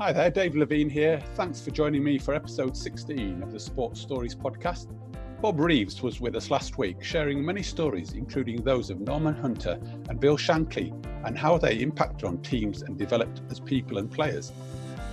Hi 0.00 0.12
there, 0.12 0.30
Dave 0.30 0.54
Levine 0.54 0.88
here. 0.88 1.20
Thanks 1.34 1.60
for 1.60 1.72
joining 1.72 2.04
me 2.04 2.20
for 2.20 2.32
episode 2.32 2.76
16 2.76 3.42
of 3.42 3.50
the 3.50 3.58
Sports 3.58 4.00
Stories 4.00 4.32
podcast. 4.32 4.86
Bob 5.40 5.58
Reeves 5.58 6.04
was 6.04 6.20
with 6.20 6.36
us 6.36 6.52
last 6.52 6.78
week, 6.78 7.02
sharing 7.02 7.44
many 7.44 7.64
stories, 7.64 8.12
including 8.12 8.62
those 8.62 8.90
of 8.90 9.00
Norman 9.00 9.34
Hunter 9.34 9.76
and 10.08 10.20
Bill 10.20 10.36
Shankly, 10.36 10.92
and 11.26 11.36
how 11.36 11.58
they 11.58 11.80
impacted 11.80 12.28
on 12.28 12.38
teams 12.42 12.82
and 12.82 12.96
developed 12.96 13.40
as 13.50 13.58
people 13.58 13.98
and 13.98 14.08
players. 14.08 14.52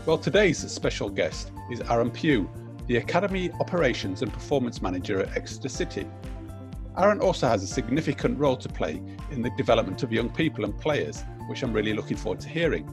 Well, 0.05 0.19
today's 0.19 0.59
special 0.71 1.09
guest 1.09 1.51
is 1.71 1.81
Aaron 1.89 2.11
Pugh, 2.11 2.47
the 2.85 2.97
Academy 2.97 3.49
Operations 3.59 4.21
and 4.21 4.31
Performance 4.31 4.83
Manager 4.83 5.19
at 5.19 5.35
Exeter 5.35 5.67
City. 5.67 6.05
Aaron 6.95 7.21
also 7.21 7.47
has 7.47 7.63
a 7.63 7.67
significant 7.67 8.37
role 8.37 8.57
to 8.57 8.69
play 8.69 9.01
in 9.31 9.41
the 9.41 9.49
development 9.57 10.03
of 10.03 10.13
young 10.13 10.29
people 10.29 10.63
and 10.63 10.79
players, 10.79 11.23
which 11.47 11.63
I'm 11.63 11.73
really 11.73 11.95
looking 11.95 12.17
forward 12.17 12.39
to 12.41 12.49
hearing. 12.49 12.87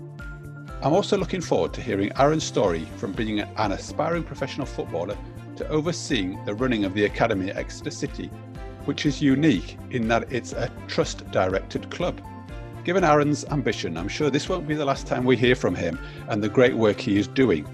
I'm 0.84 0.94
also 0.94 1.16
looking 1.16 1.40
forward 1.40 1.72
to 1.74 1.80
hearing 1.80 2.10
Aaron's 2.18 2.42
story 2.42 2.86
from 2.96 3.12
being 3.12 3.38
an 3.38 3.70
aspiring 3.70 4.24
professional 4.24 4.66
footballer 4.66 5.16
to 5.54 5.68
overseeing 5.68 6.44
the 6.44 6.54
running 6.54 6.84
of 6.84 6.92
the 6.92 7.04
academy 7.04 7.50
at 7.50 7.56
Exeter 7.56 7.92
City, 7.92 8.26
which 8.84 9.06
is 9.06 9.22
unique 9.22 9.78
in 9.90 10.08
that 10.08 10.32
it's 10.32 10.54
a 10.54 10.72
trust 10.88 11.30
directed 11.30 11.88
club. 11.92 12.20
Given 12.82 13.04
Aaron's 13.04 13.44
ambition, 13.44 13.96
I'm 13.96 14.08
sure 14.08 14.28
this 14.28 14.48
won't 14.48 14.66
be 14.66 14.74
the 14.74 14.84
last 14.84 15.06
time 15.06 15.24
we 15.24 15.36
hear 15.36 15.54
from 15.54 15.76
him 15.76 16.00
and 16.26 16.42
the 16.42 16.48
great 16.48 16.74
work 16.74 16.98
he 16.98 17.16
is 17.16 17.28
doing. 17.28 17.64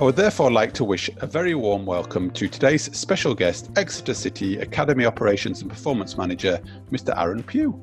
I 0.00 0.04
would 0.04 0.16
therefore 0.16 0.50
like 0.50 0.72
to 0.74 0.84
wish 0.84 1.08
a 1.18 1.28
very 1.28 1.54
warm 1.54 1.86
welcome 1.86 2.28
to 2.32 2.48
today's 2.48 2.90
special 2.96 3.36
guest, 3.36 3.70
Exeter 3.76 4.14
City 4.14 4.58
Academy 4.58 5.06
Operations 5.06 5.62
and 5.62 5.70
Performance 5.70 6.18
Manager, 6.18 6.60
Mr. 6.90 7.16
Aaron 7.16 7.44
Pugh. 7.44 7.80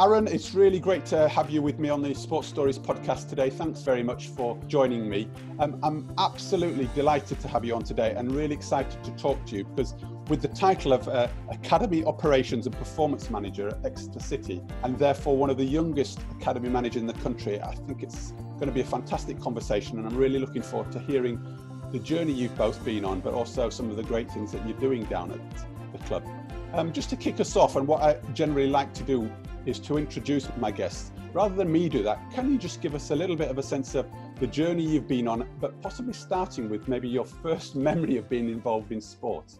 Aaron, 0.00 0.26
it's 0.26 0.54
really 0.54 0.80
great 0.80 1.04
to 1.06 1.28
have 1.28 1.50
you 1.50 1.60
with 1.60 1.78
me 1.78 1.90
on 1.90 2.00
the 2.00 2.14
Sports 2.14 2.48
Stories 2.48 2.78
podcast 2.78 3.28
today. 3.28 3.50
Thanks 3.50 3.82
very 3.82 4.02
much 4.02 4.28
for 4.28 4.58
joining 4.66 5.06
me. 5.06 5.28
Um, 5.58 5.78
I'm 5.82 6.10
absolutely 6.16 6.88
delighted 6.94 7.40
to 7.40 7.48
have 7.48 7.62
you 7.62 7.74
on 7.74 7.82
today 7.82 8.14
and 8.16 8.32
really 8.32 8.54
excited 8.54 9.04
to 9.04 9.10
talk 9.12 9.44
to 9.46 9.56
you 9.56 9.64
because 9.64 9.94
with 10.28 10.40
the 10.40 10.48
title 10.48 10.94
of 10.94 11.06
uh, 11.08 11.28
Academy 11.50 12.02
Operations 12.06 12.66
and 12.66 12.74
Performance 12.74 13.28
Manager 13.28 13.68
at 13.68 13.84
Exeter 13.84 14.18
City, 14.18 14.62
and 14.82 14.98
therefore 14.98 15.36
one 15.36 15.50
of 15.50 15.58
the 15.58 15.64
youngest 15.64 16.20
academy 16.40 16.70
managers 16.70 17.02
in 17.02 17.06
the 17.06 17.12
country, 17.14 17.60
I 17.60 17.74
think 17.74 18.02
it's 18.02 18.30
going 18.54 18.68
to 18.68 18.72
be 18.72 18.80
a 18.80 18.84
fantastic 18.84 19.38
conversation. 19.40 19.98
And 19.98 20.06
I'm 20.08 20.16
really 20.16 20.38
looking 20.38 20.62
forward 20.62 20.90
to 20.92 21.00
hearing 21.00 21.38
the 21.92 21.98
journey 21.98 22.32
you've 22.32 22.56
both 22.56 22.82
been 22.82 23.04
on, 23.04 23.20
but 23.20 23.34
also 23.34 23.68
some 23.68 23.90
of 23.90 23.96
the 23.96 24.04
great 24.04 24.30
things 24.30 24.52
that 24.52 24.66
you're 24.66 24.80
doing 24.80 25.04
down 25.04 25.32
at 25.32 25.92
the 25.92 25.98
club. 26.06 26.26
Um, 26.72 26.94
just 26.94 27.10
to 27.10 27.16
kick 27.16 27.38
us 27.38 27.54
off, 27.56 27.76
and 27.76 27.86
what 27.86 28.02
I 28.02 28.16
generally 28.32 28.70
like 28.70 28.94
to 28.94 29.02
do 29.02 29.30
is 29.66 29.78
to 29.80 29.98
introduce 29.98 30.48
my 30.56 30.70
guests. 30.70 31.12
Rather 31.32 31.54
than 31.54 31.70
me 31.70 31.88
do 31.88 32.02
that, 32.02 32.18
can 32.32 32.50
you 32.50 32.58
just 32.58 32.80
give 32.80 32.94
us 32.94 33.10
a 33.10 33.16
little 33.16 33.36
bit 33.36 33.48
of 33.48 33.58
a 33.58 33.62
sense 33.62 33.94
of 33.94 34.06
the 34.38 34.46
journey 34.46 34.82
you've 34.82 35.08
been 35.08 35.28
on, 35.28 35.48
but 35.60 35.80
possibly 35.80 36.12
starting 36.12 36.68
with 36.68 36.88
maybe 36.88 37.08
your 37.08 37.24
first 37.24 37.74
memory 37.88 38.16
of 38.16 38.28
being 38.28 38.48
involved 38.48 38.92
in 38.92 39.00
sport? 39.00 39.58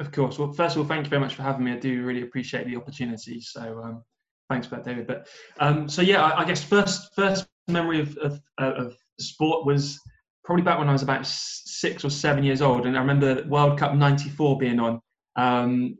Of 0.00 0.10
course. 0.10 0.38
Well, 0.38 0.52
first 0.52 0.76
of 0.76 0.82
all, 0.82 0.88
thank 0.88 1.04
you 1.04 1.10
very 1.10 1.20
much 1.20 1.34
for 1.34 1.42
having 1.42 1.64
me. 1.64 1.72
I 1.72 1.76
do 1.76 2.04
really 2.04 2.22
appreciate 2.22 2.66
the 2.66 2.76
opportunity. 2.76 3.40
So, 3.40 3.80
um, 3.82 4.02
thanks 4.50 4.66
for 4.66 4.76
that, 4.76 4.84
David. 4.84 5.06
But 5.06 5.28
um, 5.60 5.88
so 5.88 6.02
yeah, 6.02 6.22
I, 6.22 6.40
I, 6.40 6.44
guess 6.44 6.62
first 6.62 7.14
first 7.14 7.46
memory 7.68 8.00
of, 8.00 8.16
of, 8.18 8.40
of 8.58 8.96
sport 9.20 9.64
was 9.64 10.00
probably 10.44 10.62
back 10.62 10.78
when 10.78 10.88
I 10.88 10.92
was 10.92 11.02
about 11.02 11.24
six 11.26 12.04
or 12.04 12.10
seven 12.10 12.44
years 12.44 12.60
old, 12.60 12.86
and 12.86 12.96
I 12.96 13.00
remember 13.00 13.44
World 13.48 13.78
Cup 13.78 13.94
'94 13.94 14.58
being 14.58 14.80
on. 14.80 15.00
Um, 15.36 15.96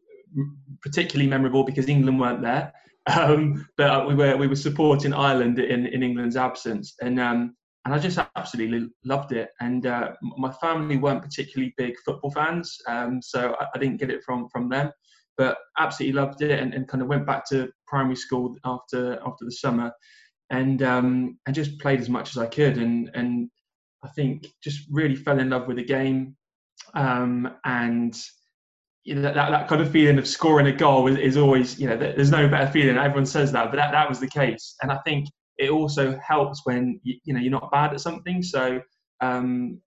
particularly 0.82 1.28
memorable 1.28 1.64
because 1.64 1.88
England 1.88 2.20
weren't 2.20 2.42
there. 2.42 2.72
Um, 3.06 3.66
but 3.76 4.08
we 4.08 4.14
were 4.14 4.36
we 4.36 4.46
were 4.46 4.56
supporting 4.56 5.12
Ireland 5.12 5.58
in, 5.58 5.86
in 5.86 6.02
England's 6.02 6.36
absence, 6.36 6.94
and 7.02 7.20
um, 7.20 7.54
and 7.84 7.94
I 7.94 7.98
just 7.98 8.18
absolutely 8.36 8.88
loved 9.04 9.32
it. 9.32 9.50
And 9.60 9.86
uh, 9.86 10.12
my 10.22 10.50
family 10.52 10.96
weren't 10.96 11.22
particularly 11.22 11.74
big 11.76 11.96
football 12.04 12.30
fans, 12.30 12.78
um, 12.88 13.20
so 13.20 13.54
I, 13.60 13.66
I, 13.74 13.78
didn't 13.78 13.98
get 13.98 14.10
it 14.10 14.22
from 14.24 14.48
from 14.48 14.70
them. 14.70 14.90
But 15.36 15.58
absolutely 15.78 16.18
loved 16.18 16.40
it, 16.42 16.58
and, 16.58 16.72
and 16.72 16.88
kind 16.88 17.02
of 17.02 17.08
went 17.08 17.26
back 17.26 17.46
to 17.50 17.68
primary 17.86 18.16
school 18.16 18.56
after 18.64 19.18
after 19.26 19.44
the 19.44 19.52
summer, 19.52 19.92
and 20.50 20.82
um, 20.82 21.38
and 21.44 21.54
just 21.54 21.78
played 21.80 22.00
as 22.00 22.08
much 22.08 22.30
as 22.30 22.38
I 22.38 22.46
could, 22.46 22.78
and 22.78 23.10
and 23.12 23.50
I 24.02 24.08
think 24.08 24.46
just 24.62 24.86
really 24.90 25.16
fell 25.16 25.40
in 25.40 25.50
love 25.50 25.66
with 25.66 25.76
the 25.76 25.84
game, 25.84 26.36
um, 26.94 27.50
and 27.64 28.16
you 29.04 29.14
know, 29.14 29.22
that, 29.22 29.34
that 29.34 29.68
kind 29.68 29.82
of 29.82 29.90
feeling 29.90 30.18
of 30.18 30.26
scoring 30.26 30.66
a 30.66 30.72
goal 30.72 31.06
is, 31.08 31.18
is, 31.18 31.36
always, 31.36 31.78
you 31.78 31.86
know, 31.86 31.96
there's 31.96 32.30
no 32.30 32.48
better 32.48 32.70
feeling. 32.70 32.96
Everyone 32.96 33.26
says 33.26 33.52
that, 33.52 33.70
but 33.70 33.76
that, 33.76 33.92
that 33.92 34.08
was 34.08 34.18
the 34.18 34.28
case. 34.28 34.74
And 34.82 34.90
I 34.90 34.98
think 35.06 35.28
it 35.58 35.70
also 35.70 36.18
helps 36.26 36.62
when, 36.64 36.98
you, 37.02 37.18
you 37.24 37.34
know, 37.34 37.40
you're 37.40 37.50
not 37.50 37.70
bad 37.70 37.92
at 37.92 38.00
something. 38.00 38.42
So, 38.42 38.80
um, 39.20 39.78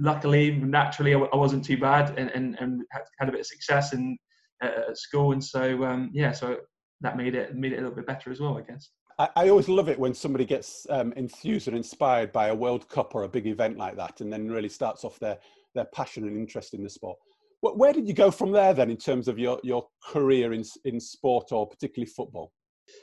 luckily, 0.00 0.50
naturally, 0.56 1.14
I, 1.14 1.36
wasn't 1.36 1.64
too 1.64 1.78
bad 1.78 2.18
and, 2.18 2.30
and, 2.30 2.56
and 2.58 2.82
had 2.90 3.28
a 3.28 3.32
bit 3.32 3.40
of 3.40 3.46
success 3.46 3.92
in, 3.92 4.18
uh, 4.62 4.88
at 4.88 4.98
school. 4.98 5.32
And 5.32 5.42
so, 5.42 5.84
um, 5.84 6.10
yeah, 6.12 6.32
so 6.32 6.58
that 7.02 7.16
made 7.16 7.36
it, 7.36 7.54
made 7.54 7.72
it 7.72 7.76
a 7.78 7.82
little 7.82 7.94
bit 7.94 8.06
better 8.06 8.32
as 8.32 8.40
well, 8.40 8.58
I 8.58 8.62
guess. 8.62 8.90
I, 9.36 9.50
always 9.50 9.68
love 9.68 9.90
it 9.90 9.98
when 9.98 10.14
somebody 10.14 10.46
gets 10.46 10.86
um, 10.88 11.12
enthused 11.14 11.68
and 11.68 11.76
inspired 11.76 12.32
by 12.32 12.48
a 12.48 12.54
World 12.54 12.88
Cup 12.88 13.14
or 13.14 13.24
a 13.24 13.28
big 13.28 13.46
event 13.46 13.76
like 13.76 13.94
that, 13.96 14.22
and 14.22 14.32
then 14.32 14.50
really 14.50 14.70
starts 14.70 15.04
off 15.04 15.18
their 15.18 15.36
their 15.74 15.84
passion 15.84 16.26
and 16.26 16.36
interest 16.36 16.74
in 16.74 16.82
the 16.82 16.88
sport. 16.88 17.18
Where 17.62 17.92
did 17.92 18.08
you 18.08 18.14
go 18.14 18.30
from 18.30 18.52
there 18.52 18.72
then 18.72 18.90
in 18.90 18.96
terms 18.96 19.28
of 19.28 19.38
your, 19.38 19.60
your 19.62 19.86
career 20.02 20.52
in, 20.52 20.64
in 20.84 20.98
sport 20.98 21.52
or 21.52 21.66
particularly 21.68 22.10
football? 22.10 22.52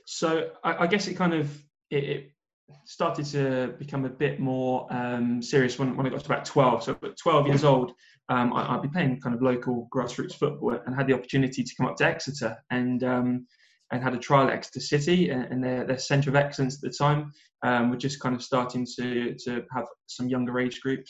So 0.06 0.50
I, 0.64 0.84
I 0.84 0.88
guess 0.88 1.08
it 1.08 1.14
kind 1.14 1.34
of 1.34 1.64
it, 1.90 2.04
it, 2.04 2.32
started 2.86 3.26
to 3.26 3.74
become 3.80 4.04
a 4.04 4.10
bit 4.10 4.42
more 4.42 4.88
um, 4.90 5.42
serious 5.42 5.80
when, 5.80 5.96
when 5.96 6.06
I 6.06 6.10
got 6.10 6.20
to 6.20 6.26
about 6.26 6.44
12. 6.44 6.84
So 6.84 6.98
at 7.02 7.18
12 7.18 7.48
years 7.48 7.64
old, 7.64 7.94
um, 8.28 8.52
I, 8.52 8.74
would 8.74 8.82
be 8.82 8.90
playing 8.90 9.22
kind 9.22 9.34
of 9.34 9.42
local 9.42 9.88
grassroots 9.96 10.34
football 10.34 10.78
and 10.86 10.94
had 10.94 11.08
the 11.08 11.14
opportunity 11.14 11.64
to 11.64 11.76
come 11.78 11.86
up 11.86 11.96
to 11.98 12.06
Exeter 12.06 12.58
and 12.70 13.04
um, 13.06 13.48
and 13.92 14.04
had 14.04 14.14
a 14.14 14.18
trial 14.18 14.48
at 14.48 14.54
Exeter 14.54 14.82
City 14.82 15.30
and 15.30 15.64
their, 15.64 15.86
their 15.86 15.98
centre 15.98 16.30
of 16.30 16.36
excellence 16.36 16.76
at 16.76 16.82
the 16.82 16.90
time. 16.90 17.32
Um, 17.64 17.90
we're 17.90 17.98
just 17.98 18.20
kind 18.20 18.36
of 18.36 18.44
starting 18.44 18.86
to, 18.98 19.34
to 19.46 19.64
have 19.74 19.86
some 20.08 20.28
younger 20.28 20.60
age 20.60 20.82
groups 20.82 21.10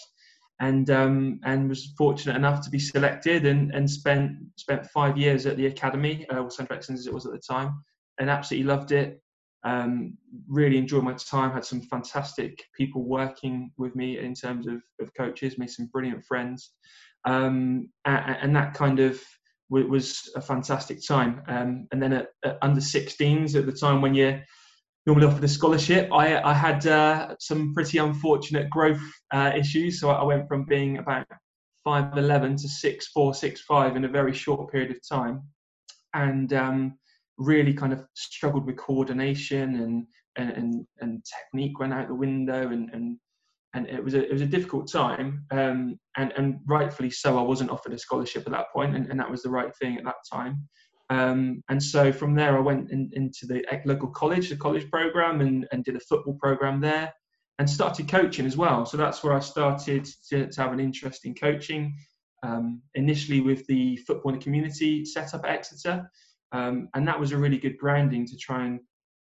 and 0.60 0.90
um, 0.90 1.40
and 1.44 1.70
was 1.70 1.94
fortunate 1.98 2.36
enough 2.36 2.62
to 2.64 2.70
be 2.70 2.80
selected 2.80 3.46
and, 3.46 3.72
and 3.74 3.90
spent 3.90 4.32
spent 4.56 4.86
five 4.88 5.18
years 5.18 5.46
at 5.46 5.58
the 5.58 5.68
academy, 5.68 6.26
uh, 6.30 6.40
or 6.40 6.52
Centre 6.52 6.74
Excellence 6.74 7.02
as 7.02 7.08
it 7.08 7.14
was 7.14 7.26
at 7.26 7.32
the 7.32 7.40
time, 7.40 7.84
and 8.20 8.30
absolutely 8.30 8.68
loved 8.68 8.92
it. 8.92 9.22
Um, 9.64 10.18
really 10.48 10.78
enjoyed 10.78 11.04
my 11.04 11.14
time. 11.14 11.52
Had 11.52 11.66
some 11.66 11.82
fantastic 11.82 12.64
people 12.76 13.04
working 13.04 13.72
with 13.78 13.96
me 13.96 14.18
in 14.20 14.34
terms 14.34 14.68
of, 14.68 14.82
of 15.00 15.14
coaches. 15.16 15.58
Made 15.58 15.70
some 15.70 15.90
brilliant 15.92 16.26
friends, 16.26 16.72
um, 17.26 17.90
and, 18.06 18.38
and, 18.42 18.56
that 18.56 18.74
kind 18.74 19.00
of 19.00 19.22
was 19.70 20.30
a 20.36 20.42
fantastic 20.42 21.06
time. 21.06 21.42
Um, 21.48 21.88
and 21.92 22.02
then 22.02 22.14
at, 22.14 22.28
at 22.46 22.58
under 22.62 22.80
16s 22.80 23.56
at 23.56 23.66
the 23.66 23.72
time 23.72 24.02
when 24.02 24.16
you're 24.16 24.42
normally 25.08 25.26
offered 25.26 25.44
a 25.46 25.48
scholarship. 25.48 26.12
I, 26.12 26.40
I 26.42 26.54
had 26.54 26.86
uh, 26.86 27.36
some 27.40 27.74
pretty 27.74 27.98
unfortunate 27.98 28.70
growth 28.70 29.02
uh, 29.34 29.54
issues, 29.58 30.02
so 30.02 30.10
I 30.10 30.24
went 30.24 30.50
from 30.50 30.66
being 30.66 30.98
about 30.98 31.26
5'11 31.88 32.62
to 32.62 32.68
6'4, 32.68 33.58
6'5 33.70 33.96
in 33.96 34.04
a 34.04 34.10
very 34.10 34.34
short 34.34 34.70
period 34.70 34.92
of 34.92 34.98
time, 35.08 35.44
and 36.14 36.52
um, 36.52 36.98
really 37.38 37.74
kind 37.74 37.94
of 37.94 38.04
struggled 38.16 38.66
with 38.66 38.78
coordination 38.78 39.76
and 39.76 40.06
and, 40.40 40.52
and, 40.52 40.88
and 41.00 41.26
technique 41.26 41.80
went 41.80 41.94
out 41.94 42.08
the 42.08 42.14
window 42.14 42.70
and, 42.70 42.92
and 42.94 43.18
and 43.74 43.88
it 43.88 44.04
was 44.04 44.14
a 44.14 44.24
it 44.24 44.32
was 44.32 44.42
a 44.42 44.46
difficult 44.46 44.92
time. 44.92 45.46
Um, 45.52 45.98
and 46.16 46.32
and 46.38 46.60
rightfully 46.68 47.10
so 47.10 47.40
I 47.40 47.42
wasn't 47.42 47.72
offered 47.72 47.94
a 47.94 47.98
scholarship 47.98 48.44
at 48.46 48.52
that 48.52 48.72
point 48.72 48.96
and, 48.96 49.08
and 49.08 49.20
that 49.20 49.32
was 49.32 49.42
the 49.42 49.50
right 49.50 49.76
thing 49.78 49.98
at 49.98 50.04
that 50.04 50.16
time 50.32 50.68
um, 51.10 51.64
and 51.70 51.82
so 51.82 52.12
from 52.12 52.36
there, 52.36 52.58
I 52.58 52.62
went 52.62 52.92
in, 52.92 53.10
into 53.14 53.46
the 53.46 53.64
local 53.86 54.10
college, 54.10 54.50
the 54.50 54.58
college 54.58 54.90
program, 54.90 55.42
and, 55.42 55.68
and 55.72 55.84
did 55.84 55.96
a 55.96 56.02
football 56.02 56.34
program 56.36 56.82
there 56.82 57.14
and 57.60 57.70
started 57.70 58.08
coaching 58.08 58.46
as 58.46 58.58
well. 58.58 58.86
So 58.86 58.98
that's 58.98 59.24
where 59.24 59.34
I 59.34 59.40
started 59.40 60.08
to, 60.30 60.48
to 60.48 60.62
have 60.62 60.74
an 60.74 60.80
interest 60.80 61.26
in 61.26 61.34
coaching, 61.34 61.96
um, 62.44 62.82
initially 62.94 63.42
with 63.42 63.66
the 63.68 63.98
football 63.98 64.34
in 64.34 64.40
the 64.40 64.44
community 64.44 65.06
set 65.06 65.34
up 65.34 65.44
at 65.46 65.52
Exeter. 65.52 66.10
Um, 66.52 66.90
and 66.94 67.08
that 67.08 67.20
was 67.20 67.32
a 67.32 67.38
really 67.38 67.58
good 67.58 67.78
grounding 67.78 68.26
to 68.28 68.38
try 68.38 68.66
and 68.66 68.80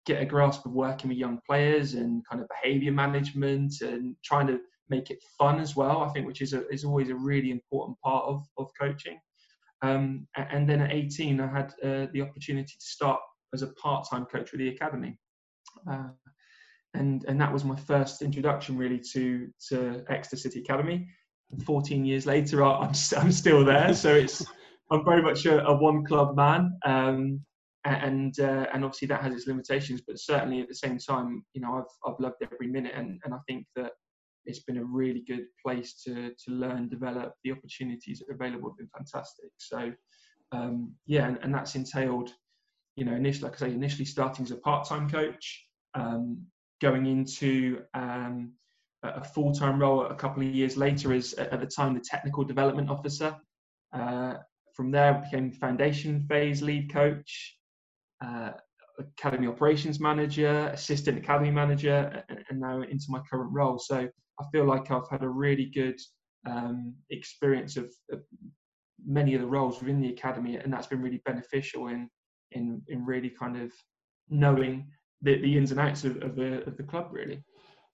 get 0.06 0.21
a 0.21 0.25
grasp 0.25 0.66
of 0.66 0.71
working 0.71 1.10
with 1.10 1.18
young 1.18 1.39
players 1.48 1.94
and 1.94 2.25
kind 2.28 2.42
of 2.42 2.48
behavior 2.50 2.92
management 2.92 3.81
and 3.81 4.16
trying 4.24 4.48
to 4.48 4.60
make 4.89 5.10
it 5.10 5.19
fun 5.38 5.60
as 5.60 5.75
well, 5.75 6.04
I 6.04 6.10
think, 6.10 6.25
which 6.25 6.42
is, 6.42 6.54
a, 6.54 6.68
is 6.69 6.83
always 6.83 7.10
a 7.10 7.16
really 7.16 7.51
important 7.51 8.00
part 8.01 8.25
of, 8.25 8.45
of 8.57 8.69
coaching. 8.80 9.19
Um, 9.81 10.27
and 10.36 10.68
then 10.68 10.81
at 10.81 10.92
18, 10.92 11.39
I 11.39 11.48
had 11.48 11.74
uh, 11.83 12.07
the 12.13 12.22
opportunity 12.22 12.74
to 12.80 12.86
start 12.86 13.19
as 13.54 13.62
a 13.62 13.68
part-time 13.68 14.25
coach 14.25 14.51
with 14.51 14.60
the 14.60 14.69
academy. 14.69 15.18
Uh, 15.89 16.10
and, 16.94 17.25
and 17.27 17.39
that 17.42 17.51
was 17.51 17.66
my 17.66 17.75
first 17.75 18.22
introduction 18.22 18.77
really 18.77 19.01
to, 19.13 19.48
to 19.69 20.04
Exeter 20.10 20.38
City 20.38 20.62
Academy. 20.62 21.07
And 21.51 21.63
14 21.63 22.06
years 22.06 22.25
later, 22.25 22.63
I'm, 22.63 22.94
st- 22.94 23.22
I'm 23.22 23.31
still 23.31 23.66
there. 23.66 23.94
So 23.94 24.16
it's, 24.16 24.45
I'm 24.92 25.04
very 25.04 25.22
much 25.22 25.45
a, 25.45 25.66
a 25.66 25.75
one 25.75 26.06
club 26.06 26.36
man. 26.36 26.78
Um, 26.86 27.42
and 27.86 28.39
uh, 28.39 28.66
and 28.74 28.83
obviously 28.83 29.07
that 29.10 29.21
has 29.21 29.33
its 29.33 29.48
limitations. 29.48 30.01
But 30.06 30.19
certainly 30.19 30.62
at 30.62 30.68
the 30.68 30.75
same 30.75 30.98
time, 30.98 31.45
you 31.54 31.62
know, 31.62 31.75
I've 31.75 32.12
I've 32.12 32.19
loved 32.19 32.38
every 32.42 32.68
minute, 32.68 32.94
and 32.95 33.19
and 33.24 33.33
I 33.33 33.38
think 33.48 33.68
that 33.75 33.92
it's 34.45 34.59
been 34.59 34.77
a 34.77 34.83
really 34.83 35.24
good 35.27 35.45
place 35.63 36.01
to 36.03 36.31
to 36.31 36.51
learn, 36.51 36.89
develop. 36.89 37.33
The 37.44 37.51
opportunities 37.51 38.21
available 38.30 38.69
have 38.69 38.77
been 38.77 38.89
fantastic. 38.95 39.51
So 39.57 39.92
um, 40.51 40.94
yeah, 41.06 41.27
and, 41.27 41.39
and, 41.42 41.53
that's 41.53 41.75
entailed, 41.75 42.31
you 42.95 43.06
know, 43.06 43.13
initially, 43.13 43.50
like 43.50 43.62
I 43.62 43.68
say, 43.68 43.74
initially 43.74 44.06
starting 44.06 44.45
as 44.45 44.51
a 44.51 44.57
part-time 44.57 45.09
coach, 45.09 45.68
um, 45.95 46.45
going 46.81 47.06
into 47.06 47.81
um, 47.94 48.53
a 49.03 49.24
full-time 49.24 49.80
role 49.80 50.06
a 50.06 50.15
couple 50.15 50.44
of 50.44 50.53
years 50.53 50.77
later 50.77 51.13
as 51.13 51.33
at 51.33 51.59
the 51.59 51.65
time 51.65 51.94
the 51.94 52.00
technical 52.00 52.44
development 52.44 52.89
officer. 52.89 53.36
Uh, 53.94 54.36
from 54.74 54.92
there, 54.92 55.13
became 55.13 55.51
foundation 55.51 56.25
phase 56.27 56.62
lead 56.62 56.92
coach, 56.92 57.57
uh, 58.24 58.51
academy 59.00 59.47
operations 59.47 60.00
manager, 60.00 60.69
assistant 60.74 61.18
academy 61.18 61.51
manager, 61.51 62.24
and, 62.30 62.44
and, 62.50 62.59
now 62.59 62.81
into 62.81 63.06
my 63.09 63.21
current 63.30 63.51
role. 63.53 63.80
So 63.80 64.07
I 64.40 64.46
feel 64.52 64.66
like 64.66 64.92
I've 64.92 65.10
had 65.10 65.24
a 65.24 65.30
really 65.30 65.66
good 65.66 66.00
um, 66.50 66.94
experience 67.10 67.78
of, 67.78 67.92
of, 68.12 68.22
many 69.06 69.36
of 69.36 69.42
the 69.42 69.48
roles 69.48 69.80
within 69.80 70.02
the 70.02 70.10
academy, 70.10 70.56
and 70.56 70.72
that's 70.72 70.88
been 70.88 71.02
really 71.02 71.22
beneficial 71.26 71.88
in 71.88 72.10
in 72.52 72.82
in 72.88 73.06
really 73.06 73.30
kind 73.30 73.58
of 73.58 73.72
knowing 74.30 74.88
the, 75.22 75.40
the 75.42 75.58
ins 75.58 75.72
and 75.72 75.80
outs 75.80 76.06
of, 76.06 76.18
of 76.24 76.36
the 76.36 76.66
of 76.66 76.78
the 76.78 76.84
club 76.84 77.10
really. 77.12 77.44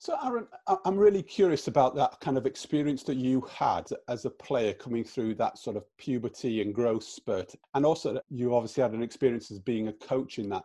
So, 0.02 0.18
Aaron, 0.26 0.48
I'm 0.84 0.98
really 0.98 1.22
curious 1.22 1.68
about 1.68 1.94
that 1.94 2.20
kind 2.22 2.36
of 2.36 2.48
experience 2.48 3.04
that 3.04 3.18
you 3.18 3.42
had 3.42 3.88
as 4.08 4.26
a 4.26 4.32
player 4.32 4.74
coming 4.74 5.04
through 5.04 5.36
that 5.36 5.60
sort 5.60 5.76
of 5.76 5.84
puberty 6.00 6.64
and 6.64 6.74
growth 6.74 7.04
spurt. 7.04 7.54
And 7.76 7.86
also, 7.86 8.20
you 8.28 8.56
obviously 8.56 8.82
had 8.82 8.94
an 8.94 9.04
experience 9.04 9.52
as 9.52 9.60
being 9.60 9.90
a 9.90 9.94
coach 9.94 10.40
in 10.40 10.50
that 10.50 10.64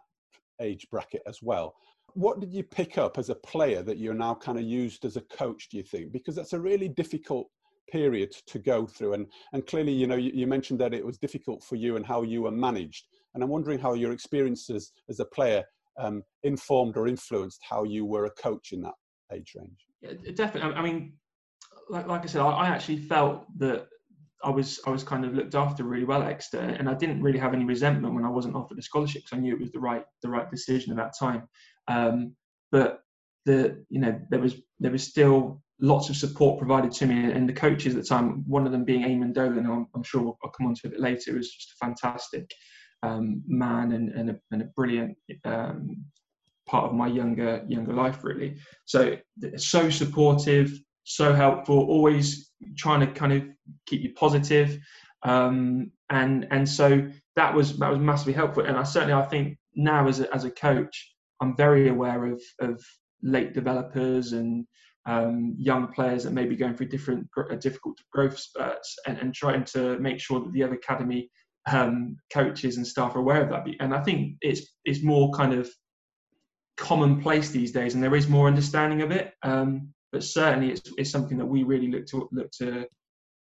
age 0.58 0.86
bracket 0.90 1.20
as 1.26 1.42
well. 1.42 1.74
What 2.16 2.40
did 2.40 2.52
you 2.52 2.62
pick 2.62 2.98
up 2.98 3.18
as 3.18 3.28
a 3.28 3.34
player 3.34 3.82
that 3.82 3.98
you're 3.98 4.14
now 4.14 4.34
kind 4.34 4.58
of 4.58 4.64
used 4.64 5.04
as 5.04 5.16
a 5.16 5.20
coach, 5.22 5.68
do 5.68 5.76
you 5.76 5.82
think? 5.82 6.12
Because 6.12 6.34
that's 6.34 6.54
a 6.54 6.60
really 6.60 6.88
difficult 6.88 7.48
period 7.90 8.34
to 8.46 8.58
go 8.58 8.86
through. 8.86 9.12
And, 9.12 9.26
and 9.52 9.66
clearly, 9.66 9.92
you 9.92 10.06
know, 10.06 10.16
you, 10.16 10.32
you 10.34 10.46
mentioned 10.46 10.80
that 10.80 10.94
it 10.94 11.04
was 11.04 11.18
difficult 11.18 11.62
for 11.62 11.76
you 11.76 11.96
and 11.96 12.06
how 12.06 12.22
you 12.22 12.42
were 12.42 12.50
managed. 12.50 13.04
And 13.34 13.42
I'm 13.42 13.50
wondering 13.50 13.78
how 13.78 13.92
your 13.92 14.12
experiences 14.12 14.92
as 15.10 15.20
a 15.20 15.26
player 15.26 15.62
um, 15.98 16.22
informed 16.42 16.96
or 16.96 17.06
influenced 17.06 17.60
how 17.68 17.84
you 17.84 18.04
were 18.04 18.24
a 18.24 18.30
coach 18.30 18.72
in 18.72 18.80
that 18.82 18.94
age 19.32 19.52
range? 19.56 19.86
Yeah, 20.02 20.32
definitely. 20.34 20.74
I 20.74 20.82
mean, 20.82 21.14
like, 21.88 22.06
like 22.06 22.22
I 22.22 22.26
said, 22.26 22.40
I, 22.40 22.50
I 22.50 22.68
actually 22.68 22.98
felt 22.98 23.44
that 23.58 23.88
I 24.44 24.50
was 24.50 24.80
I 24.86 24.90
was 24.90 25.02
kind 25.02 25.24
of 25.24 25.34
looked 25.34 25.54
after 25.54 25.82
really 25.84 26.04
well 26.04 26.22
at 26.22 26.28
Exeter, 26.28 26.60
and 26.60 26.88
I 26.88 26.94
didn't 26.94 27.22
really 27.22 27.38
have 27.38 27.54
any 27.54 27.64
resentment 27.64 28.14
when 28.14 28.24
I 28.24 28.28
wasn't 28.28 28.54
offered 28.54 28.78
a 28.78 28.82
scholarship 28.82 29.22
because 29.24 29.36
I 29.36 29.40
knew 29.40 29.54
it 29.54 29.60
was 29.60 29.72
the 29.72 29.80
right 29.80 30.04
the 30.22 30.28
right 30.28 30.50
decision 30.50 30.92
at 30.92 30.98
that 30.98 31.14
time. 31.18 31.48
Um, 31.88 32.34
but 32.72 33.00
the 33.44 33.84
you 33.88 34.00
know 34.00 34.20
there 34.30 34.40
was 34.40 34.56
there 34.80 34.90
was 34.90 35.04
still 35.04 35.62
lots 35.80 36.08
of 36.08 36.16
support 36.16 36.58
provided 36.58 36.92
to 36.92 37.06
me, 37.06 37.30
and 37.30 37.48
the 37.48 37.52
coaches 37.52 37.94
at 37.94 38.02
the 38.02 38.08
time, 38.08 38.44
one 38.46 38.66
of 38.66 38.72
them 38.72 38.84
being 38.84 39.02
Eamonn 39.02 39.34
Dolan, 39.34 39.66
I'm, 39.66 39.86
I'm 39.94 40.02
sure 40.02 40.36
I'll 40.42 40.50
come 40.50 40.66
on 40.66 40.74
to 40.74 40.88
it 40.88 41.00
later, 41.00 41.34
was 41.34 41.52
just 41.52 41.72
a 41.72 41.84
fantastic 41.84 42.50
um, 43.02 43.42
man 43.46 43.92
and, 43.92 44.08
and, 44.10 44.30
a, 44.30 44.40
and 44.50 44.62
a 44.62 44.66
brilliant 44.76 45.16
um, 45.44 46.04
part 46.66 46.86
of 46.86 46.94
my 46.94 47.06
younger 47.06 47.64
younger 47.68 47.92
life 47.92 48.24
really. 48.24 48.56
So 48.84 49.16
so 49.56 49.90
supportive 49.90 50.72
so 51.04 51.32
helpful 51.32 51.78
always 51.78 52.50
trying 52.76 53.00
to 53.00 53.06
kind 53.06 53.32
of 53.32 53.44
keep 53.86 54.02
you 54.02 54.12
positive 54.14 54.78
um, 55.22 55.92
and 56.10 56.46
and 56.50 56.68
so 56.68 57.08
that 57.36 57.54
was 57.54 57.78
that 57.78 57.90
was 57.90 58.00
massively 58.00 58.32
helpful. 58.32 58.64
And 58.64 58.76
i 58.76 58.82
certainly 58.82 59.14
i 59.14 59.24
think 59.26 59.58
now 59.74 60.08
as 60.08 60.20
a, 60.20 60.34
as 60.34 60.44
a 60.44 60.50
coach 60.50 61.12
i'm 61.40 61.56
very 61.56 61.88
aware 61.88 62.26
of 62.26 62.42
of 62.60 62.82
late 63.22 63.54
developers 63.54 64.32
and 64.32 64.66
um, 65.08 65.54
young 65.56 65.86
players 65.92 66.24
that 66.24 66.32
may 66.32 66.46
be 66.46 66.56
going 66.56 66.74
through 66.76 66.88
different 66.88 67.28
uh, 67.38 67.54
difficult 67.54 67.96
growth 68.12 68.36
spurts 68.36 68.96
and, 69.06 69.16
and 69.18 69.34
trying 69.34 69.62
to 69.62 69.96
make 70.00 70.18
sure 70.18 70.40
that 70.40 70.52
the 70.52 70.64
other 70.64 70.74
academy 70.74 71.30
um, 71.70 72.16
coaches 72.32 72.76
and 72.76 72.84
staff 72.84 73.14
are 73.14 73.20
aware 73.20 73.42
of 73.42 73.50
that 73.50 73.64
and 73.78 73.94
i 73.94 74.02
think 74.02 74.36
it's 74.40 74.62
it's 74.84 75.04
more 75.04 75.30
kind 75.32 75.52
of 75.52 75.70
commonplace 76.76 77.50
these 77.50 77.72
days, 77.72 77.94
and 77.94 78.02
there 78.02 78.14
is 78.14 78.28
more 78.28 78.46
understanding 78.46 79.02
of 79.02 79.10
it. 79.10 79.32
Um, 79.42 79.92
but 80.12 80.22
certainly, 80.22 80.70
it's, 80.70 80.82
it's 80.96 81.10
something 81.10 81.38
that 81.38 81.46
we 81.46 81.62
really 81.62 81.90
look 81.90 82.06
to 82.06 82.28
look 82.32 82.50
to 82.58 82.86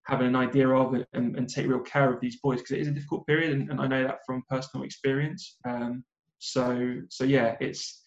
have 0.06 0.20
an 0.20 0.36
idea 0.36 0.68
of 0.68 0.94
and, 0.94 1.36
and 1.36 1.48
take 1.48 1.66
real 1.66 1.80
care 1.80 2.12
of 2.12 2.20
these 2.20 2.38
boys 2.40 2.58
because 2.58 2.72
it 2.72 2.80
is 2.80 2.88
a 2.88 2.92
difficult 2.92 3.26
period, 3.26 3.52
and, 3.52 3.70
and, 3.70 3.80
I 3.80 3.86
know 3.86 4.04
that 4.04 4.20
from 4.24 4.42
personal 4.48 4.84
experience. 4.84 5.58
Um, 5.68 6.04
so, 6.46 7.00
so 7.08 7.24
yeah, 7.24 7.56
it's 7.60 8.02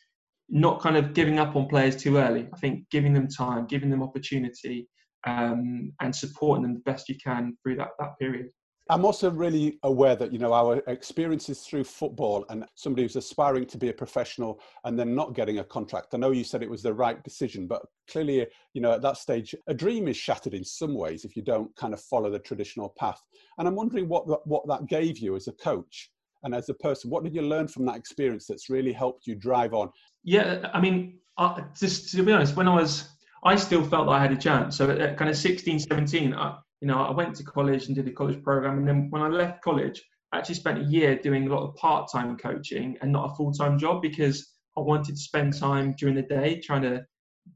not 0.50 0.82
kind 0.82 0.98
of 0.98 1.14
giving 1.14 1.40
up 1.40 1.56
on 1.56 1.68
players 1.68 1.96
too 1.96 2.18
early. 2.18 2.48
I 2.54 2.58
think 2.58 2.90
giving 2.90 3.14
them 3.14 3.28
time, 3.28 3.68
giving 3.68 3.90
them 3.90 4.02
opportunity, 4.02 4.88
um, 5.28 5.92
and 6.02 6.16
supporting 6.16 6.64
them 6.64 6.74
the 6.74 6.92
best 6.92 7.10
you 7.10 7.16
can 7.24 7.58
through 7.62 7.76
that 7.78 7.90
that 8.00 8.18
period. 8.20 8.50
I'm 8.92 9.06
also 9.06 9.30
really 9.30 9.78
aware 9.84 10.16
that 10.16 10.34
you 10.34 10.40
know 10.40 10.54
our 10.54 10.78
experiences 10.88 11.62
through 11.62 11.84
football 11.84 12.46
and 12.50 12.66
somebody 12.74 13.04
who's 13.04 13.18
aspiring 13.18 13.68
to 13.68 13.78
be 13.78 13.90
a 13.90 13.94
professional 13.94 14.60
and 14.86 14.98
then 14.98 15.14
not 15.14 15.36
getting 15.36 15.60
a 15.60 15.64
contract. 15.64 16.14
I 16.14 16.18
know 16.18 16.32
you 16.32 16.44
said 16.44 16.64
it 16.64 16.70
was 16.70 16.82
the 16.82 16.94
right 16.94 17.24
decision, 17.24 17.68
but 17.68 17.84
clearly, 18.10 18.48
you 18.74 18.82
know, 18.82 18.94
at 18.94 19.04
that 19.04 19.18
stage, 19.18 19.54
a 19.68 19.74
dream 19.76 20.08
is 20.08 20.18
shattered 20.18 20.56
in 20.56 20.64
some 20.64 20.96
ways 20.96 21.24
if 21.24 21.36
you 21.36 21.44
don't 21.44 21.76
kind 21.76 21.94
of 21.94 22.02
follow 22.02 22.32
the 22.32 22.40
traditional 22.40 22.96
path. 22.98 23.22
And 23.60 23.68
I'm 23.68 23.76
wondering 23.76 24.08
what 24.08 24.48
what 24.48 24.68
that 24.68 24.88
gave 24.88 25.20
you 25.20 25.36
as 25.36 25.48
a 25.48 25.54
coach 25.54 26.10
and 26.44 26.56
as 26.56 26.70
a 26.70 26.74
person. 26.74 27.10
What 27.10 27.24
did 27.24 27.36
you 27.36 27.42
learn 27.42 27.68
from 27.68 27.86
that 27.86 27.96
experience 27.96 28.46
that's 28.48 28.70
really 28.70 28.94
helped 28.94 29.28
you 29.28 29.36
drive 29.36 29.74
on? 29.74 29.90
Yeah, 30.24 30.70
I 30.74 30.80
mean, 30.80 31.20
uh, 31.38 31.62
just 31.78 32.12
to 32.12 32.24
be 32.24 32.32
honest, 32.32 32.56
when 32.56 32.68
I 32.68 32.76
was, 32.76 33.10
I 33.44 33.56
still 33.56 33.84
felt 33.84 34.08
that 34.08 34.12
I 34.12 34.22
had 34.22 34.32
a 34.32 34.38
chance. 34.38 34.78
So 34.78 34.90
at 34.90 35.18
kind 35.18 35.30
of 35.30 35.38
16, 35.38 35.80
17, 35.80 36.34
I, 36.34 36.58
you 36.82 36.88
know, 36.88 37.02
I 37.02 37.12
went 37.12 37.36
to 37.36 37.44
college 37.44 37.88
and 37.88 37.96
did 37.96 38.08
a 38.08 38.12
college 38.12 38.42
program, 38.44 38.78
and 38.78 38.88
then 38.88 39.08
when 39.10 39.22
I 39.22 39.28
left 39.28 39.62
college, 39.62 40.02
I 40.32 40.38
actually 40.38 40.56
spent 40.56 40.80
a 40.80 40.84
year 40.84 41.18
doing 41.18 41.48
a 41.48 41.54
lot 41.54 41.68
of 41.68 41.76
part-time 41.76 42.38
coaching 42.38 42.98
and 43.02 43.12
not 43.12 43.32
a 43.32 43.36
full-time 43.36 43.80
job 43.80 44.02
because 44.02 44.48
I 44.78 44.82
wanted 44.82 45.16
to 45.16 45.22
spend 45.22 45.58
time 45.58 45.96
during 45.98 46.16
the 46.16 46.22
day 46.22 46.62
trying 46.64 46.84
to 46.84 47.04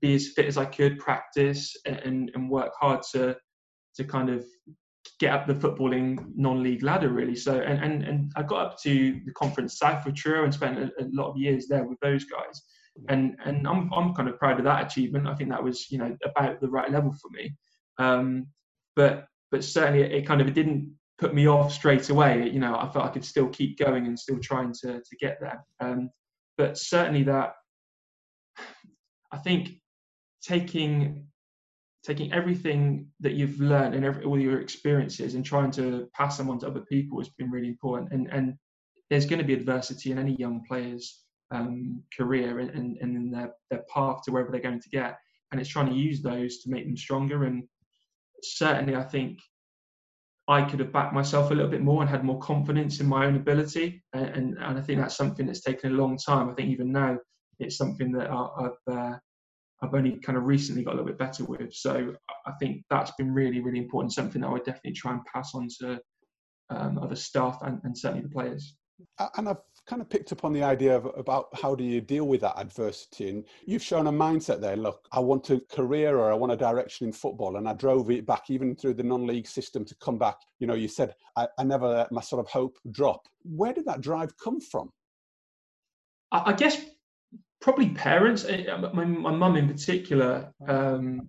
be 0.02 0.16
as 0.16 0.30
fit 0.30 0.48
as 0.48 0.58
I 0.58 0.66
could, 0.66 0.98
practice, 0.98 1.76
and, 1.86 2.32
and 2.34 2.50
work 2.50 2.72
hard 2.80 3.02
to 3.14 3.36
to 3.96 4.04
kind 4.04 4.30
of 4.30 4.44
get 5.24 5.34
up 5.34 5.48
the 5.48 5.54
footballing 5.54 6.22
non-league 6.36 6.84
ladder 6.84 7.10
really. 7.10 7.36
So 7.36 7.62
and 7.62 7.82
and, 7.82 8.04
and 8.04 8.32
I 8.36 8.44
got 8.44 8.66
up 8.66 8.82
to 8.82 9.22
the 9.26 9.32
conference 9.32 9.78
south 9.78 10.06
with 10.06 10.16
Truro 10.16 10.44
and 10.44 10.54
spent 10.54 10.78
a, 10.78 10.92
a 11.00 11.08
lot 11.14 11.30
of 11.30 11.38
years 11.38 11.68
there 11.68 11.86
with 11.86 11.98
those 12.02 12.26
guys. 12.26 12.62
And 13.08 13.38
and 13.46 13.66
I'm 13.66 13.92
I'm 13.94 14.14
kind 14.14 14.28
of 14.28 14.38
proud 14.38 14.60
of 14.60 14.66
that 14.66 14.86
achievement. 14.86 15.28
I 15.28 15.36
think 15.36 15.50
that 15.50 15.64
was 15.64 15.90
you 15.90 15.98
know 15.98 16.16
about 16.26 16.60
the 16.60 16.70
right 16.70 16.92
level 16.92 17.14
for 17.22 17.30
me. 17.32 17.56
Um, 18.00 18.48
but 18.98 19.28
but 19.50 19.64
certainly 19.64 20.02
it, 20.02 20.28
kind 20.28 20.42
of 20.42 20.48
it 20.48 20.56
didn't 20.56 20.94
put 21.18 21.34
me 21.34 21.48
off 21.48 21.72
straight 21.72 22.10
away. 22.10 22.50
You 22.50 22.60
know, 22.60 22.76
I 22.76 22.90
felt 22.90 23.06
I 23.06 23.14
could 23.14 23.26
still 23.26 23.48
keep 23.48 23.78
going 23.78 24.08
and 24.08 24.20
still 24.20 24.40
trying 24.40 24.74
to 24.82 25.00
to 25.00 25.16
get 25.22 25.38
there. 25.40 25.64
Um, 25.80 26.10
but 26.58 26.78
certainly 26.78 27.24
that 27.24 27.54
I 29.32 29.38
think 29.38 29.70
taking 30.44 31.28
taking 32.04 32.34
everything 32.34 33.08
that 33.22 33.34
you've 33.34 33.60
learned 33.60 33.96
and 33.96 34.04
every, 34.04 34.26
all 34.26 34.40
your 34.40 34.60
experiences 34.60 35.36
and 35.36 35.46
trying 35.46 35.72
to 35.72 36.10
pass 36.14 36.38
them 36.38 36.50
on 36.50 36.60
to 36.60 36.68
other 36.68 36.82
people 36.82 37.20
has 37.20 37.30
been 37.30 37.50
really 37.50 37.68
important. 37.68 38.12
And 38.12 38.28
and 38.32 38.56
there's 39.10 39.26
going 39.26 39.40
to 39.40 39.46
be 39.46 39.54
adversity 39.54 40.12
in 40.12 40.18
any 40.18 40.36
young 40.36 40.64
player's 40.68 41.24
um, 41.52 42.02
career 42.18 42.60
and, 42.60 42.72
and, 42.72 42.98
in 43.00 43.30
their, 43.30 43.54
their 43.70 43.84
path 43.94 44.24
to 44.24 44.32
wherever 44.32 44.50
they're 44.50 44.60
going 44.60 44.82
to 44.82 44.90
get. 44.90 45.18
And 45.52 45.62
it's 45.62 45.70
trying 45.70 45.90
to 45.90 45.96
use 45.96 46.22
those 46.22 46.60
to 46.60 46.72
make 46.72 46.86
them 46.86 46.98
stronger 46.98 47.44
and 47.44 47.64
certainly 48.42 48.96
I 48.96 49.04
think 49.04 49.40
I 50.48 50.64
could 50.64 50.80
have 50.80 50.92
backed 50.92 51.14
myself 51.14 51.52
a 51.52 51.54
little 51.54 51.72
bit 51.72 51.82
more 51.82 52.02
and 52.02 52.10
had 52.10 52.26
more 52.26 52.40
confidence 52.40 53.00
in 53.00 53.08
my 53.08 53.26
own 53.26 53.36
ability. 53.36 54.04
And, 54.14 54.26
and, 54.26 54.58
and 54.58 54.78
I 54.78 54.82
think 54.82 55.00
that's 55.00 55.16
something 55.16 55.46
that's 55.46 55.62
taken 55.62 55.92
a 55.92 55.96
long 55.96 56.18
time. 56.18 56.50
I 56.50 56.54
think 56.54 56.70
even 56.70 56.92
now 56.92 57.18
it's 57.60 57.78
something 57.78 58.12
that 58.14 58.30
I, 58.30 58.50
have 58.62 58.98
uh, 58.98 59.18
I've 59.84 59.94
only 59.94 60.18
kind 60.20 60.38
of 60.38 60.46
recently 60.46 60.84
got 60.84 60.92
a 60.92 60.96
little 60.96 61.08
bit 61.08 61.18
better 61.18 61.44
with. 61.44 61.74
So 61.74 62.16
I 62.48 62.52
think 62.60 62.84
that's 62.90 63.12
been 63.18 63.34
really, 63.34 63.60
really 63.60 63.80
important. 63.80 64.14
Something 64.14 64.42
that 64.42 64.48
I 64.48 64.52
would 64.52 64.64
definitely 64.64 64.94
try 64.94 65.12
and 65.12 65.22
pass 65.26 65.54
on 65.54 65.68
to 65.82 66.00
um, 66.70 66.98
other 67.00 67.16
staff 67.16 67.60
and, 67.64 67.82
and 67.84 67.98
certainly 67.98 68.24
the 68.24 68.30
players. 68.30 68.76
And 69.36 69.50
I've 69.50 69.58
kind 69.86 70.02
of 70.02 70.10
picked 70.10 70.32
up 70.32 70.46
on 70.46 70.54
the 70.54 70.64
idea 70.64 70.96
of 70.96 71.06
about 71.18 71.48
how 71.62 71.76
do 71.76 71.84
you 71.84 72.00
deal 72.00 72.26
with 72.26 72.40
that 72.40 72.58
adversity 72.58 73.30
and 73.30 73.44
you've 73.66 73.84
shown 73.84 74.08
a 74.08 74.12
mindset 74.12 74.62
there 74.62 74.78
look 74.78 75.06
i 75.12 75.20
want 75.20 75.50
a 75.50 75.60
career 75.70 76.18
or 76.18 76.32
i 76.32 76.34
want 76.34 76.54
a 76.54 76.56
direction 76.56 77.08
in 77.08 77.12
football 77.12 77.58
and 77.58 77.68
i 77.68 77.74
drove 77.74 78.10
it 78.10 78.26
back 78.26 78.50
even 78.50 78.74
through 78.78 78.94
the 78.94 79.04
non-league 79.04 79.46
system 79.46 79.84
to 79.84 79.94
come 79.96 80.18
back 80.18 80.38
you 80.60 80.68
know 80.68 80.74
you 80.74 80.88
said 80.88 81.14
i, 81.36 81.46
I 81.58 81.66
never 81.66 81.86
let 81.86 82.14
my 82.14 82.22
sort 82.22 82.40
of 82.40 82.50
hope 82.50 82.78
drop 82.92 83.28
where 83.44 83.74
did 83.74 83.86
that 83.88 84.00
drive 84.00 84.38
come 84.38 84.62
from 84.62 84.90
i, 86.32 86.52
I 86.52 86.54
guess 86.54 86.80
probably 87.64 87.90
parents 87.90 88.46
eh, 88.46 88.66
my 88.94 89.04
mum 89.04 89.56
in 89.56 89.68
particular 89.68 90.54
um, 90.68 91.28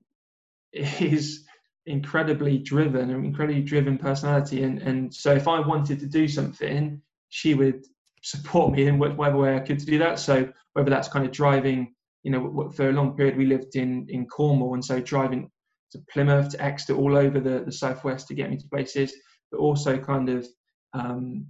is 0.73 1.47
incredibly 1.87 2.59
driven 2.59 3.11
an 3.11 3.25
incredibly 3.25 3.63
driven 3.63 3.97
personality 3.97 4.65
and, 4.65 4.81
and 4.83 5.15
so 5.15 5.33
if 5.33 5.47
i 5.47 5.61
wanted 5.61 6.01
to 6.01 6.07
do 6.07 6.27
something 6.27 7.01
she 7.29 7.55
would 7.55 7.85
support 8.25 8.73
me 8.73 8.87
in 8.87 8.99
whatever 8.99 9.37
way 9.37 9.55
I 9.55 9.61
could 9.61 9.79
to 9.79 9.87
do 9.87 9.99
that. 9.99 10.19
So 10.19 10.51
whether 10.73 10.91
that's 10.91 11.09
kind 11.09 11.27
of 11.27 11.31
driving, 11.31 11.95
you 12.23 12.33
know, 12.33 12.71
for 12.75 12.89
a 12.89 12.93
long 12.93 13.17
period 13.17 13.37
we 13.37 13.47
lived 13.47 13.77
in 13.77 14.07
in 14.09 14.27
Cornwall, 14.27 14.75
and 14.75 14.85
so 14.85 14.99
driving 15.01 15.51
to 15.93 15.99
Plymouth, 16.11 16.51
to 16.51 16.63
Exeter, 16.63 16.97
all 16.97 17.17
over 17.17 17.39
the 17.39 17.63
the 17.65 17.73
southwest 17.73 18.29
to 18.29 18.35
get 18.35 18.51
me 18.51 18.57
to 18.57 18.69
places, 18.69 19.13
but 19.51 19.61
also 19.61 19.99
kind 19.99 20.31
of, 20.31 20.47
um, 20.95 21.47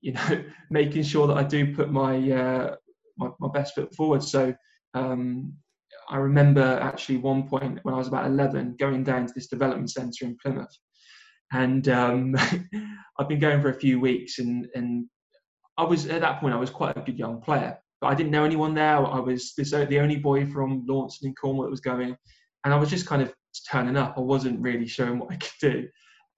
you 0.00 0.12
know, 0.12 0.44
making 0.70 1.04
sure 1.04 1.28
that 1.28 1.36
I 1.36 1.44
do 1.44 1.74
put 1.74 1.92
my 1.92 2.32
uh, 2.32 2.76
my, 3.20 3.28
my 3.38 3.48
best 3.52 3.74
foot 3.74 3.94
forward. 3.94 4.22
So 4.22 4.54
um, 4.94 5.52
I 6.08 6.16
remember 6.16 6.78
actually 6.82 7.18
one 7.18 7.48
point 7.48 7.78
when 7.82 7.94
I 7.94 7.98
was 7.98 8.08
about 8.08 8.26
11 8.26 8.76
going 8.78 9.04
down 9.04 9.26
to 9.26 9.32
this 9.34 9.46
development 9.46 9.90
centre 9.90 10.24
in 10.24 10.36
Plymouth. 10.42 10.76
And 11.52 11.88
um, 11.88 12.34
I've 13.18 13.28
been 13.28 13.38
going 13.38 13.60
for 13.60 13.70
a 13.70 13.80
few 13.80 14.00
weeks, 14.00 14.38
and, 14.38 14.66
and 14.74 15.06
I 15.76 15.84
was 15.84 16.06
at 16.06 16.20
that 16.20 16.40
point 16.40 16.54
I 16.54 16.58
was 16.58 16.70
quite 16.70 16.96
a 16.96 17.00
good 17.00 17.18
young 17.18 17.40
player, 17.40 17.78
but 18.00 18.08
I 18.08 18.14
didn't 18.14 18.32
know 18.32 18.44
anyone 18.44 18.74
there. 18.74 18.98
I 18.98 19.18
was 19.18 19.54
this, 19.56 19.70
the 19.70 20.00
only 20.00 20.16
boy 20.16 20.46
from 20.46 20.84
Launceston 20.86 21.28
in 21.28 21.34
Cornwall 21.34 21.64
that 21.64 21.70
was 21.70 21.80
going, 21.80 22.16
and 22.64 22.74
I 22.74 22.76
was 22.76 22.90
just 22.90 23.06
kind 23.06 23.22
of 23.22 23.32
turning 23.70 23.96
up. 23.96 24.14
I 24.16 24.20
wasn't 24.20 24.60
really 24.60 24.86
showing 24.86 25.18
what 25.18 25.32
I 25.32 25.36
could 25.36 25.52
do. 25.60 25.88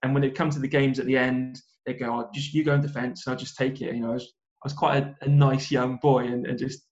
And 0.01 0.13
when 0.13 0.23
it 0.23 0.35
comes 0.35 0.55
to 0.55 0.61
the 0.61 0.67
games 0.67 0.99
at 0.99 1.05
the 1.05 1.17
end, 1.17 1.61
they 1.85 1.93
go, 1.93 2.07
oh, 2.07 2.29
"Just 2.33 2.53
you 2.53 2.63
go 2.63 2.73
in 2.73 2.81
defence, 2.81 3.25
and 3.25 3.33
I'll 3.33 3.39
just 3.39 3.55
take 3.55 3.81
it." 3.81 3.93
You 3.93 4.01
know, 4.01 4.11
I 4.11 4.13
was, 4.15 4.33
I 4.63 4.65
was 4.65 4.73
quite 4.73 5.03
a, 5.03 5.15
a 5.21 5.27
nice 5.27 5.69
young 5.69 5.97
boy, 5.97 6.25
and, 6.25 6.45
and 6.45 6.57
just 6.57 6.83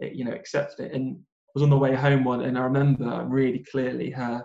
you 0.00 0.24
know 0.24 0.32
accepted 0.32 0.86
it. 0.86 0.92
And 0.92 1.16
I 1.16 1.50
was 1.54 1.62
on 1.62 1.70
the 1.70 1.78
way 1.78 1.94
home 1.94 2.24
one, 2.24 2.42
and 2.42 2.58
I 2.58 2.62
remember 2.62 3.24
really 3.28 3.64
clearly 3.70 4.10
her 4.10 4.44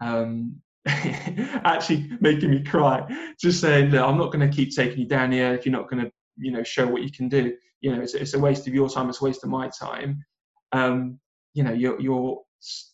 um, 0.00 0.60
actually 0.86 2.10
making 2.20 2.50
me 2.50 2.62
cry, 2.62 3.06
just 3.40 3.60
saying, 3.60 3.90
"Look, 3.90 4.02
I'm 4.02 4.18
not 4.18 4.32
going 4.32 4.48
to 4.48 4.54
keep 4.54 4.74
taking 4.74 5.00
you 5.00 5.06
down 5.06 5.32
here 5.32 5.52
if 5.54 5.66
you're 5.66 5.72
not 5.72 5.90
going 5.90 6.04
to, 6.04 6.10
you 6.38 6.50
know, 6.50 6.62
show 6.62 6.86
what 6.86 7.02
you 7.02 7.10
can 7.10 7.28
do. 7.28 7.54
You 7.80 7.94
know, 7.94 8.02
it's, 8.02 8.14
it's 8.14 8.34
a 8.34 8.38
waste 8.38 8.66
of 8.66 8.74
your 8.74 8.88
time. 8.88 9.10
It's 9.10 9.20
a 9.20 9.24
waste 9.24 9.44
of 9.44 9.50
my 9.50 9.68
time. 9.68 10.24
Um, 10.72 11.18
you 11.52 11.62
know, 11.62 11.72
you're, 11.72 12.00
you're 12.00 12.40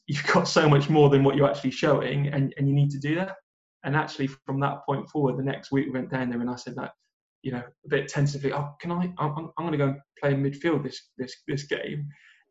you've 0.06 0.26
got 0.26 0.48
so 0.48 0.68
much 0.68 0.88
more 0.88 1.08
than 1.10 1.22
what 1.22 1.36
you're 1.36 1.48
actually 1.48 1.70
showing, 1.70 2.28
and, 2.28 2.52
and 2.56 2.68
you 2.68 2.74
need 2.74 2.90
to 2.90 2.98
do 2.98 3.14
that. 3.14 3.36
And 3.84 3.96
actually, 3.96 4.26
from 4.26 4.60
that 4.60 4.84
point 4.84 5.08
forward, 5.08 5.38
the 5.38 5.44
next 5.44 5.70
week 5.70 5.86
we 5.86 5.92
went 5.92 6.10
down 6.10 6.30
there, 6.30 6.40
and 6.40 6.50
I 6.50 6.56
said 6.56 6.76
that, 6.76 6.92
you 7.42 7.52
know, 7.52 7.62
a 7.84 7.88
bit 7.88 8.08
tentatively, 8.08 8.52
"Oh, 8.52 8.74
can 8.80 8.92
I? 8.92 9.12
I'm, 9.18 9.50
I'm 9.58 9.66
going 9.66 9.72
to 9.72 9.78
go 9.78 9.88
and 9.88 9.96
play 10.20 10.34
midfield 10.34 10.82
this 10.84 11.10
this 11.18 11.34
this 11.48 11.64
game," 11.64 12.08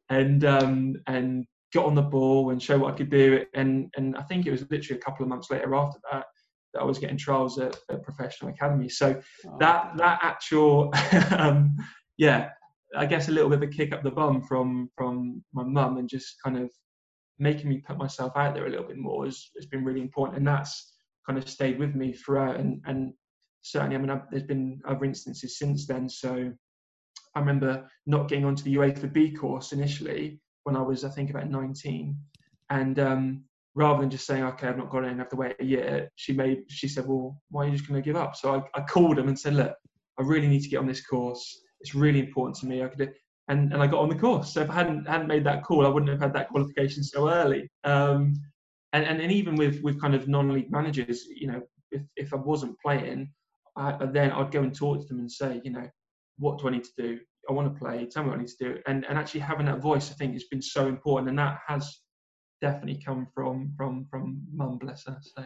and 0.10 0.44
um, 0.46 0.96
and 1.08 1.46
got 1.74 1.86
on 1.86 1.96
the 1.96 2.02
ball 2.02 2.50
and 2.50 2.62
show 2.62 2.78
what 2.78 2.94
I 2.94 2.98
could 2.98 3.10
do. 3.10 3.46
And 3.54 3.90
and 3.96 4.18
I 4.18 4.24
think 4.24 4.46
it 4.46 4.52
was 4.52 4.66
literally 4.70 5.00
a 5.00 5.04
couple 5.04 5.24
of 5.24 5.30
months 5.30 5.52
later 5.52 5.76
after 5.76 6.00
that 6.12 6.26
that 6.74 6.82
I 6.82 6.86
was 6.86 7.00
getting 7.00 7.18
trials 7.18 7.60
at, 7.60 7.78
at 7.90 8.04
professional 8.04 8.52
academy. 8.52 8.90
So 8.90 9.22
oh, 9.48 9.58
that 9.60 9.98
that 9.98 10.20
actual 10.22 10.92
um, 11.32 11.76
yeah, 12.18 12.50
I 12.96 13.06
guess 13.06 13.28
a 13.28 13.32
little 13.32 13.50
bit 13.50 13.64
of 13.64 13.70
a 13.70 13.72
kick 13.72 13.94
up 13.94 14.04
the 14.04 14.12
bum 14.12 14.42
from 14.42 14.90
from 14.96 15.44
my 15.54 15.64
mum 15.64 15.98
and 15.98 16.10
just 16.10 16.36
kind 16.44 16.58
of 16.58 16.70
making 17.38 17.70
me 17.70 17.78
put 17.78 17.98
myself 17.98 18.34
out 18.36 18.54
there 18.54 18.68
a 18.68 18.70
little 18.70 18.86
bit 18.86 18.98
more 18.98 19.26
has, 19.26 19.50
has 19.56 19.66
been 19.66 19.86
really 19.86 20.02
important. 20.02 20.38
And 20.38 20.48
that's 20.48 20.94
kind 21.26 21.40
of 21.40 21.48
stayed 21.48 21.80
with 21.80 21.96
me 21.96 22.14
throughout. 22.14 22.58
And 22.58 22.82
and 22.86 23.14
certainly, 23.72 23.96
I 23.96 24.00
mean, 24.00 24.10
I've, 24.10 24.30
there's 24.32 24.44
been 24.44 24.82
other 24.88 25.06
instances 25.06 25.58
since 25.58 25.86
then. 25.86 26.10
So 26.10 26.52
I 27.36 27.40
remember 27.40 27.90
not 28.06 28.28
getting 28.28 28.46
onto 28.46 28.64
the 28.64 28.76
UEFA 28.76 29.12
B 29.12 29.32
course 29.32 29.72
initially 29.72 30.40
when 30.64 30.76
I 30.76 30.82
was, 30.82 31.04
I 31.04 31.10
think, 31.10 31.30
about 31.30 31.50
19. 31.50 32.18
And 32.70 33.00
um, 33.00 33.44
rather 33.76 34.02
than 34.02 34.10
just 34.10 34.26
saying, 34.26 34.44
okay, 34.44 34.68
I've 34.68 34.78
not 34.78 34.90
got 34.90 35.04
it 35.04 35.12
and 35.12 35.20
have 35.20 35.30
to 35.30 35.36
wait 35.36 35.56
a 35.60 35.66
year, 35.66 36.10
she 36.16 36.34
made, 36.34 36.64
she 36.70 36.88
said, 36.88 37.08
well, 37.08 37.42
why 37.50 37.64
are 37.64 37.68
you 37.68 37.78
just 37.78 37.88
going 37.88 38.02
to 38.02 38.06
give 38.06 38.16
up? 38.16 38.36
So 38.36 38.56
I, 38.56 38.80
I 38.80 38.82
called 38.84 39.18
them 39.18 39.28
and 39.28 39.40
said, 39.40 39.56
look, 39.56 39.76
I 40.20 40.24
really 40.24 40.48
need 40.48 40.64
to 40.64 40.70
get 40.70 40.80
on 40.80 40.88
this 40.88 41.06
course. 41.06 41.62
It's 41.82 41.96
really 41.96 42.20
important 42.20 42.58
to 42.58 42.66
me. 42.66 42.84
I 42.84 42.88
could, 42.88 43.14
and, 43.48 43.74
and 43.74 43.82
I 43.82 43.88
got 43.88 44.02
on 44.02 44.10
the 44.10 44.16
course. 44.16 44.54
So 44.54 44.62
if 44.62 44.70
I 44.70 44.74
hadn't 44.76 45.08
hadn't 45.08 45.28
made 45.28 45.46
that 45.46 45.64
call, 45.64 45.86
I 45.86 45.90
wouldn't 45.90 46.12
have 46.12 46.22
had 46.22 46.34
that 46.34 46.50
qualification 46.50 47.04
so 47.04 47.30
early. 47.30 47.70
Um, 47.84 48.34
and, 48.94 49.06
and 49.06 49.22
and 49.22 49.32
even 49.32 49.56
with 49.56 49.82
with 49.82 50.00
kind 50.00 50.14
of 50.14 50.28
non-league 50.28 50.72
managers, 50.72 51.26
you 51.26 51.48
know, 51.48 51.62
if 51.92 52.02
if 52.16 52.34
I 52.34 52.38
wasn't 52.38 52.78
playing, 52.84 53.32
I, 53.80 54.06
then 54.06 54.32
I'd 54.32 54.52
go 54.52 54.62
and 54.62 54.76
talk 54.76 55.02
to 55.02 55.08
them 55.08 55.20
and 55.20 55.32
say, 55.32 55.62
you 55.64 55.72
know, 55.72 55.90
what 56.38 56.60
do 56.60 56.68
I 56.68 56.72
need 56.72 56.84
to 56.84 56.92
do? 56.98 57.20
I 57.50 57.54
want 57.54 57.74
to 57.74 57.80
play. 57.80 58.06
Tell 58.06 58.24
me 58.24 58.30
what 58.30 58.38
I 58.38 58.42
need 58.42 58.50
to 58.50 58.74
do. 58.74 58.78
And 58.86 59.06
and 59.06 59.18
actually 59.18 59.40
having 59.40 59.66
that 59.68 59.82
voice, 59.82 60.12
I 60.12 60.16
think, 60.16 60.34
has 60.34 60.44
been 60.46 60.62
so 60.62 60.88
important, 60.88 61.30
and 61.30 61.40
that 61.40 61.60
has 61.68 62.02
definitely 62.62 63.02
come 63.04 63.28
from 63.34 63.74
from 63.78 64.06
from 64.12 64.42
mum, 64.54 64.78
bless 64.78 65.06
her. 65.06 65.18
So. 65.22 65.44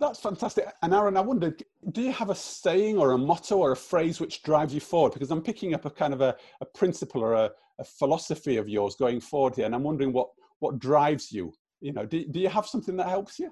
That's 0.00 0.20
fantastic. 0.20 0.66
And 0.82 0.94
Aaron, 0.94 1.16
I 1.16 1.20
wondered, 1.20 1.64
do 1.90 2.02
you 2.02 2.12
have 2.12 2.30
a 2.30 2.34
saying 2.34 2.98
or 2.98 3.12
a 3.12 3.18
motto 3.18 3.56
or 3.58 3.72
a 3.72 3.76
phrase 3.76 4.20
which 4.20 4.44
drives 4.44 4.72
you 4.72 4.78
forward? 4.78 5.12
Because 5.12 5.32
I'm 5.32 5.42
picking 5.42 5.74
up 5.74 5.86
a 5.86 5.90
kind 5.90 6.14
of 6.14 6.20
a, 6.20 6.36
a 6.60 6.66
principle 6.66 7.20
or 7.20 7.34
a, 7.34 7.50
a, 7.80 7.84
philosophy 7.84 8.58
of 8.58 8.68
yours 8.68 8.94
going 8.94 9.20
forward 9.20 9.56
here, 9.56 9.66
and 9.66 9.74
I'm 9.74 9.82
wondering 9.82 10.12
what 10.12 10.28
what 10.60 10.78
drives 10.78 11.32
you. 11.32 11.52
You 11.80 11.92
know, 11.92 12.06
do, 12.06 12.24
do 12.24 12.38
you 12.40 12.48
have 12.48 12.66
something 12.66 12.96
that 12.96 13.08
helps 13.08 13.38
you? 13.40 13.50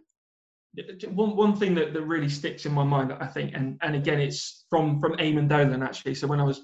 One 1.09 1.37
one 1.37 1.57
thing 1.57 1.75
that, 1.75 1.95
that 1.95 2.03
really 2.03 2.29
sticks 2.29 2.67
in 2.67 2.73
my 2.73 2.85
mind, 2.85 3.13
I 3.13 3.27
think, 3.27 3.55
and, 3.55 3.79
and 3.83 3.95
again, 3.95 4.21
it's 4.21 4.67
from 4.69 5.01
from 5.01 5.17
Eamonn 5.17 5.49
Dolan 5.49 5.83
actually. 5.83 6.15
So 6.15 6.27
when 6.27 6.41
I 6.41 6.45
was 6.45 6.63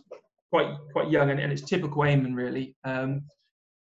quite 0.51 0.75
quite 0.93 1.11
young, 1.11 1.31
and, 1.31 1.41
and 1.41 1.51
it's 1.51 1.63
typical 1.63 2.03
Eamonn 2.03 2.37
really. 2.37 2.77
Um, 2.85 3.23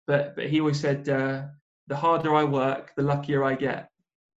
but 0.07 0.35
but 0.35 0.47
he 0.47 0.59
always 0.59 0.79
said, 0.79 1.07
uh, 1.09 1.43
the 1.87 1.95
harder 1.95 2.33
I 2.35 2.43
work, 2.43 2.91
the 2.95 3.03
luckier 3.03 3.43
I 3.43 3.55
get, 3.55 3.89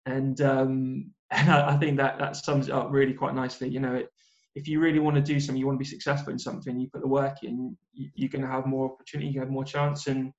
and 0.05 0.39
um, 0.41 1.11
and 1.31 1.49
I, 1.49 1.75
I, 1.75 1.77
think 1.77 1.97
that 1.97 2.19
that 2.19 2.35
sums 2.35 2.67
it 2.67 2.73
up 2.73 2.91
really 2.91 3.13
quite 3.13 3.35
nicely. 3.35 3.69
You 3.69 3.79
know, 3.79 3.95
it, 3.95 4.09
if 4.55 4.67
you 4.67 4.79
really 4.79 4.99
want 4.99 5.15
to 5.15 5.21
do 5.21 5.39
something, 5.39 5.59
you 5.59 5.67
want 5.67 5.77
to 5.77 5.83
be 5.83 5.89
successful 5.89 6.33
in 6.33 6.39
something, 6.39 6.79
you 6.79 6.89
put 6.91 7.01
the 7.01 7.07
work 7.07 7.43
in, 7.43 7.77
you, 7.93 8.09
you're 8.15 8.29
going 8.29 8.41
to 8.41 8.47
have 8.47 8.65
more 8.65 8.91
opportunity, 8.91 9.29
you 9.29 9.39
have 9.39 9.49
more 9.49 9.63
chance, 9.63 10.07
and 10.07 10.31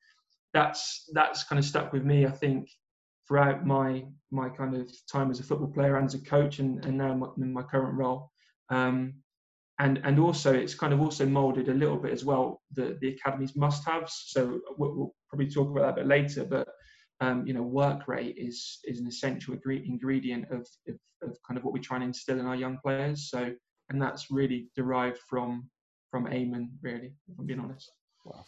that's 0.53 1.09
that's 1.13 1.45
kind 1.45 1.59
of 1.59 1.65
stuck 1.65 1.93
with 1.93 2.05
me. 2.05 2.27
I 2.27 2.31
think 2.31 2.69
throughout 3.29 3.67
my 3.67 4.05
my 4.31 4.49
kind 4.49 4.75
of 4.75 4.91
time 5.11 5.31
as 5.31 5.41
a 5.41 5.43
football 5.43 5.69
player 5.69 5.97
and 5.97 6.07
as 6.07 6.15
a 6.15 6.25
coach, 6.25 6.59
and, 6.59 6.85
and 6.85 6.99
now 6.99 7.35
in 7.37 7.53
my 7.53 7.63
current 7.63 7.97
role. 7.97 8.31
Um, 8.71 9.15
and 9.79 10.01
and 10.03 10.19
also 10.19 10.53
it's 10.53 10.75
kind 10.75 10.93
of 10.93 11.01
also 11.01 11.25
molded 11.25 11.69
a 11.69 11.75
little 11.75 11.99
bit 11.99 12.13
as 12.13 12.25
well 12.25 12.63
the 12.73 12.99
the 13.01 13.15
academy's 13.15 13.55
must-haves. 13.55 14.25
So 14.27 14.61
we'll, 14.77 14.95
we'll 14.97 15.15
probably 15.29 15.51
talk 15.51 15.71
about 15.71 15.83
that 15.83 16.01
a 16.01 16.05
bit 16.05 16.07
later, 16.07 16.45
but 16.45 16.69
um, 17.21 17.47
you 17.47 17.53
know, 17.53 17.63
work 17.63 18.09
rate 18.09 18.37
is 18.39 18.79
is 18.85 19.01
an 19.01 19.07
essential 19.07 19.57
ingredient 19.67 20.51
of, 20.51 20.67
of, 20.89 20.97
of 21.23 21.37
kind 21.47 21.59
of 21.59 21.65
what 21.65 21.73
we 21.73 21.81
try 21.81 21.97
and 21.97 22.05
instill 22.05 22.41
in 22.41 22.47
our 22.47 22.57
young 22.57 22.79
players. 22.83 23.31
So 23.31 23.53
and 23.91 24.03
that's 24.03 24.31
really 24.31 24.69
derived 24.77 25.19
from 25.29 25.69
from 26.11 26.27
Eamonn, 26.27 26.71
really, 26.83 27.13
if 27.29 27.39
I'm 27.39 27.47
being 27.47 27.61
honest. 27.61 27.91
Wow. 28.25 28.45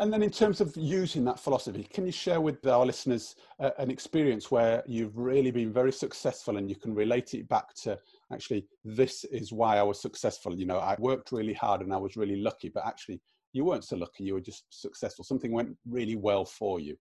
And 0.00 0.10
then, 0.10 0.22
in 0.22 0.30
terms 0.30 0.62
of 0.62 0.74
using 0.78 1.26
that 1.26 1.38
philosophy, 1.38 1.86
can 1.92 2.06
you 2.06 2.12
share 2.12 2.40
with 2.40 2.66
our 2.66 2.86
listeners 2.86 3.36
uh, 3.58 3.72
an 3.76 3.90
experience 3.90 4.50
where 4.50 4.82
you've 4.86 5.18
really 5.18 5.50
been 5.50 5.74
very 5.74 5.92
successful 5.92 6.56
and 6.56 6.70
you 6.70 6.74
can 6.74 6.94
relate 6.94 7.34
it 7.34 7.46
back 7.50 7.74
to 7.82 7.98
actually, 8.32 8.66
this 8.82 9.24
is 9.24 9.52
why 9.52 9.76
I 9.76 9.82
was 9.82 10.00
successful? 10.00 10.58
You 10.58 10.64
know, 10.64 10.78
I 10.78 10.96
worked 10.98 11.32
really 11.32 11.52
hard 11.52 11.82
and 11.82 11.92
I 11.92 11.98
was 11.98 12.16
really 12.16 12.36
lucky, 12.36 12.70
but 12.70 12.86
actually, 12.86 13.20
you 13.52 13.66
weren't 13.66 13.84
so 13.84 13.96
lucky, 13.96 14.24
you 14.24 14.32
were 14.32 14.40
just 14.40 14.64
successful. 14.70 15.22
Something 15.22 15.52
went 15.52 15.76
really 15.86 16.16
well 16.16 16.46
for 16.46 16.80
you. 16.80 16.96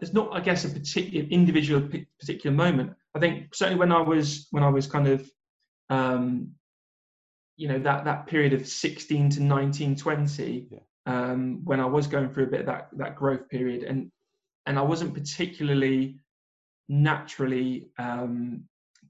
There's 0.00 0.12
not, 0.12 0.30
I 0.32 0.40
guess, 0.40 0.64
a 0.64 0.70
particular 0.70 1.24
individual 1.28 1.88
particular 2.18 2.54
moment. 2.54 2.94
I 3.14 3.20
think 3.20 3.54
certainly 3.54 3.78
when 3.78 3.92
I 3.92 4.02
was 4.02 4.48
when 4.50 4.64
I 4.64 4.70
was 4.70 4.88
kind 4.88 5.06
of 5.06 5.30
um, 5.88 6.50
you 7.56 7.68
know 7.68 7.78
that 7.78 8.04
that 8.06 8.26
period 8.26 8.54
of 8.54 8.66
16 8.66 9.30
to 9.30 9.42
19 9.42 9.94
20 9.94 10.66
yeah 10.68 10.78
um, 11.06 11.60
when 11.64 11.80
I 11.80 11.86
was 11.86 12.06
going 12.06 12.30
through 12.30 12.44
a 12.44 12.50
bit 12.50 12.60
of 12.60 12.66
that 12.66 12.88
that 12.96 13.16
growth 13.16 13.48
period, 13.48 13.82
and 13.82 14.10
and 14.66 14.78
I 14.78 14.82
wasn't 14.82 15.14
particularly 15.14 16.18
naturally 16.88 17.88
um, 17.98 18.64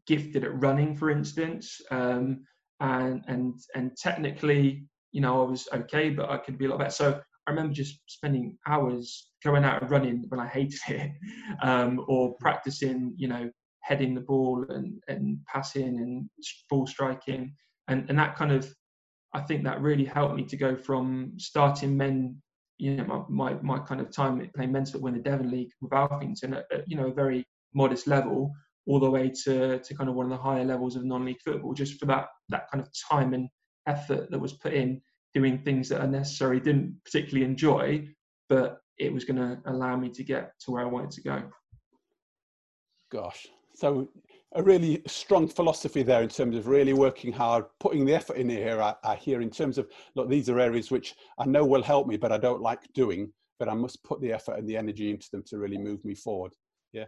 gifted 0.06 0.44
at 0.44 0.60
running, 0.62 0.96
for 0.96 1.10
instance, 1.10 1.80
um, 1.90 2.44
and 2.80 3.22
and 3.28 3.54
and 3.74 3.96
technically, 3.96 4.84
you 5.12 5.20
know, 5.20 5.42
I 5.42 5.50
was 5.50 5.68
okay, 5.72 6.10
but 6.10 6.30
I 6.30 6.38
could 6.38 6.58
be 6.58 6.66
a 6.66 6.68
lot 6.70 6.78
better. 6.78 6.90
So 6.90 7.20
I 7.46 7.50
remember 7.50 7.74
just 7.74 8.00
spending 8.06 8.56
hours 8.66 9.28
going 9.44 9.64
out 9.64 9.82
and 9.82 9.90
running 9.90 10.24
when 10.28 10.40
I 10.40 10.46
hated 10.46 10.80
it, 10.88 11.10
um, 11.62 12.04
or 12.08 12.34
practicing, 12.40 13.14
you 13.16 13.28
know, 13.28 13.50
heading 13.80 14.14
the 14.14 14.20
ball 14.20 14.64
and 14.68 15.02
and 15.08 15.38
passing 15.52 15.98
and 15.98 16.28
ball 16.70 16.86
striking, 16.86 17.54
and 17.88 18.08
and 18.08 18.18
that 18.18 18.36
kind 18.36 18.52
of 18.52 18.72
I 19.34 19.40
think 19.40 19.64
that 19.64 19.80
really 19.80 20.04
helped 20.04 20.34
me 20.34 20.44
to 20.44 20.56
go 20.56 20.76
from 20.76 21.32
starting 21.38 21.96
men, 21.96 22.36
you 22.78 22.96
know, 22.96 23.04
my, 23.28 23.52
my, 23.52 23.62
my 23.62 23.78
kind 23.84 24.00
of 24.00 24.10
time 24.10 24.46
playing 24.54 24.72
men's 24.72 24.90
football 24.90 25.08
in 25.08 25.14
the 25.14 25.20
Devon 25.20 25.50
League 25.50 25.70
with 25.80 25.92
Alphington 25.92 26.56
at, 26.56 26.66
at, 26.72 26.88
you 26.88 26.96
know, 26.96 27.06
a 27.06 27.14
very 27.14 27.44
modest 27.74 28.06
level, 28.06 28.52
all 28.86 29.00
the 29.00 29.10
way 29.10 29.32
to, 29.44 29.78
to 29.78 29.94
kind 29.94 30.10
of 30.10 30.16
one 30.16 30.26
of 30.26 30.30
the 30.30 30.42
higher 30.42 30.64
levels 30.64 30.96
of 30.96 31.04
non-league 31.04 31.40
football, 31.44 31.72
just 31.72 31.98
for 31.98 32.06
that, 32.06 32.26
that 32.50 32.70
kind 32.70 32.82
of 32.82 32.90
time 33.10 33.32
and 33.32 33.48
effort 33.86 34.30
that 34.30 34.38
was 34.38 34.54
put 34.54 34.74
in 34.74 35.00
doing 35.34 35.58
things 35.58 35.88
that 35.88 36.02
I 36.02 36.06
necessarily 36.06 36.60
didn't 36.60 36.96
particularly 37.04 37.44
enjoy, 37.44 38.08
but 38.48 38.78
it 38.98 39.12
was 39.12 39.24
going 39.24 39.36
to 39.36 39.58
allow 39.66 39.96
me 39.96 40.10
to 40.10 40.22
get 40.22 40.52
to 40.60 40.72
where 40.72 40.82
I 40.82 40.86
wanted 40.86 41.10
to 41.12 41.22
go. 41.22 41.42
Gosh, 43.10 43.46
So 43.74 44.08
a 44.54 44.62
really 44.62 45.02
strong 45.06 45.48
philosophy 45.48 46.02
there 46.02 46.22
in 46.22 46.28
terms 46.28 46.56
of 46.56 46.66
really 46.66 46.92
working 46.92 47.32
hard, 47.32 47.64
putting 47.80 48.04
the 48.04 48.14
effort 48.14 48.36
in 48.36 48.48
here. 48.48 48.82
I, 48.82 48.94
I, 49.02 49.16
hear 49.16 49.40
in 49.40 49.50
terms 49.50 49.78
of 49.78 49.88
look, 50.14 50.28
these 50.28 50.48
are 50.48 50.60
areas 50.60 50.90
which 50.90 51.14
I 51.38 51.46
know 51.46 51.64
will 51.64 51.82
help 51.82 52.06
me, 52.06 52.16
but 52.16 52.32
I 52.32 52.38
don't 52.38 52.60
like 52.60 52.80
doing. 52.94 53.32
But 53.58 53.68
I 53.68 53.74
must 53.74 54.02
put 54.02 54.20
the 54.20 54.32
effort 54.32 54.58
and 54.58 54.68
the 54.68 54.76
energy 54.76 55.10
into 55.10 55.28
them 55.30 55.44
to 55.46 55.58
really 55.58 55.78
move 55.78 56.04
me 56.04 56.14
forward. 56.14 56.52
Yeah, 56.92 57.04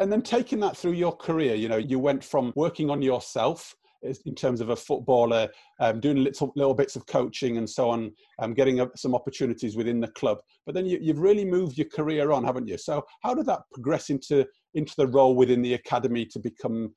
and 0.00 0.12
then 0.12 0.22
taking 0.22 0.60
that 0.60 0.76
through 0.76 0.92
your 0.92 1.16
career, 1.16 1.54
you 1.54 1.68
know, 1.68 1.76
you 1.76 1.98
went 1.98 2.22
from 2.22 2.52
working 2.56 2.90
on 2.90 3.00
yourself 3.00 3.74
in 4.02 4.34
terms 4.34 4.60
of 4.60 4.70
a 4.70 4.76
footballer, 4.76 5.48
um, 5.80 6.00
doing 6.00 6.18
little, 6.18 6.52
little 6.56 6.74
bits 6.74 6.96
of 6.96 7.06
coaching 7.06 7.58
and 7.58 7.68
so 7.68 7.90
on, 7.90 8.12
um, 8.38 8.54
getting 8.54 8.86
some 8.96 9.14
opportunities 9.14 9.76
within 9.76 10.00
the 10.00 10.08
club. 10.08 10.38
But 10.66 10.74
then 10.74 10.86
you, 10.86 11.00
have 11.08 11.18
really 11.18 11.44
moved 11.44 11.76
your 11.76 11.88
career 11.88 12.30
on, 12.30 12.44
haven't 12.44 12.68
you? 12.68 12.78
So 12.78 13.04
how 13.22 13.34
did 13.34 13.46
that 13.46 13.60
progress 13.72 14.10
into 14.10 14.46
into 14.74 14.94
the 14.96 15.06
role 15.06 15.34
within 15.34 15.62
the 15.62 15.74
academy 15.74 16.26
to 16.26 16.38
become, 16.38 16.94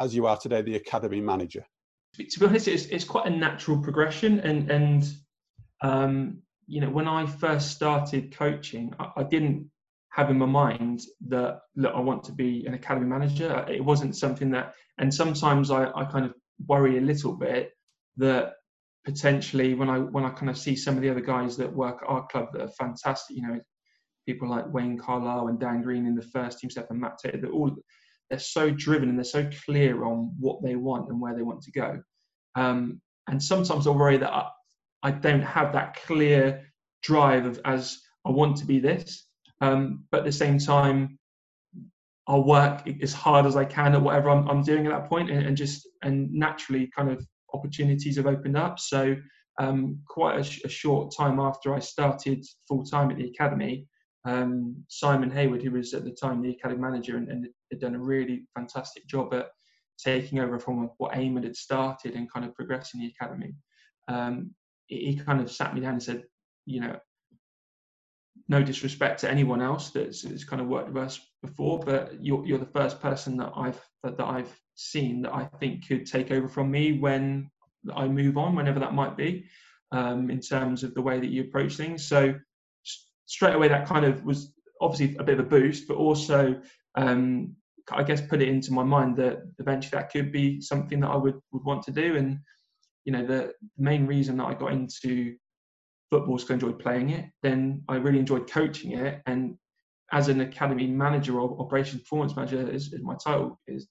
as 0.00 0.14
you 0.14 0.26
are 0.26 0.36
today, 0.36 0.62
the 0.62 0.76
academy 0.76 1.20
manager? 1.20 1.64
To 2.18 2.40
be 2.40 2.46
honest, 2.46 2.68
it's, 2.68 2.86
it's 2.86 3.04
quite 3.04 3.26
a 3.26 3.30
natural 3.30 3.78
progression, 3.78 4.40
and 4.40 4.70
and 4.70 5.04
um, 5.80 6.38
you 6.66 6.80
know 6.80 6.90
when 6.90 7.08
I 7.08 7.26
first 7.26 7.70
started 7.70 8.36
coaching, 8.36 8.92
I, 8.98 9.12
I 9.18 9.22
didn't 9.22 9.70
have 10.12 10.30
in 10.30 10.38
my 10.38 10.46
mind 10.46 11.02
that 11.28 11.60
look, 11.74 11.94
I 11.94 12.00
want 12.00 12.22
to 12.24 12.32
be 12.32 12.66
an 12.66 12.74
academy 12.74 13.06
manager. 13.06 13.64
It 13.68 13.82
wasn't 13.82 14.14
something 14.14 14.50
that, 14.50 14.74
and 15.02 15.12
sometimes 15.12 15.72
I, 15.72 15.90
I 15.96 16.04
kind 16.04 16.24
of 16.24 16.32
worry 16.68 16.96
a 16.96 17.00
little 17.00 17.32
bit 17.32 17.72
that 18.18 18.52
potentially 19.04 19.74
when 19.74 19.90
I 19.90 19.98
when 19.98 20.24
I 20.24 20.30
kind 20.30 20.48
of 20.48 20.56
see 20.56 20.76
some 20.76 20.94
of 20.94 21.02
the 21.02 21.10
other 21.10 21.20
guys 21.20 21.56
that 21.56 21.74
work 21.74 22.02
at 22.02 22.08
our 22.08 22.24
club 22.28 22.50
that 22.52 22.62
are 22.62 22.68
fantastic, 22.68 23.36
you 23.36 23.42
know, 23.42 23.58
people 24.26 24.48
like 24.48 24.72
Wayne 24.72 24.96
Carlisle 24.96 25.48
and 25.48 25.58
Dan 25.58 25.82
Green 25.82 26.06
in 26.06 26.14
the 26.14 26.22
first 26.22 26.60
team 26.60 26.70
step 26.70 26.86
and 26.90 27.00
Matt 27.00 27.18
Taylor, 27.18 27.40
they're 27.40 27.50
all 27.50 27.74
they're 28.30 28.38
so 28.38 28.70
driven 28.70 29.08
and 29.08 29.18
they're 29.18 29.24
so 29.24 29.50
clear 29.64 30.04
on 30.04 30.32
what 30.38 30.62
they 30.62 30.76
want 30.76 31.08
and 31.08 31.20
where 31.20 31.34
they 31.34 31.42
want 31.42 31.62
to 31.62 31.72
go. 31.72 32.00
Um, 32.54 33.00
and 33.26 33.42
sometimes 33.42 33.88
I 33.88 33.90
worry 33.90 34.18
that 34.18 34.32
I, 34.32 34.50
I, 35.02 35.10
don't 35.10 35.42
have 35.42 35.72
that 35.72 35.96
clear 36.06 36.70
drive 37.02 37.44
of 37.44 37.60
as 37.64 37.98
I 38.24 38.30
want 38.30 38.56
to 38.58 38.66
be 38.66 38.78
this. 38.78 39.26
Um, 39.60 40.04
but 40.12 40.20
at 40.20 40.26
the 40.26 40.32
same 40.32 40.58
time, 40.58 41.18
I'll 42.28 42.44
work 42.44 42.88
as 43.02 43.12
hard 43.12 43.46
as 43.46 43.56
I 43.56 43.64
can 43.64 43.94
at 43.94 44.02
whatever 44.02 44.30
I'm, 44.30 44.48
I'm 44.48 44.62
doing 44.62 44.86
at 44.86 44.92
that 44.92 45.08
point, 45.08 45.30
and, 45.30 45.44
and, 45.44 45.56
just 45.56 45.88
and 46.02 46.32
naturally, 46.32 46.90
kind 46.94 47.10
of 47.10 47.26
opportunities 47.52 48.16
have 48.16 48.26
opened 48.26 48.56
up. 48.56 48.78
So, 48.78 49.16
um, 49.58 49.98
quite 50.06 50.38
a, 50.38 50.44
sh- 50.44 50.62
a, 50.64 50.68
short 50.68 51.14
time 51.14 51.38
after 51.38 51.74
I 51.74 51.78
started 51.78 52.44
full 52.66 52.84
time 52.84 53.10
at 53.10 53.18
the 53.18 53.28
academy, 53.28 53.86
um, 54.24 54.76
Simon 54.88 55.30
Hayward, 55.30 55.62
who 55.62 55.72
was 55.72 55.92
at 55.94 56.04
the 56.04 56.12
time 56.12 56.40
the 56.40 56.50
academy 56.50 56.80
manager 56.80 57.16
and, 57.16 57.28
and, 57.28 57.48
had 57.70 57.80
done 57.80 57.94
a 57.94 57.98
really 57.98 58.46
fantastic 58.54 59.06
job 59.06 59.34
at 59.34 59.48
taking 59.98 60.38
over 60.38 60.58
from 60.58 60.90
what 60.98 61.12
Eamonn 61.12 61.44
had 61.44 61.56
started 61.56 62.14
and 62.14 62.32
kind 62.32 62.46
of 62.46 62.54
progressing 62.54 63.00
the 63.00 63.12
academy. 63.18 63.54
Um, 64.08 64.54
he, 64.86 65.16
kind 65.16 65.40
of 65.40 65.50
sat 65.50 65.74
me 65.74 65.80
down 65.80 65.94
and 65.94 66.02
said, 66.02 66.24
you 66.66 66.80
know, 66.80 66.96
no 68.48 68.62
disrespect 68.62 69.20
to 69.20 69.30
anyone 69.30 69.62
else 69.62 69.90
that's, 69.90 70.22
that's 70.22 70.44
kind 70.44 70.60
of 70.62 70.68
worked 70.68 70.88
with 70.88 71.02
us 71.02 71.20
before, 71.42 71.80
but 71.80 72.22
you're, 72.24 72.44
you're 72.46 72.58
the 72.58 72.66
first 72.66 73.00
person 73.00 73.36
that 73.38 73.52
I've 73.56 73.80
that, 74.02 74.16
that 74.16 74.26
I've 74.26 74.54
seen 74.74 75.22
that 75.22 75.34
I 75.34 75.44
think 75.60 75.86
could 75.86 76.06
take 76.06 76.30
over 76.30 76.48
from 76.48 76.70
me 76.70 76.98
when 76.98 77.50
I 77.94 78.06
move 78.08 78.38
on, 78.38 78.54
whenever 78.54 78.80
that 78.80 78.94
might 78.94 79.16
be, 79.16 79.44
um, 79.90 80.30
in 80.30 80.40
terms 80.40 80.82
of 80.82 80.94
the 80.94 81.02
way 81.02 81.20
that 81.20 81.30
you 81.30 81.42
approach 81.42 81.76
things. 81.76 82.06
So 82.06 82.34
straight 83.26 83.54
away, 83.54 83.68
that 83.68 83.86
kind 83.86 84.04
of 84.04 84.24
was 84.24 84.54
obviously 84.80 85.16
a 85.18 85.24
bit 85.24 85.38
of 85.38 85.46
a 85.46 85.48
boost, 85.48 85.88
but 85.88 85.96
also 85.96 86.60
um, 86.96 87.54
I 87.90 88.02
guess 88.02 88.20
put 88.20 88.42
it 88.42 88.48
into 88.48 88.72
my 88.72 88.84
mind 88.84 89.16
that 89.16 89.42
eventually 89.58 89.98
that 89.98 90.12
could 90.12 90.32
be 90.32 90.60
something 90.60 91.00
that 91.00 91.08
I 91.08 91.16
would 91.16 91.38
would 91.52 91.64
want 91.64 91.82
to 91.84 91.90
do. 91.90 92.16
And 92.16 92.38
you 93.04 93.12
know, 93.12 93.26
the, 93.26 93.52
the 93.76 93.82
main 93.82 94.06
reason 94.06 94.36
that 94.36 94.44
I 94.44 94.54
got 94.54 94.72
into 94.72 95.34
football 96.10 96.36
because 96.36 96.50
I 96.50 96.54
enjoyed 96.54 96.78
playing 96.78 97.10
it. 97.10 97.26
Then 97.42 97.82
I 97.88 97.96
really 97.96 98.18
enjoyed 98.18 98.50
coaching 98.50 98.92
it. 98.92 99.22
And 99.26 99.56
as 100.12 100.28
an 100.28 100.40
academy 100.42 100.86
manager 100.86 101.40
or 101.40 101.58
operations 101.60 102.02
performance 102.02 102.36
manager, 102.36 102.70
is, 102.70 102.92
is 102.92 103.02
my 103.02 103.14
title 103.14 103.58
is 103.66 103.88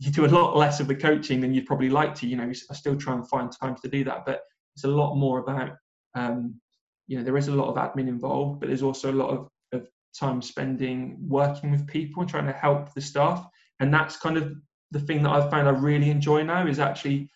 you 0.00 0.10
do 0.10 0.26
a 0.26 0.26
lot 0.26 0.56
less 0.56 0.80
of 0.80 0.88
the 0.88 0.94
coaching 0.94 1.40
than 1.40 1.54
you'd 1.54 1.66
probably 1.66 1.88
like 1.88 2.14
to. 2.16 2.26
You 2.26 2.36
know, 2.36 2.50
I 2.70 2.74
still 2.74 2.96
try 2.96 3.14
and 3.14 3.28
find 3.28 3.50
time 3.50 3.76
to 3.82 3.88
do 3.88 4.04
that, 4.04 4.26
but 4.26 4.40
it's 4.74 4.84
a 4.84 4.88
lot 4.88 5.14
more 5.14 5.38
about, 5.38 5.76
um, 6.14 6.60
you 7.06 7.16
know, 7.16 7.24
there 7.24 7.36
is 7.36 7.48
a 7.48 7.54
lot 7.54 7.68
of 7.68 7.76
admin 7.76 8.08
involved, 8.08 8.60
but 8.60 8.66
there's 8.66 8.82
also 8.82 9.12
a 9.12 9.14
lot 9.14 9.30
of, 9.30 9.48
of 9.72 9.86
time 10.18 10.42
spending 10.42 11.16
working 11.20 11.70
with 11.70 11.86
people 11.86 12.22
and 12.22 12.30
trying 12.30 12.46
to 12.46 12.52
help 12.52 12.92
the 12.92 13.00
staff. 13.00 13.46
And 13.78 13.94
that's 13.94 14.16
kind 14.16 14.36
of 14.36 14.52
the 14.90 15.00
thing 15.00 15.22
that 15.22 15.30
I've 15.30 15.50
found 15.50 15.68
I 15.68 15.72
really 15.72 16.10
enjoy 16.10 16.42
now 16.42 16.66
is 16.66 16.80
actually 16.80 17.30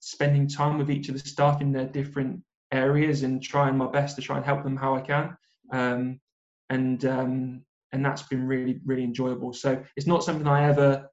spending 0.00 0.48
time 0.48 0.78
with 0.78 0.90
each 0.90 1.08
of 1.08 1.14
the 1.14 1.28
staff 1.28 1.60
in 1.60 1.72
their 1.72 1.86
different 1.86 2.42
areas 2.72 3.22
and 3.22 3.40
trying 3.42 3.76
my 3.76 3.86
best 3.86 4.16
to 4.16 4.22
try 4.22 4.36
and 4.36 4.44
help 4.44 4.64
them 4.64 4.76
how 4.76 4.96
I 4.96 5.00
can. 5.00 5.36
Um, 5.72 6.20
and 6.72 7.04
um, 7.04 7.64
and 7.92 8.04
that's 8.04 8.22
been 8.22 8.46
really 8.46 8.80
really 8.84 9.04
enjoyable. 9.04 9.52
So 9.52 9.82
it's 9.96 10.06
not 10.06 10.24
something 10.24 10.46
I 10.46 10.68
ever 10.68 11.08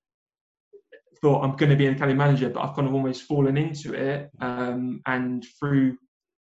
thought 1.22 1.43
I'm 1.43 1.58
going 1.58 1.69
to 1.69 1.76
be 1.76 1.88
an 1.88 1.95
academy 1.95 2.17
manager, 2.17 2.50
but 2.50 2.62
I've 2.62 2.76
kind 2.76 2.88
of 2.88 2.93
almost 2.93 3.24
fallen 3.24 3.58
into 3.58 3.93
it. 3.93 4.30
Um, 4.39 5.02
and 5.06 5.45
through 5.60 5.98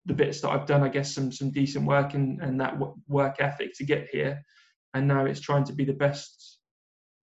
the 0.05 0.13
bits 0.13 0.41
that 0.41 0.51
I've 0.51 0.67
done, 0.67 0.83
I 0.83 0.89
guess 0.89 1.13
some 1.13 1.31
some 1.31 1.51
decent 1.51 1.85
work 1.85 2.13
and 2.13 2.41
and 2.41 2.61
that 2.61 2.77
work 3.07 3.35
ethic 3.39 3.71
to 3.77 3.85
get 3.85 4.07
here. 4.11 4.41
And 4.93 5.07
now 5.07 5.25
it's 5.25 5.41
trying 5.41 5.65
to 5.65 5.73
be 5.73 5.85
the 5.85 5.93
best 5.93 6.59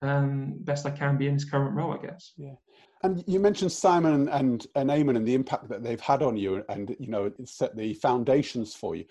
um, 0.01 0.55
best 0.61 0.85
I 0.85 0.91
can 0.91 1.17
be 1.17 1.27
in 1.27 1.35
this 1.35 1.49
current 1.49 1.75
role, 1.75 1.93
I 1.93 2.05
guess. 2.05 2.33
Yeah. 2.37 2.55
And 3.03 3.23
you 3.27 3.39
mentioned 3.39 3.71
Simon 3.71 4.29
and, 4.29 4.67
and 4.75 4.89
Eamonn 4.89 5.17
and 5.17 5.27
the 5.27 5.33
impact 5.33 5.69
that 5.69 5.83
they've 5.83 5.99
had 5.99 6.21
on 6.21 6.37
you 6.37 6.63
and, 6.69 6.95
you 6.99 7.07
know, 7.07 7.31
set 7.45 7.75
the 7.75 7.95
foundations 7.95 8.75
for 8.75 8.95
you. 8.95 9.05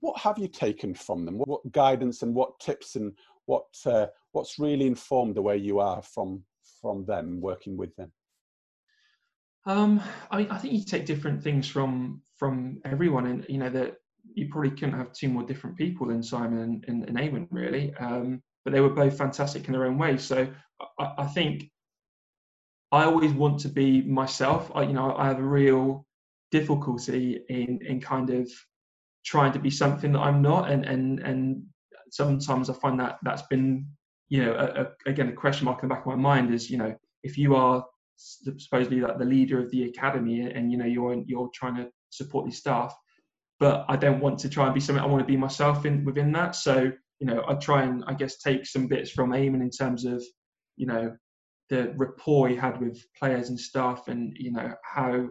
What 0.00 0.18
have 0.18 0.38
you 0.38 0.48
taken 0.48 0.94
from 0.94 1.24
them? 1.24 1.38
What 1.38 1.70
guidance 1.72 2.22
and 2.22 2.34
what 2.34 2.58
tips 2.60 2.96
and 2.96 3.12
what, 3.46 3.66
uh, 3.84 4.06
what's 4.32 4.58
really 4.58 4.86
informed 4.86 5.34
the 5.34 5.42
way 5.42 5.56
you 5.56 5.78
are 5.80 6.02
from, 6.02 6.42
from 6.80 7.04
them, 7.04 7.40
working 7.40 7.76
with 7.76 7.94
them? 7.96 8.12
Um, 9.66 10.00
I 10.30 10.38
mean, 10.38 10.50
I 10.50 10.58
think 10.58 10.74
you 10.74 10.84
take 10.84 11.06
different 11.06 11.42
things 11.42 11.68
from 11.68 12.22
from 12.36 12.80
everyone, 12.84 13.26
and 13.26 13.44
you 13.48 13.58
know 13.58 13.70
that 13.70 13.96
you 14.34 14.48
probably 14.48 14.70
couldn't 14.70 14.96
have 14.96 15.12
two 15.12 15.28
more 15.28 15.42
different 15.42 15.76
people 15.76 16.06
than 16.06 16.22
Simon 16.22 16.58
and, 16.58 16.84
and, 17.08 17.18
and 17.18 17.48
really. 17.50 17.92
Um, 17.94 18.42
but 18.64 18.72
they 18.72 18.80
were 18.80 18.90
both 18.90 19.18
fantastic 19.18 19.66
in 19.66 19.72
their 19.72 19.86
own 19.86 19.98
way. 19.98 20.16
So 20.18 20.48
I, 20.98 21.14
I 21.18 21.26
think 21.26 21.70
I 22.92 23.04
always 23.04 23.32
want 23.32 23.60
to 23.60 23.68
be 23.68 24.02
myself. 24.02 24.70
I, 24.74 24.82
you 24.82 24.92
know, 24.92 25.16
I 25.16 25.26
have 25.26 25.38
a 25.38 25.42
real 25.42 26.06
difficulty 26.52 27.40
in 27.48 27.80
in 27.84 28.00
kind 28.00 28.30
of 28.30 28.48
trying 29.26 29.52
to 29.52 29.58
be 29.58 29.70
something 29.70 30.12
that 30.12 30.20
I'm 30.20 30.40
not, 30.40 30.70
and 30.70 30.84
and 30.84 31.20
and 31.20 31.64
sometimes 32.10 32.70
I 32.70 32.74
find 32.74 32.98
that 33.00 33.18
that's 33.22 33.42
been 33.42 33.86
you 34.28 34.44
know 34.44 34.54
a, 34.54 34.82
a, 34.82 35.10
again 35.10 35.28
a 35.28 35.32
question 35.32 35.66
mark 35.66 35.82
in 35.82 35.88
the 35.88 35.94
back 35.94 36.06
of 36.06 36.08
my 36.08 36.16
mind 36.16 36.54
is 36.54 36.70
you 36.70 36.78
know 36.78 36.94
if 37.22 37.36
you 37.36 37.54
are 37.54 37.84
supposedly 38.16 39.00
like 39.00 39.18
the 39.18 39.24
leader 39.24 39.60
of 39.60 39.70
the 39.70 39.84
academy 39.84 40.40
and 40.40 40.72
you 40.72 40.78
know 40.78 40.86
you're 40.86 41.22
you're 41.26 41.50
trying 41.54 41.76
to 41.76 41.88
support 42.10 42.46
these 42.46 42.56
staff 42.56 42.96
but 43.60 43.84
I 43.88 43.96
don't 43.96 44.20
want 44.20 44.38
to 44.40 44.48
try 44.48 44.64
and 44.64 44.74
be 44.74 44.80
something 44.80 45.04
I 45.04 45.06
want 45.06 45.20
to 45.20 45.32
be 45.32 45.36
myself 45.36 45.84
in 45.84 46.04
within 46.04 46.32
that 46.32 46.56
so 46.56 46.90
you 47.20 47.26
know 47.26 47.44
I 47.46 47.54
try 47.54 47.82
and 47.82 48.02
I 48.06 48.14
guess 48.14 48.38
take 48.38 48.66
some 48.66 48.86
bits 48.88 49.10
from 49.10 49.30
Eamonn 49.30 49.60
in 49.60 49.70
terms 49.70 50.04
of 50.04 50.24
you 50.76 50.86
know 50.86 51.14
the 51.68 51.92
rapport 51.96 52.48
he 52.48 52.56
had 52.56 52.80
with 52.80 53.04
players 53.18 53.48
and 53.48 53.58
staff, 53.58 54.08
and 54.08 54.36
you 54.38 54.52
know 54.52 54.72
how 54.84 55.28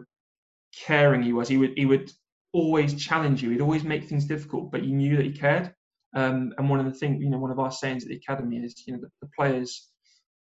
caring 0.76 1.22
he 1.22 1.32
was. 1.32 1.48
He 1.48 1.56
would 1.56 1.72
he 1.76 1.86
would 1.86 2.10
always 2.56 2.94
challenge 2.94 3.42
you. 3.42 3.50
He'd 3.50 3.60
always 3.60 3.84
make 3.84 4.04
things 4.04 4.24
difficult, 4.24 4.72
but 4.72 4.82
you 4.82 4.94
knew 4.94 5.16
that 5.16 5.26
he 5.26 5.32
cared. 5.32 5.74
Um, 6.14 6.54
and 6.56 6.70
one 6.70 6.80
of 6.80 6.86
the 6.86 6.98
things, 6.98 7.22
you 7.22 7.28
know, 7.28 7.38
one 7.38 7.50
of 7.50 7.58
our 7.58 7.70
sayings 7.70 8.02
at 8.04 8.08
the 8.08 8.16
academy 8.16 8.56
is, 8.56 8.82
you 8.86 8.94
know, 8.94 9.00
the, 9.00 9.10
the 9.20 9.28
players 9.38 9.90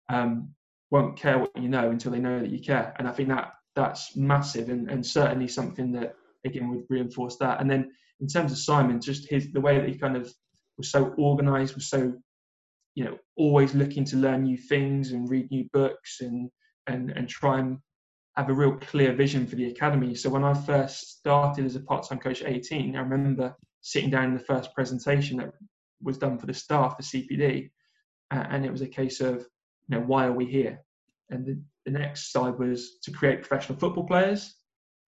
um, 0.09 0.53
won't 0.91 1.17
care 1.17 1.39
what 1.39 1.49
you 1.59 1.69
know 1.69 1.89
until 1.89 2.11
they 2.11 2.19
know 2.19 2.39
that 2.39 2.51
you 2.51 2.59
care. 2.59 2.93
And 2.99 3.07
I 3.07 3.11
think 3.11 3.29
that 3.29 3.53
that's 3.75 4.15
massive, 4.15 4.69
and, 4.69 4.91
and 4.91 5.03
certainly 5.03 5.47
something 5.47 5.91
that 5.93 6.13
again 6.45 6.69
would 6.69 6.83
reinforce 6.89 7.37
that. 7.37 7.59
And 7.59 7.69
then 7.69 7.91
in 8.19 8.27
terms 8.27 8.51
of 8.51 8.59
Simon, 8.59 9.01
just 9.01 9.27
his 9.27 9.51
the 9.51 9.61
way 9.61 9.79
that 9.79 9.89
he 9.89 9.97
kind 9.97 10.15
of 10.15 10.31
was 10.77 10.91
so 10.91 11.15
organised, 11.17 11.73
was 11.73 11.89
so 11.89 12.13
you 12.93 13.05
know 13.05 13.17
always 13.35 13.73
looking 13.73 14.05
to 14.05 14.17
learn 14.17 14.43
new 14.43 14.57
things 14.57 15.11
and 15.11 15.27
read 15.31 15.49
new 15.49 15.65
books 15.73 16.21
and 16.21 16.51
and 16.85 17.09
and 17.09 17.27
try 17.27 17.57
and 17.59 17.79
have 18.35 18.49
a 18.49 18.53
real 18.53 18.77
clear 18.77 19.13
vision 19.13 19.45
for 19.45 19.55
the 19.55 19.69
academy. 19.69 20.15
So 20.15 20.29
when 20.29 20.43
I 20.43 20.53
first 20.53 21.17
started 21.19 21.65
as 21.65 21.75
a 21.75 21.79
part-time 21.79 22.19
coach 22.19 22.41
at 22.41 22.51
18, 22.51 22.95
I 22.95 22.99
remember 22.99 23.55
sitting 23.81 24.09
down 24.09 24.25
in 24.25 24.33
the 24.33 24.43
first 24.43 24.73
presentation 24.73 25.37
that 25.37 25.53
was 26.01 26.17
done 26.17 26.37
for 26.37 26.47
the 26.47 26.53
staff, 26.53 26.97
the 26.97 27.03
CPD, 27.03 27.69
uh, 28.31 28.45
and 28.49 28.65
it 28.65 28.71
was 28.71 28.81
a 28.81 28.87
case 28.87 29.21
of, 29.21 29.37
you 29.87 29.97
know, 29.97 30.01
why 30.01 30.25
are 30.25 30.31
we 30.31 30.45
here? 30.45 30.79
And 31.29 31.45
the, 31.45 31.61
the 31.85 31.91
next 31.91 32.31
slide 32.31 32.57
was 32.57 32.99
to 33.03 33.11
create 33.11 33.43
professional 33.43 33.77
football 33.77 34.05
players, 34.05 34.55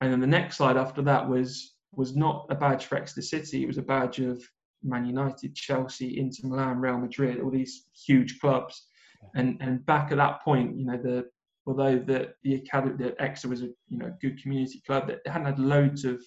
and 0.01 0.11
then 0.11 0.19
the 0.19 0.27
next 0.27 0.57
slide 0.57 0.77
after 0.77 1.01
that 1.03 1.27
was 1.27 1.73
was 1.93 2.15
not 2.15 2.45
a 2.49 2.55
badge 2.55 2.85
for 2.85 2.97
Exeter 2.97 3.21
City, 3.21 3.63
it 3.63 3.67
was 3.67 3.77
a 3.77 3.81
badge 3.81 4.19
of 4.19 4.43
Man 4.83 5.05
United, 5.05 5.55
Chelsea, 5.55 6.19
Inter 6.19 6.49
Milan, 6.49 6.79
Real 6.79 6.97
Madrid, 6.97 7.39
all 7.39 7.49
these 7.49 7.85
huge 8.05 8.39
clubs. 8.39 8.87
And 9.33 9.57
and 9.61 9.85
back 9.85 10.11
at 10.11 10.17
that 10.17 10.43
point, 10.43 10.77
you 10.77 10.85
know, 10.85 10.97
the 10.97 11.25
although 11.65 11.97
the 11.97 12.33
the 12.43 12.55
academy, 12.55 12.95
the 12.97 13.21
Exeter 13.21 13.49
was 13.49 13.61
a 13.61 13.69
you 13.87 13.97
know 13.97 14.13
good 14.21 14.41
community 14.41 14.81
club 14.85 15.07
that 15.07 15.19
hadn't 15.25 15.45
had 15.45 15.59
loads 15.59 16.05
of 16.05 16.21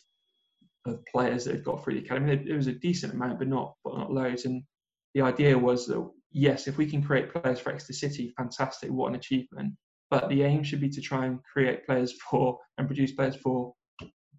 of 0.86 1.04
players 1.06 1.44
that 1.44 1.54
had 1.54 1.64
got 1.64 1.82
through 1.82 1.94
the 1.94 2.04
academy. 2.04 2.32
It 2.32 2.56
was 2.56 2.66
a 2.66 2.72
decent 2.72 3.14
amount, 3.14 3.38
but 3.38 3.48
not 3.48 3.74
but 3.84 3.96
not 3.96 4.12
loads. 4.12 4.44
And 4.44 4.62
the 5.14 5.22
idea 5.22 5.58
was 5.58 5.86
that 5.86 6.08
yes, 6.32 6.66
if 6.66 6.76
we 6.76 6.86
can 6.86 7.02
create 7.02 7.32
players 7.32 7.60
for 7.60 7.70
Exeter 7.70 7.92
City, 7.92 8.32
fantastic, 8.36 8.90
what 8.90 9.08
an 9.08 9.16
achievement. 9.16 9.74
But 10.10 10.28
the 10.28 10.42
aim 10.42 10.62
should 10.62 10.80
be 10.80 10.88
to 10.90 11.00
try 11.00 11.26
and 11.26 11.40
create 11.44 11.86
players 11.86 12.12
for 12.30 12.58
and 12.78 12.86
produce 12.86 13.12
players 13.12 13.36
for 13.36 13.74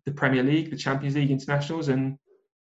the 0.06 0.12
Premier 0.12 0.44
League, 0.44 0.72
the 0.72 0.78
Champions 0.78 1.16
League, 1.16 1.32
internationals, 1.32 1.90
and 1.90 2.18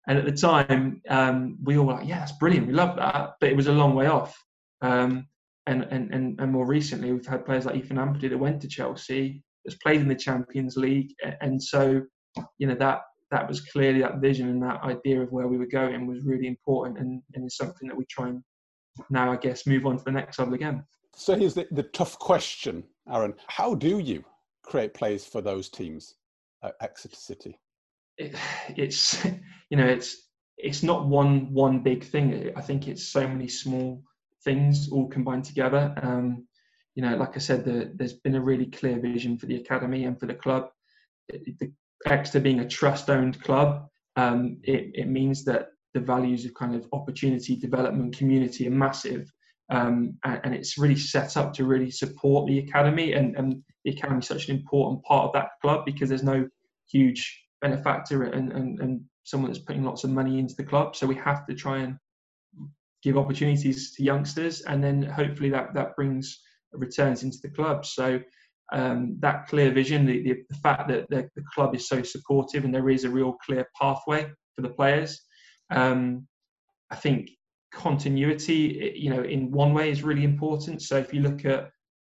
and 0.08 0.18
at 0.18 0.26
the 0.26 0.32
time 0.32 1.02
um, 1.10 1.58
we 1.64 1.78
all 1.78 1.86
were 1.86 1.94
like, 1.94 2.08
yeah, 2.08 2.20
that's 2.20 2.32
brilliant, 2.32 2.66
we 2.68 2.74
love 2.74 2.96
that, 2.96 3.34
but 3.40 3.50
it 3.50 3.56
was 3.56 3.68
a 3.68 3.72
long 3.72 3.94
way 3.94 4.08
off. 4.08 4.36
Um, 4.82 5.28
and, 5.68 5.84
and 5.84 6.14
and 6.14 6.40
and 6.40 6.52
more 6.52 6.66
recently, 6.66 7.12
we've 7.12 7.26
had 7.26 7.46
players 7.46 7.66
like 7.66 7.76
Ethan 7.76 7.98
Ampadu 7.98 8.30
that 8.30 8.38
went 8.38 8.62
to 8.62 8.68
Chelsea, 8.68 9.44
that's 9.64 9.78
played 9.78 10.02
in 10.02 10.08
the 10.08 10.16
Champions 10.16 10.78
League, 10.78 11.14
and 11.42 11.62
so 11.62 12.02
you 12.58 12.68
know 12.68 12.76
that 12.76 13.02
that 13.32 13.48
was 13.48 13.62
clearly 13.62 14.02
that 14.02 14.20
vision 14.20 14.50
and 14.50 14.62
that 14.64 14.82
idea 14.84 15.22
of 15.22 15.32
where 15.32 15.48
we 15.48 15.58
were 15.58 15.68
going 15.68 16.08
was 16.08 16.24
really 16.24 16.48
important 16.48 16.98
and, 16.98 17.22
and 17.36 17.46
is 17.46 17.58
something 17.58 17.88
that 17.88 17.96
we 17.96 18.06
try 18.10 18.30
and 18.30 18.42
now 19.10 19.32
I 19.32 19.38
guess 19.38 19.68
move 19.68 19.86
on 19.86 19.98
to 19.98 20.04
the 20.04 20.12
next 20.12 20.40
level 20.40 20.56
again. 20.56 20.84
So 21.16 21.36
here's 21.36 21.54
the, 21.54 21.68
the 21.72 21.84
tough 21.84 22.18
question, 22.18 22.84
Aaron. 23.12 23.34
How 23.48 23.76
do 23.76 24.00
you 24.00 24.24
create 24.64 24.94
players 24.94 25.26
for 25.26 25.42
those 25.42 25.70
teams 25.70 26.16
at 26.64 26.76
Exeter 26.82 27.16
City? 27.16 27.60
It, 28.18 28.36
it's 28.76 29.24
you 29.70 29.78
know 29.78 29.86
it's 29.86 30.28
it's 30.58 30.84
not 30.84 31.08
one 31.08 31.54
one 31.54 31.82
big 31.82 32.04
thing. 32.04 32.52
I 32.56 32.62
think 32.62 32.88
it's 32.88 33.08
so 33.08 33.28
many 33.28 33.48
small 33.48 34.04
things 34.44 34.90
all 34.92 35.08
combined 35.08 35.46
together. 35.46 35.94
Um, 36.02 36.48
you 36.96 37.04
know, 37.04 37.16
like 37.16 37.36
I 37.36 37.40
said, 37.40 37.66
the, 37.66 37.92
there's 37.96 38.14
been 38.14 38.36
a 38.36 38.42
really 38.42 38.66
clear 38.66 39.00
vision 39.00 39.38
for 39.38 39.46
the 39.46 39.56
academy 39.56 40.06
and 40.06 40.20
for 40.20 40.26
the 40.26 40.34
club. 40.34 40.70
The, 41.30 41.72
Exeter 42.06 42.40
being 42.40 42.62
a 42.62 42.68
trust-owned 42.68 43.42
club, 43.44 43.88
um, 44.16 44.58
it, 44.64 44.92
it 44.94 45.08
means 45.10 45.44
that 45.44 45.68
the 45.94 46.00
values 46.00 46.46
of 46.46 46.54
kind 46.54 46.74
of 46.74 46.88
opportunity, 46.94 47.58
development, 47.58 48.18
community 48.18 48.68
are 48.68 48.72
massive. 48.72 49.32
Um, 49.70 50.18
and, 50.24 50.40
and, 50.46 50.56
it's 50.56 50.78
really 50.78 50.96
set 50.96 51.38
up 51.38 51.54
to 51.54 51.66
really 51.66 51.92
support 51.92 52.48
the 52.48 52.60
academy 52.60 53.14
and, 53.14 53.36
and 53.36 53.62
the 53.84 53.92
academy 53.92 54.20
is 54.20 54.28
such 54.28 54.50
an 54.50 54.56
important 54.56 55.04
part 55.04 55.26
of 55.26 55.34
that 55.34 55.50
club 55.62 55.86
because 55.86 56.10
there's 56.10 56.24
no 56.24 56.48
huge 56.90 57.40
benefactor 57.62 58.24
and, 58.24 58.52
and, 58.52 58.80
and 58.80 59.02
someone 59.26 59.52
that's 59.52 59.64
putting 59.64 59.84
lots 59.84 60.04
of 60.04 60.10
money 60.10 60.40
into 60.40 60.56
the 60.56 60.64
club 60.64 60.96
so 60.96 61.06
we 61.06 61.14
have 61.14 61.46
to 61.46 61.54
try 61.54 61.78
and 61.78 61.98
give 63.04 63.18
opportunities 63.18 63.94
to 63.94 64.04
youngsters 64.04 64.62
and 64.62 64.84
then 64.84 65.04
hopefully 65.04 65.50
that 65.50 65.74
that 65.74 65.96
brings 65.96 66.42
returns 66.74 67.24
into 67.24 67.38
the 67.42 67.50
club 67.50 67.86
so 67.86 68.20
um, 68.72 69.18
that 69.20 69.48
clear 69.48 69.72
vision 69.72 70.06
the, 70.06 70.22
the, 70.22 70.36
the 70.50 70.58
fact 70.58 70.88
that 70.88 71.10
the, 71.10 71.28
the, 71.36 71.44
club 71.56 71.74
is 71.74 71.88
so 71.88 72.04
supportive 72.04 72.66
and 72.66 72.74
there 72.74 72.90
is 72.90 73.04
a 73.04 73.10
real 73.10 73.34
clear 73.44 73.68
pathway 73.80 74.30
for 74.56 74.62
the 74.62 74.70
players 74.70 75.20
um, 75.72 76.28
I 76.92 76.96
think 76.96 77.30
continuity, 77.72 78.94
you 78.96 79.10
know, 79.10 79.24
in 79.24 79.52
one 79.52 79.74
way 79.74 79.92
is 79.92 80.04
really 80.04 80.24
important. 80.24 80.82
So 80.82 80.98
if 80.98 81.14
you 81.14 81.22
look 81.22 81.46
at 81.46 81.70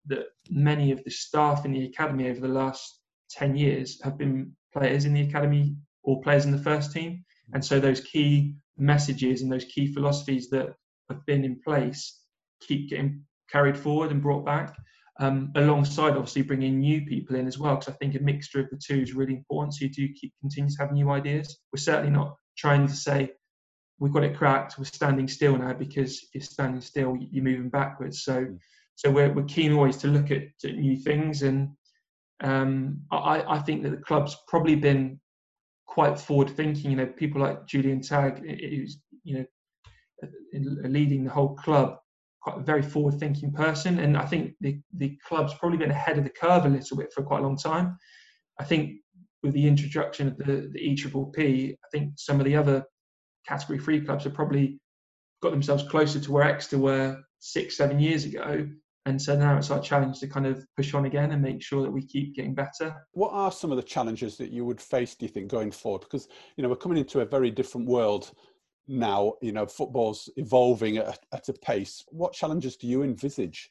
that, 0.08 0.28
many 0.50 0.92
of 0.92 1.04
the 1.04 1.12
staff 1.12 1.66
in 1.66 1.72
the 1.72 1.86
academy 1.86 2.30
over 2.30 2.40
the 2.40 2.48
last 2.48 3.02
10 3.32 3.56
years 3.56 4.00
have 4.04 4.18
been 4.18 4.56
players 4.74 5.06
in 5.06 5.14
the 5.14 5.22
academy 5.22 5.76
or 6.04 6.22
players 6.22 6.46
in 6.46 6.52
the 6.52 6.58
first 6.58 6.92
team. 6.92 7.24
And 7.54 7.64
so 7.64 7.80
those 7.80 8.02
key 8.02 8.56
messages 8.80 9.42
and 9.42 9.52
those 9.52 9.66
key 9.66 9.94
philosophies 9.94 10.50
that 10.50 10.74
have 11.10 11.26
been 11.26 11.44
in 11.44 11.60
place 11.66 12.22
keep 12.62 12.90
getting 12.90 13.24
carried 13.52 13.78
forward 13.78 14.12
and 14.12 14.22
brought 14.22 14.46
back. 14.46 14.76
Um, 15.22 15.52
alongside 15.56 16.12
obviously 16.12 16.44
bringing 16.44 16.80
new 16.80 17.02
people 17.02 17.36
in 17.36 17.46
as 17.46 17.60
well, 17.60 17.76
because 17.76 17.94
I 17.94 17.98
think 17.98 18.16
a 18.16 18.20
mixture 18.20 18.62
of 18.62 18.70
the 18.70 18.80
two 18.82 19.02
is 19.02 19.14
really 19.14 19.34
important. 19.34 19.74
So 19.76 19.84
you 19.84 19.92
do 19.92 20.08
keep 20.14 20.32
continue 20.40 20.70
to 20.70 20.78
have 20.80 20.94
new 20.94 21.12
ideas. 21.12 21.60
We're 21.74 21.82
certainly 21.82 22.12
not 22.12 22.38
trying 22.58 22.88
to 22.88 22.96
say 22.96 23.34
we've 24.00 24.14
got 24.14 24.24
it 24.24 24.38
cracked. 24.38 24.78
We're 24.78 24.86
standing 24.86 25.28
still 25.28 25.58
now 25.58 25.74
because 25.74 26.24
if 26.24 26.30
you're 26.34 26.42
standing 26.42 26.82
still, 26.82 27.18
you're 27.20 27.44
moving 27.44 27.70
backwards. 27.70 28.24
So, 28.24 28.46
mm. 28.46 28.58
so 28.96 29.12
we're, 29.12 29.34
we're 29.34 29.44
keen 29.44 29.74
always 29.74 29.98
to 29.98 30.08
look 30.08 30.32
at, 30.32 30.44
at 30.64 30.76
new 30.76 30.96
things. 30.96 31.42
And 31.42 31.72
um, 32.42 33.02
I, 33.12 33.44
I 33.46 33.60
think 33.60 33.84
that 33.84 33.92
the 33.92 33.98
club's 33.98 34.38
probably 34.48 34.76
been 34.76 35.20
quite 36.00 36.18
forward 36.18 36.50
thinking. 36.50 36.92
You 36.92 36.98
know, 36.98 37.06
people 37.06 37.42
like 37.42 37.68
Julian 37.68 38.02
Tagg, 38.02 38.38
who's 38.40 39.02
you 39.26 39.40
know 39.40 39.46
uh, 40.24 40.88
leading 40.88 41.26
the 41.26 41.30
whole 41.30 41.56
club, 41.56 41.98
quite 42.42 42.58
a 42.58 42.62
very 42.62 42.82
forward 42.82 43.20
thinking 43.20 43.52
person. 43.52 44.00
And 44.00 44.16
I 44.18 44.26
think 44.26 44.54
the 44.62 44.80
the 44.96 45.18
club's 45.28 45.54
probably 45.56 45.78
been 45.78 45.92
ahead 45.92 46.18
of 46.18 46.24
the 46.24 46.30
curve 46.30 46.66
a 46.66 46.70
little 46.70 46.96
bit 46.96 47.12
for 47.14 47.24
quite 47.24 47.40
a 47.40 47.44
long 47.44 47.58
time. 47.58 47.98
I 48.62 48.64
think 48.64 49.02
with 49.44 49.54
the 49.54 49.68
introduction 49.68 50.30
of 50.30 50.38
the, 50.38 50.70
the 50.72 50.80
E 50.80 51.78
I 51.84 51.88
think 51.92 52.14
some 52.18 52.40
of 52.40 52.46
the 52.46 52.56
other 52.56 52.86
category 53.46 53.80
three 53.80 54.00
clubs 54.00 54.24
have 54.24 54.34
probably 54.34 54.80
got 55.42 55.52
themselves 55.52 55.84
closer 55.84 56.20
to 56.20 56.32
where 56.32 56.44
Exeter 56.44 56.78
were 56.78 57.18
six, 57.40 57.76
seven 57.76 58.00
years 58.00 58.24
ago. 58.24 58.70
And 59.10 59.22
so 59.22 59.36
now 59.36 59.58
it's 59.58 59.72
our 59.72 59.82
challenge 59.82 60.20
to 60.20 60.28
kind 60.28 60.46
of 60.46 60.64
push 60.78 60.94
on 60.94 61.06
again 61.06 61.32
and 61.32 61.42
make 61.42 61.62
sure 61.62 61.82
that 61.82 61.92
we 61.92 62.06
keep 62.06 62.36
getting 62.36 62.56
better. 62.56 62.96
What 63.12 63.34
are 63.34 63.52
some 63.52 63.72
of 63.72 63.78
the 63.78 63.84
challenges 63.84 64.38
that 64.38 64.52
you 64.52 64.64
would 64.66 64.80
face, 64.80 65.16
do 65.16 65.26
you 65.26 65.30
think, 65.30 65.50
going 65.50 65.72
forward? 65.72 66.02
Because, 66.02 66.28
you 66.56 66.62
know, 66.62 66.70
we're 66.70 66.76
coming 66.76 67.00
into 67.00 67.22
a 67.22 67.26
very 67.26 67.52
different 67.52 67.88
world 67.88 68.32
now. 68.88 69.34
You 69.42 69.52
know, 69.52 69.66
football's 69.66 70.30
evolving 70.38 70.98
at, 70.98 71.20
at 71.34 71.50
a 71.50 71.54
pace. 71.54 72.06
What 72.10 72.34
challenges 72.34 72.78
do 72.78 72.88
you 72.88 73.04
envisage? 73.04 73.70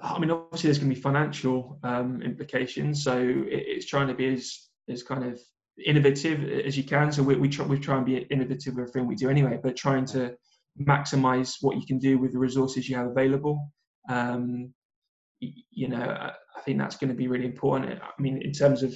I 0.00 0.18
mean, 0.18 0.30
obviously, 0.30 0.68
there's 0.68 0.78
going 0.78 0.90
to 0.90 0.94
be 0.94 1.00
financial 1.00 1.78
um, 1.82 2.22
implications. 2.22 3.02
So 3.02 3.14
it's 3.46 3.86
trying 3.86 4.08
to 4.08 4.14
be 4.14 4.34
as, 4.34 4.68
as 4.88 5.02
kind 5.02 5.24
of 5.24 5.40
innovative 5.84 6.44
as 6.66 6.76
you 6.76 6.84
can. 6.84 7.10
So 7.12 7.22
we, 7.22 7.34
we, 7.36 7.48
try, 7.48 7.66
we 7.66 7.78
try 7.78 7.96
and 7.96 8.06
be 8.06 8.18
innovative 8.18 8.74
with 8.74 8.88
everything 8.88 9.06
we 9.06 9.16
do 9.16 9.30
anyway, 9.30 9.58
but 9.62 9.76
trying 9.76 10.04
to 10.06 10.36
maximize 10.80 11.56
what 11.60 11.76
you 11.76 11.86
can 11.86 11.98
do 11.98 12.18
with 12.18 12.32
the 12.32 12.38
resources 12.38 12.88
you 12.88 12.96
have 12.96 13.08
available. 13.08 13.72
Um, 14.08 14.72
you 15.40 15.88
know, 15.88 16.02
I 16.02 16.60
think 16.64 16.78
that's 16.78 16.96
going 16.96 17.10
to 17.10 17.16
be 17.16 17.28
really 17.28 17.44
important. 17.44 18.00
I 18.02 18.22
mean, 18.22 18.40
in 18.42 18.52
terms 18.52 18.82
of 18.82 18.94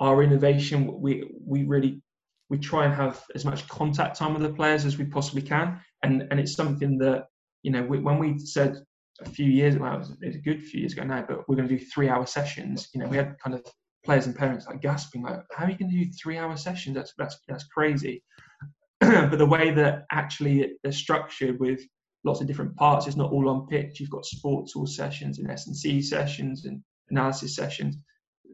our 0.00 0.22
innovation, 0.22 1.00
we 1.00 1.30
we 1.44 1.64
really 1.64 2.02
we 2.50 2.58
try 2.58 2.84
and 2.84 2.94
have 2.94 3.22
as 3.34 3.44
much 3.44 3.66
contact 3.68 4.16
time 4.16 4.34
with 4.34 4.42
the 4.42 4.52
players 4.52 4.84
as 4.84 4.98
we 4.98 5.04
possibly 5.04 5.42
can, 5.42 5.80
and 6.02 6.26
and 6.30 6.38
it's 6.40 6.54
something 6.54 6.98
that 6.98 7.26
you 7.62 7.70
know 7.70 7.82
we, 7.82 7.98
when 7.98 8.18
we 8.18 8.38
said 8.38 8.82
a 9.20 9.28
few 9.28 9.46
years 9.46 9.76
well, 9.78 9.94
it 9.94 10.26
was 10.26 10.36
a 10.36 10.38
good 10.38 10.62
few 10.62 10.80
years 10.80 10.92
ago 10.92 11.04
now, 11.04 11.24
but 11.26 11.48
we're 11.48 11.56
going 11.56 11.68
to 11.68 11.78
do 11.78 11.84
three 11.84 12.08
hour 12.08 12.26
sessions. 12.26 12.88
You 12.94 13.00
know, 13.00 13.06
we 13.06 13.16
had 13.16 13.36
kind 13.38 13.54
of 13.54 13.64
players 14.04 14.26
and 14.26 14.36
parents 14.36 14.66
like 14.66 14.82
gasping, 14.82 15.22
like, 15.22 15.40
how 15.52 15.64
are 15.64 15.70
you 15.70 15.78
going 15.78 15.90
to 15.90 16.04
do 16.04 16.10
three 16.12 16.38
hour 16.38 16.56
sessions? 16.56 16.94
That's 16.94 17.12
that's 17.16 17.38
that's 17.48 17.64
crazy. 17.64 18.22
but 19.00 19.38
the 19.38 19.46
way 19.46 19.70
that 19.70 20.04
actually 20.10 20.72
they're 20.82 20.92
structured 20.92 21.58
with 21.60 21.80
lots 22.24 22.40
of 22.40 22.46
different 22.46 22.74
parts, 22.76 23.06
it's 23.06 23.16
not 23.16 23.32
all 23.32 23.48
on 23.48 23.66
pitch. 23.66 24.00
You've 24.00 24.10
got 24.10 24.24
sports 24.24 24.72
hall 24.72 24.86
sessions 24.86 25.38
and 25.38 25.50
S 25.50 25.66
and 25.66 25.76
C 25.76 26.00
sessions 26.00 26.64
and 26.64 26.82
analysis 27.10 27.54
sessions. 27.54 27.96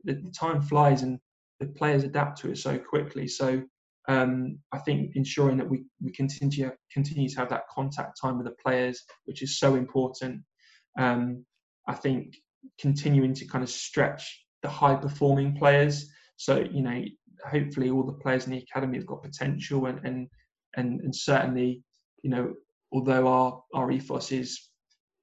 The, 0.05 0.15
the, 0.15 0.31
time 0.31 0.61
flies 0.61 1.03
and 1.03 1.19
the 1.61 1.67
players 1.67 2.05
adapt 2.05 2.41
to 2.41 2.51
it 2.51 2.59
so 2.59 2.79
quickly. 2.79 3.29
So 3.29 3.63
um, 4.09 4.59
I 4.73 4.79
think 4.79 5.13
ensuring 5.15 5.57
that 5.59 5.69
we, 5.69 5.85
we 6.03 6.11
continue 6.11 6.71
continue 6.93 7.29
to 7.29 7.39
have 7.39 7.51
that 7.51 7.69
contact 7.71 8.21
time 8.21 8.39
with 8.39 8.47
the 8.47 8.57
players, 8.63 9.03
which 9.27 9.43
is 9.43 9.59
so 9.59 9.77
important. 9.77 10.43
Um, 10.99 11.45
I 11.87 11.95
think 11.95 12.37
continuing 12.79 13.35
to 13.35 13.47
kind 13.47 13.63
of 13.63 13.71
stretch 13.71 14.45
the 14.63 14.69
high 14.69 14.97
performing 14.97 15.57
players. 15.57 16.11
So 16.37 16.59
you 16.59 16.83
know, 16.83 17.05
hopefully 17.49 17.91
all 17.91 18.03
the 18.03 18.15
players 18.15 18.47
in 18.47 18.53
the 18.53 18.59
academy 18.59 18.99
have 18.99 19.07
got 19.07 19.23
potential, 19.23 19.87
and 19.87 20.01
and 20.05 20.29
and, 20.77 21.01
and 21.01 21.15
certainly, 21.15 21.83
you 22.23 22.31
know, 22.31 22.55
although 22.92 23.29
our 23.29 23.62
our 23.74 23.90
ethos 23.90 24.33
is 24.33 24.68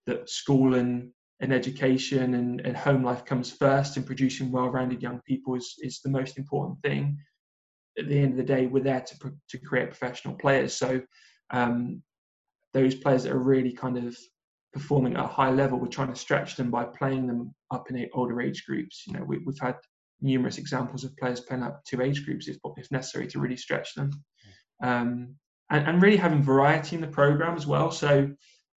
that 0.06 0.30
school 0.30 0.76
and 0.76 1.12
and 1.40 1.54
education 1.54 2.34
and, 2.34 2.62
and 2.62 2.76
home 2.76 3.04
life 3.04 3.24
comes 3.24 3.52
first 3.52 3.96
and 3.96 4.06
producing 4.06 4.52
well-rounded 4.52 5.04
young 5.04 5.22
people 5.28 5.54
is, 5.54 5.76
is 5.80 6.00
the 6.02 6.10
most 6.10 6.38
important 6.38 6.82
thing 6.82 7.18
at 8.00 8.08
the 8.08 8.18
end 8.18 8.32
of 8.32 8.38
the 8.38 8.44
day 8.44 8.66
we're 8.66 8.84
there 8.84 9.02
to, 9.02 9.32
to 9.48 9.58
create 9.60 9.90
professional 9.90 10.34
players 10.36 10.74
so 10.74 11.02
um, 11.52 12.02
those 12.74 12.96
players 12.96 13.24
that 13.24 13.34
are 13.34 13.40
really 13.40 13.72
kind 13.72 13.98
of 13.98 14.18
performing 14.74 15.16
at 15.16 15.24
a 15.24 15.28
high 15.28 15.52
level, 15.52 15.80
we're 15.80 15.88
trying 15.88 16.14
to 16.14 16.20
stretch 16.20 16.56
them 16.56 16.70
by 16.70 16.84
playing 16.86 17.28
them 17.28 17.54
up 17.72 17.90
in 17.90 18.10
older 18.14 18.42
age 18.42 18.66
groups. 18.66 19.04
You 19.08 19.14
know, 19.14 19.24
we, 19.24 19.38
have 19.46 19.60
had 19.60 19.76
numerous 20.22 20.58
examples 20.58 21.04
of 21.04 21.16
players 21.18 21.40
playing 21.40 21.64
up 21.64 21.82
two 21.86 22.02
age 22.02 22.26
groups 22.26 22.48
if, 22.48 22.58
if 22.78 22.92
necessary 22.92 23.28
to 23.28 23.40
really 23.40 23.58
stretch 23.58 23.94
them. 23.96 24.12
Um, 24.84 25.36
and, 25.70 25.88
and, 25.88 26.02
really 26.02 26.18
having 26.18 26.42
variety 26.42 26.96
in 26.96 27.02
the 27.02 27.08
program 27.08 27.56
as 27.56 27.68
well. 27.68 27.92
So 27.92 28.30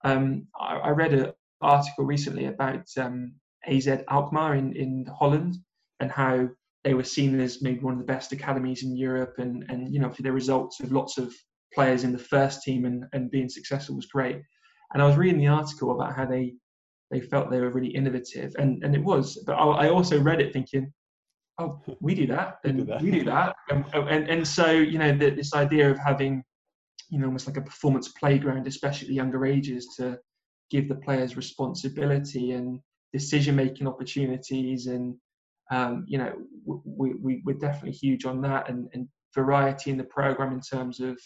um, 0.05 0.47
I, 0.59 0.77
I, 0.77 0.89
read 0.91 1.15
an 1.15 1.33
article 1.61 2.05
recently 2.05 2.47
about 2.47 2.87
um, 2.97 3.35
AZ 3.67 3.89
Alkmaar 4.09 4.57
in, 4.57 4.75
in 4.75 5.07
Holland 5.07 5.57
and 6.01 6.11
how 6.11 6.49
they 6.85 6.95
were 6.95 7.05
seen 7.05 7.39
as 7.41 7.63
maybe 7.63 7.81
one 7.81 7.95
of 7.95 8.01
the 8.01 8.13
best 8.13 8.33
academies 8.33 8.83
in 8.83 8.97
Europe 8.97 9.35
and, 9.39 9.65
and 9.69 9.93
you 9.93 10.01
know, 10.01 10.11
for 10.11 10.23
the 10.23 10.33
results 10.33 10.81
of 10.81 10.93
lots 10.93 11.19
of 11.19 11.33
players 11.75 12.05
in 12.05 12.13
the 12.13 12.19
first 12.19 12.63
team 12.63 12.85
and, 12.85 13.05
and 13.13 13.31
being 13.31 13.49
successful 13.49 13.97
was 13.97 14.07
great. 14.07 14.41
And 14.93 15.03
I 15.03 15.07
was 15.07 15.17
reading 15.17 15.39
the 15.39 15.47
article 15.47 15.93
about 15.93 16.17
how 16.17 16.27
they 16.27 16.55
they 17.11 17.21
felt 17.21 17.51
they 17.51 17.61
were 17.61 17.71
really 17.71 17.89
innovative, 17.89 18.55
and 18.59 18.83
and 18.85 18.95
it 18.95 19.03
was. 19.03 19.43
But 19.47 19.55
I, 19.55 19.87
I 19.87 19.89
also 19.89 20.21
read 20.21 20.41
it 20.41 20.53
thinking, 20.53 20.93
oh, 21.59 21.81
we 22.01 22.15
do 22.15 22.27
that, 22.29 22.59
and 22.65 22.79
we 22.79 22.85
do 22.85 22.87
that, 22.87 23.03
we 23.03 23.11
do 23.11 23.25
that. 23.25 23.57
And, 23.69 23.85
and 23.95 24.29
and 24.29 24.47
so 24.47 24.71
you 24.71 24.99
know 24.99 25.17
the, 25.17 25.31
this 25.31 25.55
idea 25.55 25.91
of 25.91 25.99
having, 25.99 26.43
you 27.09 27.19
know, 27.19 27.27
almost 27.27 27.47
like 27.47 27.57
a 27.57 27.63
performance 27.63 28.09
playground, 28.09 28.67
especially 28.67 29.09
at 29.09 29.15
younger 29.15 29.47
ages, 29.47 29.95
to 29.97 30.19
give 30.71 30.89
the 30.89 30.95
players 30.95 31.37
responsibility 31.37 32.53
and 32.53 32.81
decision 33.13 33.57
making 33.57 33.89
opportunities. 33.89 34.87
And 34.87 35.17
um, 35.71 36.05
you 36.07 36.19
know 36.19 36.33
we, 36.65 37.15
we, 37.15 37.43
we're 37.45 37.57
definitely 37.57 37.93
huge 37.93 38.25
on 38.25 38.43
that 38.43 38.69
and, 38.69 38.89
and 38.93 39.09
variety 39.35 39.91
in 39.91 39.97
the 39.97 40.05
program 40.05 40.53
in 40.53 40.61
terms 40.61 41.01
of 41.01 41.19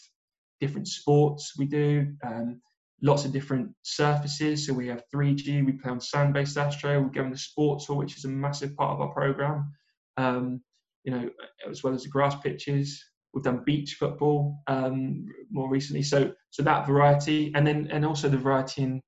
different 0.60 0.86
sports 0.86 1.54
we 1.58 1.66
do 1.66 2.12
um, 2.24 2.60
lots 3.02 3.24
of 3.24 3.32
different 3.32 3.70
surfaces. 3.82 4.66
So 4.66 4.72
we 4.72 4.88
have 4.88 5.02
3g 5.14 5.64
we 5.64 5.72
play 5.72 5.90
on 5.90 6.00
sand-based 6.00 6.56
astro 6.56 7.00
we 7.00 7.10
go 7.10 7.24
in 7.24 7.30
the 7.30 7.38
sports 7.38 7.86
hall 7.86 7.96
which 7.96 8.16
is 8.16 8.24
a 8.24 8.28
massive 8.28 8.76
part 8.76 8.92
of 8.92 9.00
our 9.00 9.12
program 9.12 9.72
um, 10.16 10.60
you 11.04 11.12
know 11.12 11.30
as 11.68 11.82
well 11.82 11.94
as 11.94 12.04
the 12.04 12.08
grass 12.10 12.36
pitches 12.36 13.02
we've 13.34 13.44
done 13.44 13.62
beach 13.64 13.94
football 13.94 14.62
um, 14.68 15.26
more 15.50 15.68
recently 15.68 16.02
so 16.02 16.32
so 16.50 16.62
that 16.62 16.86
variety 16.86 17.52
and 17.54 17.66
then 17.66 17.88
and 17.90 18.06
also 18.06 18.28
the 18.28 18.38
variety 18.38 18.82
in 18.82 19.00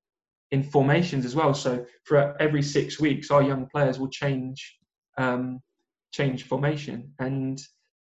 in 0.51 0.63
formations 0.63 1.25
as 1.25 1.35
well. 1.35 1.55
So 1.55 1.85
for 2.05 2.41
every 2.41 2.63
six 2.63 3.01
weeks, 3.01 3.31
our 3.31 3.43
young 3.43 3.67
players 3.67 3.99
will 3.99 4.09
change 4.09 4.79
um, 5.19 5.61
change 6.13 6.45
formation, 6.45 7.13
and 7.19 7.61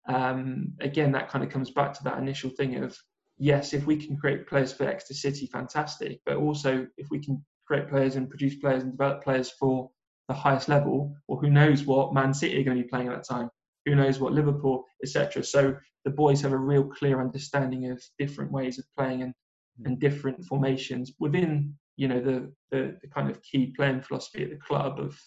um, 0.09 0.72
again, 0.80 1.12
that 1.12 1.28
kind 1.28 1.44
of 1.44 1.50
comes 1.50 1.70
back 1.70 1.92
to 1.94 2.04
that 2.04 2.18
initial 2.18 2.50
thing 2.50 2.83
of 2.83 2.96
yes, 3.38 3.72
if 3.72 3.87
we 3.87 3.96
can 3.96 4.16
create 4.16 4.46
players 4.46 4.72
for 4.72 4.85
Exeter 4.85 5.14
City, 5.14 5.46
fantastic, 5.46 6.20
but 6.26 6.37
also 6.37 6.87
if 6.96 7.09
we 7.11 7.18
can 7.18 7.44
create 7.66 7.88
players 7.88 8.16
and 8.16 8.28
produce 8.28 8.56
players 8.56 8.83
and 8.83 8.92
develop 8.92 9.22
players 9.22 9.50
for 9.59 9.90
the 10.28 10.35
highest 10.35 10.68
level, 10.68 11.14
or 11.28 11.40
who 11.40 11.50
knows 11.50 11.85
what 11.85 12.14
Man 12.14 12.33
City 12.33 12.61
are 12.61 12.64
going 12.64 12.76
to 12.76 12.83
be 12.83 12.88
playing 12.88 13.09
at 13.09 13.14
that 13.14 13.28
time, 13.28 13.50
who 13.87 13.94
knows 13.94 14.18
what 14.18 14.33
Liverpool, 14.33 14.85
etc. 15.02 15.42
So 15.42 15.76
the 16.04 16.10
boys 16.10 16.40
have 16.40 16.52
a 16.52 16.58
real 16.58 16.84
clear 16.84 17.20
understanding 17.20 17.90
of 17.90 18.02
different 18.18 18.50
ways 18.52 18.78
of 18.78 18.84
playing 18.96 19.22
and 19.22 19.34
hmm. 19.78 19.86
and 19.86 20.00
different 20.00 20.44
formations 20.44 21.12
within 21.18 21.74
you 21.96 22.08
know 22.08 22.20
the, 22.20 22.52
the, 22.70 22.96
the 23.02 23.08
kind 23.08 23.30
of 23.30 23.42
key 23.42 23.74
playing 23.76 24.00
philosophy 24.00 24.42
at 24.42 24.50
the 24.50 24.56
club 24.56 24.98
of 24.98 25.18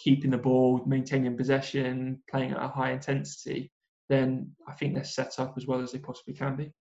keeping 0.00 0.30
the 0.30 0.38
ball, 0.38 0.82
maintaining 0.86 1.36
possession, 1.36 2.22
playing 2.30 2.52
at 2.52 2.62
a 2.62 2.68
high 2.68 2.92
intensity, 2.92 3.70
then 4.08 4.50
I 4.66 4.72
think 4.72 4.94
they're 4.94 5.04
set 5.04 5.38
up 5.38 5.54
as 5.56 5.66
well 5.66 5.82
as 5.82 5.92
they 5.92 5.98
possibly 5.98 6.34
can 6.34 6.56
be. 6.56 6.72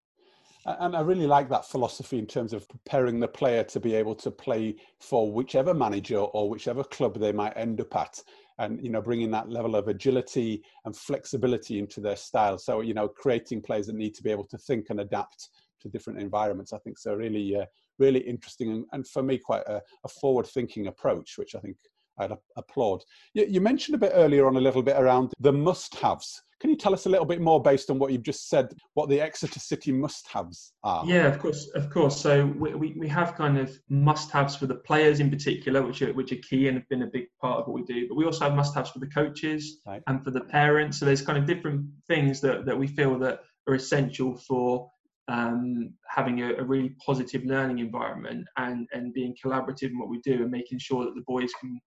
And 0.66 0.96
I 0.96 1.02
really 1.02 1.28
like 1.28 1.50
that 1.50 1.66
philosophy 1.66 2.18
in 2.18 2.26
terms 2.26 2.54
of 2.54 2.68
preparing 2.68 3.20
the 3.20 3.28
player 3.28 3.64
to 3.66 3.80
be 3.80 3.96
able 3.96 4.16
to 4.16 4.32
play 4.32 4.76
for 5.00 5.32
whichever 5.32 5.74
manager 5.74 6.20
or 6.20 6.50
whichever 6.50 6.84
club 6.84 7.18
they 7.18 7.32
might 7.32 7.54
end 7.56 7.80
up 7.80 7.96
at, 7.96 8.22
and 8.60 8.84
you 8.84 8.92
know 8.92 9.02
bringing 9.02 9.32
that 9.32 9.50
level 9.50 9.76
of 9.76 9.88
agility 9.88 10.62
and 10.86 10.96
flexibility 10.96 11.80
into 11.80 12.00
their 12.00 12.16
style. 12.16 12.58
So 12.58 12.82
you 12.82 12.94
know 12.94 13.08
creating 13.08 13.62
players 13.62 13.88
that 13.88 13.96
need 13.96 14.14
to 14.16 14.24
be 14.24 14.32
able 14.32 14.46
to 14.46 14.58
think 14.58 14.88
and 14.90 15.00
adapt 15.00 15.50
to 15.82 15.90
different 15.90 16.20
environments. 16.20 16.74
I 16.74 16.78
think 16.80 16.98
so 16.98 17.14
really, 17.14 17.56
uh, 17.56 17.66
really 17.98 18.20
interesting 18.20 18.72
and, 18.72 18.86
and, 18.92 19.08
for 19.08 19.24
me 19.24 19.38
quite 19.38 19.64
a, 19.68 19.82
a 20.04 20.10
forward-thinking 20.10 20.88
approach, 20.88 21.38
which 21.38 21.56
I 21.56 21.60
think 21.60 21.78
I'd 22.20 22.32
applaud. 22.58 23.04
You, 23.34 23.46
you, 23.46 23.62
mentioned 23.62 23.96
a 23.96 24.00
bit 24.00 24.12
earlier 24.14 24.48
on 24.48 24.58
a 24.58 24.62
little 24.62 24.84
bit 24.84 24.98
around 24.98 25.34
the 25.40 25.54
must-haves. 25.54 26.42
Can 26.60 26.70
you 26.70 26.76
tell 26.76 26.94
us 26.94 27.06
a 27.06 27.10
little 27.10 27.26
bit 27.26 27.40
more 27.40 27.62
based 27.62 27.90
on 27.90 28.00
what 28.00 28.12
you've 28.12 28.24
just 28.24 28.50
said, 28.50 28.74
what 28.94 29.08
the 29.08 29.22
Exeter 29.22 29.60
City 29.60 29.94
must-haves 29.94 30.74
are? 30.84 31.06
Yeah, 31.06 31.28
of 31.28 31.40
course, 31.40 31.70
of 31.74 31.90
course. 31.90 32.20
So 32.20 32.48
we, 32.58 32.76
we, 32.76 32.96
we 32.98 33.08
have 33.08 33.36
kind 33.36 33.58
of 33.58 33.72
must-haves 33.90 34.58
for 34.58 34.66
the 34.66 34.76
players 34.76 35.22
in 35.22 35.30
particular, 35.30 35.82
which 35.82 36.02
are 36.02 36.12
which 36.14 36.34
are 36.34 36.38
key 36.38 36.68
and 36.68 36.78
have 36.78 36.90
been 36.90 37.04
a 37.04 37.08
big 37.08 37.28
part 37.42 37.62
of 37.62 37.68
what 37.68 37.76
we 37.76 37.84
do. 37.84 38.10
But 38.10 38.16
we 38.16 38.26
also 38.26 38.44
have 38.44 38.56
must-haves 38.56 38.90
for 38.90 39.00
the 39.00 39.08
coaches 39.08 39.80
right. 39.88 40.04
and 40.08 40.24
for 40.24 40.32
the 40.32 40.42
parents. 40.42 41.00
So 41.00 41.06
there's 41.06 41.22
kind 41.22 41.38
of 41.38 41.46
different 41.46 41.86
things 42.08 42.42
that, 42.42 42.66
that 42.66 42.78
we 42.78 42.88
feel 42.88 43.18
that 43.20 43.40
are 43.68 43.76
essential 43.76 44.36
for 44.36 44.90
um, 45.30 45.94
having 46.08 46.42
a, 46.42 46.56
a, 46.56 46.64
really 46.64 46.96
positive 47.06 47.46
learning 47.46 47.80
environment 47.80 48.48
and, 48.58 48.88
and 48.94 49.14
being 49.14 49.36
collaborative 49.44 49.92
in 49.92 50.00
what 50.00 50.10
we 50.10 50.20
do 50.22 50.42
and 50.42 50.50
making 50.50 50.80
sure 50.80 51.06
that 51.06 51.14
the 51.14 51.24
boys 51.28 51.52
can 51.60 51.80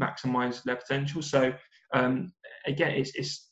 maximize 0.00 0.62
their 0.62 0.76
potential. 0.76 1.22
So 1.22 1.52
um, 1.94 2.32
again, 2.66 2.92
it's, 2.92 3.12
it's 3.14 3.48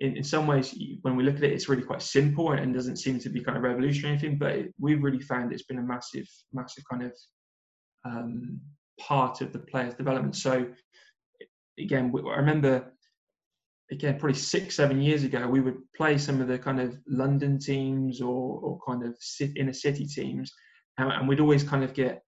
in, 0.00 0.16
in 0.16 0.24
some 0.24 0.46
ways 0.46 0.76
when 1.02 1.16
we 1.16 1.24
look 1.24 1.36
at 1.36 1.44
it, 1.44 1.52
it's 1.52 1.68
really 1.68 1.82
quite 1.82 2.02
simple 2.02 2.52
and 2.52 2.74
doesn't 2.74 2.96
seem 2.96 3.18
to 3.20 3.28
be 3.28 3.42
kind 3.42 3.56
of 3.56 3.64
revolutionary 3.64 4.16
anything. 4.16 4.38
But 4.38 4.52
it, 4.52 4.74
we've 4.78 5.02
really 5.02 5.20
found 5.20 5.52
it's 5.52 5.64
been 5.64 5.78
a 5.78 5.82
massive, 5.82 6.28
massive 6.52 6.84
kind 6.90 7.04
of 7.04 7.12
um, 8.04 8.60
part 9.00 9.40
of 9.40 9.52
the 9.52 9.58
players' 9.58 9.94
development. 9.94 10.36
So 10.36 10.66
again, 11.78 12.12
I 12.14 12.36
remember 12.36 12.92
again, 13.90 14.18
probably 14.18 14.34
six, 14.34 14.76
seven 14.76 15.00
years 15.00 15.24
ago, 15.24 15.46
we 15.46 15.60
would 15.60 15.78
play 15.96 16.18
some 16.18 16.40
of 16.40 16.48
the 16.48 16.58
kind 16.58 16.80
of 16.80 16.96
London 17.06 17.58
teams 17.58 18.20
or, 18.20 18.60
or 18.60 18.78
kind 18.86 19.04
of 19.04 19.16
inner 19.56 19.72
city 19.72 20.06
teams, 20.06 20.52
and, 20.98 21.10
and, 21.10 21.28
we'd 21.28 21.40
always 21.40 21.62
kind 21.64 21.84
of 21.84 21.94
get, 21.94 22.22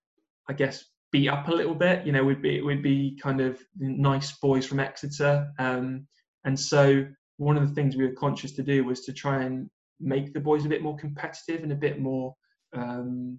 I 0.48 0.52
guess, 0.52 0.84
beat 1.12 1.28
up 1.28 1.48
a 1.48 1.52
little 1.52 1.74
bit. 1.74 2.06
You 2.06 2.12
know, 2.12 2.24
we'd 2.24 2.42
be 2.42 2.60
we'd 2.60 2.82
be 2.82 3.18
kind 3.22 3.40
of 3.40 3.60
nice 3.78 4.32
boys 4.38 4.66
from 4.66 4.80
Exeter, 4.80 5.48
um, 5.58 6.06
and 6.44 6.58
so 6.58 7.06
one 7.38 7.56
of 7.56 7.68
the 7.68 7.74
things 7.74 7.96
we 7.96 8.06
were 8.06 8.14
conscious 8.14 8.52
to 8.52 8.62
do 8.62 8.84
was 8.84 9.02
to 9.02 9.12
try 9.12 9.42
and 9.42 9.68
make 10.00 10.32
the 10.32 10.40
boys 10.40 10.64
a 10.64 10.68
bit 10.68 10.82
more 10.82 10.96
competitive 10.96 11.62
and 11.62 11.72
a 11.72 11.76
bit 11.76 12.00
more. 12.00 12.34
Um, 12.74 13.38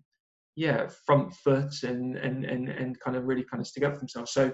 yeah, 0.55 0.87
front 1.05 1.33
foot 1.35 1.83
and, 1.83 2.17
and 2.17 2.43
and 2.43 2.69
and 2.69 2.99
kind 2.99 3.15
of 3.15 3.25
really 3.25 3.43
kind 3.43 3.61
of 3.61 3.67
stick 3.67 3.83
up 3.83 3.93
for 3.93 3.99
themselves. 3.99 4.33
So 4.33 4.51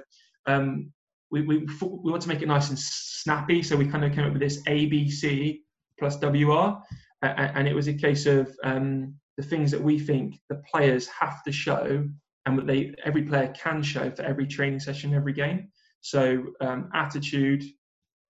um, 0.47 0.91
we, 1.33 1.41
we, 1.41 1.57
we 1.57 2.11
want 2.11 2.21
to 2.21 2.29
make 2.29 2.43
it 2.43 2.47
nice 2.47 2.69
and 2.69 2.77
snappy. 2.77 3.63
So 3.63 3.75
we 3.75 3.87
kind 3.87 4.05
of 4.05 4.13
came 4.13 4.25
up 4.25 4.33
with 4.33 4.41
this 4.41 4.61
ABC 4.63 5.61
plus 5.99 6.17
WR. 6.21 6.77
And 7.23 7.67
it 7.67 7.73
was 7.73 7.87
a 7.87 7.93
case 7.93 8.25
of 8.25 8.53
um, 8.63 9.15
the 9.37 9.43
things 9.43 9.71
that 9.71 9.81
we 9.81 9.97
think 9.97 10.35
the 10.49 10.61
players 10.71 11.07
have 11.07 11.43
to 11.43 11.51
show 11.51 12.07
and 12.45 12.67
they 12.67 12.93
every 13.03 13.23
player 13.23 13.53
can 13.55 13.81
show 13.81 14.11
for 14.11 14.23
every 14.23 14.47
training 14.47 14.79
session, 14.79 15.13
every 15.13 15.33
game. 15.33 15.69
So 16.01 16.43
um, 16.59 16.89
attitude, 16.93 17.63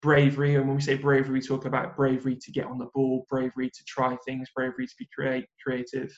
bravery, 0.01 0.55
and 0.55 0.67
when 0.67 0.77
we 0.77 0.83
say 0.83 0.95
bravery, 0.95 1.35
we 1.35 1.41
talk 1.41 1.67
about 1.67 1.97
bravery 1.97 2.37
to 2.37 2.53
get 2.53 2.67
on 2.67 2.79
the 2.79 2.89
ball, 2.95 3.27
bravery 3.29 3.69
to 3.69 3.85
try 3.87 4.17
things, 4.25 4.49
bravery 4.55 4.87
to 4.87 4.95
be 4.99 5.09
create, 5.15 5.47
creative, 5.63 6.11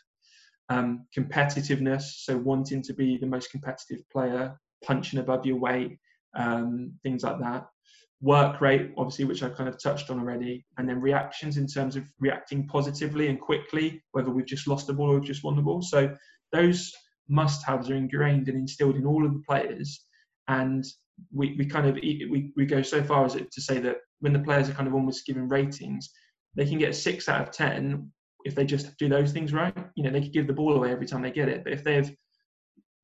um, 0.69 1.07
competitiveness, 1.17 2.03
so 2.25 2.37
wanting 2.37 2.83
to 2.83 2.95
be 2.95 3.19
the 3.19 3.27
most 3.27 3.51
competitive 3.51 4.09
player, 4.11 4.57
punching 4.85 5.19
above 5.19 5.45
your 5.45 5.59
weight, 5.59 5.99
um, 6.37 6.93
things 7.03 7.25
like 7.25 7.41
that. 7.41 7.67
Work 8.23 8.61
rate, 8.61 8.93
obviously, 8.97 9.25
which 9.25 9.43
I 9.43 9.49
kind 9.49 9.69
of 9.69 9.83
touched 9.83 10.11
on 10.11 10.21
already, 10.21 10.65
and 10.79 10.89
then 10.89 11.01
reactions 11.01 11.57
in 11.57 11.67
terms 11.67 11.97
of 11.97 12.05
reacting 12.21 12.69
positively 12.69 13.29
and 13.29 13.41
quickly, 13.41 14.01
whether 14.13 14.31
we've 14.31 14.47
just 14.47 14.69
lost 14.69 14.87
the 14.87 14.93
ball 14.93 15.11
or 15.11 15.15
we've 15.15 15.25
just 15.25 15.43
won 15.43 15.57
the 15.57 15.63
ball. 15.63 15.83
So 15.83 16.15
those 16.53 16.93
must-haves 17.31 17.89
are 17.89 17.97
ingrained 17.97 18.49
and 18.49 18.59
instilled 18.59 18.97
in 18.97 19.07
all 19.07 19.25
of 19.25 19.33
the 19.33 19.43
players, 19.49 20.05
and 20.49 20.85
we, 21.33 21.55
we 21.59 21.65
kind 21.65 21.87
of 21.87 21.95
we, 21.95 22.53
we 22.57 22.67
go 22.67 22.83
so 22.83 23.03
far 23.03 23.25
as 23.25 23.35
to 23.35 23.61
say 23.61 23.79
that 23.79 23.97
when 24.21 24.33
the 24.33 24.41
players 24.41 24.69
are 24.69 24.75
kind 24.75 24.89
of 24.89 24.95
almost 24.95 25.27
given 25.27 25.49
ratings, 25.49 26.11
they 26.57 26.67
can 26.67 26.79
get 26.79 26.91
a 26.91 26.95
six 26.95 27.29
out 27.29 27.41
of 27.41 27.51
ten 27.51 28.11
if 28.45 28.55
they 28.55 28.65
just 28.65 28.97
do 28.99 29.09
those 29.09 29.33
things 29.33 29.53
right. 29.53 29.77
You 29.97 30.05
know, 30.05 30.11
they 30.11 30.21
could 30.21 30.33
give 30.33 30.47
the 30.47 30.53
ball 30.53 30.77
away 30.77 30.91
every 30.91 31.07
time 31.07 31.23
they 31.23 31.31
get 31.31 31.49
it, 31.49 31.65
but 31.65 31.73
if 31.73 31.85
they've 31.85 32.11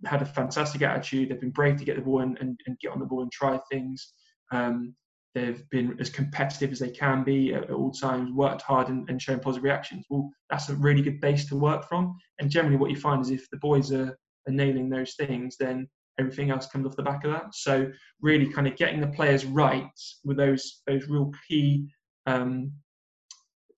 had 0.04 0.22
a 0.22 0.26
fantastic 0.26 0.82
attitude. 0.82 1.28
They've 1.28 1.40
been 1.40 1.50
brave 1.50 1.78
to 1.78 1.84
get 1.84 1.96
the 1.96 2.02
ball 2.02 2.20
and, 2.20 2.36
and, 2.38 2.58
and 2.66 2.78
get 2.78 2.92
on 2.92 2.98
the 2.98 3.06
ball 3.06 3.22
and 3.22 3.32
try 3.32 3.58
things. 3.70 4.12
Um, 4.52 4.94
they've 5.37 5.68
been 5.68 5.94
as 6.01 6.09
competitive 6.09 6.72
as 6.72 6.79
they 6.79 6.90
can 6.90 7.22
be 7.22 7.53
at, 7.53 7.64
at 7.64 7.70
all 7.70 7.90
times, 7.90 8.33
worked 8.33 8.62
hard 8.62 8.88
and, 8.88 9.09
and, 9.11 9.20
shown 9.20 9.38
positive 9.38 9.64
reactions. 9.64 10.07
Well, 10.09 10.31
that's 10.49 10.70
a 10.70 10.75
really 10.77 11.03
good 11.03 11.20
base 11.20 11.46
to 11.51 11.57
work 11.57 11.87
from. 11.87 12.16
And 12.38 12.51
generally, 12.51 12.79
what 12.79 12.90
you 12.90 12.96
find 12.96 13.20
is 13.20 13.31
if 13.31 13.49
the 13.51 13.59
boys 13.59 13.92
are, 13.92 14.16
are 14.49 14.53
nailing 14.53 14.88
those 14.88 15.14
things, 15.14 15.59
then 15.61 15.88
everything 16.18 16.51
else 16.51 16.66
comes 16.68 16.87
off 16.87 16.96
the 16.96 17.03
back 17.03 17.25
of 17.25 17.33
that. 17.33 17.55
So, 17.55 17.92
really, 18.22 18.51
kind 18.51 18.66
of 18.66 18.77
getting 18.77 19.01
the 19.01 19.09
players 19.09 19.44
right 19.44 19.90
with 20.25 20.38
those 20.38 20.81
those 20.87 21.07
real 21.07 21.31
key 21.46 21.87
um, 22.25 22.72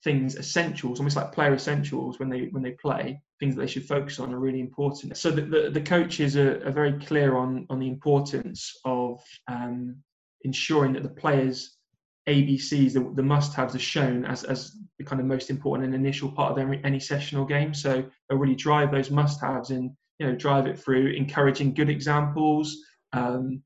things, 0.04 0.36
essentials, 0.36 1.00
almost 1.00 1.16
like 1.16 1.32
player 1.32 1.54
essentials 1.54 2.20
when 2.20 2.28
they 2.28 2.48
when 2.52 2.62
they 2.62 2.76
play, 2.80 3.20
things 3.40 3.56
that 3.56 3.62
they 3.62 3.66
should 3.66 3.88
focus 3.88 4.20
on 4.20 4.32
are 4.32 4.38
really 4.38 4.60
important. 4.60 5.16
So 5.16 5.32
the, 5.32 5.42
the, 5.42 5.70
the 5.70 5.80
coaches 5.80 6.36
are, 6.36 6.64
are, 6.64 6.72
very 6.72 6.92
clear 6.92 7.36
on, 7.36 7.66
on 7.68 7.80
the 7.80 7.88
importance 7.88 8.72
of 8.84 9.20
um, 9.48 9.96
ensuring 10.42 10.92
that 10.94 11.02
the 11.02 11.08
players' 11.08 11.76
ABCs, 12.28 12.92
the, 12.92 13.12
the 13.14 13.22
must-haves, 13.22 13.74
are 13.74 13.80
shown 13.80 14.24
as, 14.24 14.44
as 14.44 14.76
the 14.98 15.04
kind 15.04 15.20
of 15.20 15.26
most 15.26 15.50
important 15.50 15.86
and 15.86 15.94
initial 15.94 16.30
part 16.30 16.52
of 16.52 16.58
every, 16.58 16.82
any 16.84 17.00
sessional 17.00 17.44
game. 17.44 17.74
So 17.74 18.04
they'll 18.28 18.38
really 18.38 18.54
drive 18.54 18.90
those 18.90 19.10
must-haves 19.10 19.70
and 19.70 19.90
you 20.18 20.26
know 20.26 20.34
drive 20.34 20.66
it 20.66 20.78
through, 20.78 21.08
encouraging 21.08 21.74
good 21.74 21.90
examples. 21.90 22.76
Um, 23.12 23.62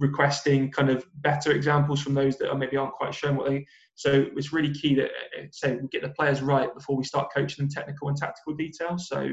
requesting 0.00 0.72
kind 0.72 0.90
of 0.90 1.04
better 1.18 1.52
examples 1.52 2.02
from 2.02 2.12
those 2.12 2.36
that 2.36 2.50
are 2.50 2.58
maybe 2.58 2.76
aren't 2.76 2.94
quite 2.94 3.14
shown 3.14 3.36
what 3.36 3.48
they 3.48 3.64
so 3.98 4.26
it's 4.36 4.52
really 4.52 4.72
key 4.72 4.94
that 4.94 5.06
uh, 5.06 5.46
say 5.50 5.74
we 5.74 5.88
get 5.88 6.02
the 6.02 6.10
players 6.10 6.40
right 6.40 6.72
before 6.72 6.96
we 6.96 7.02
start 7.02 7.32
coaching 7.34 7.64
them 7.64 7.68
technical 7.68 8.08
and 8.08 8.16
tactical 8.16 8.54
details. 8.54 9.08
So 9.08 9.30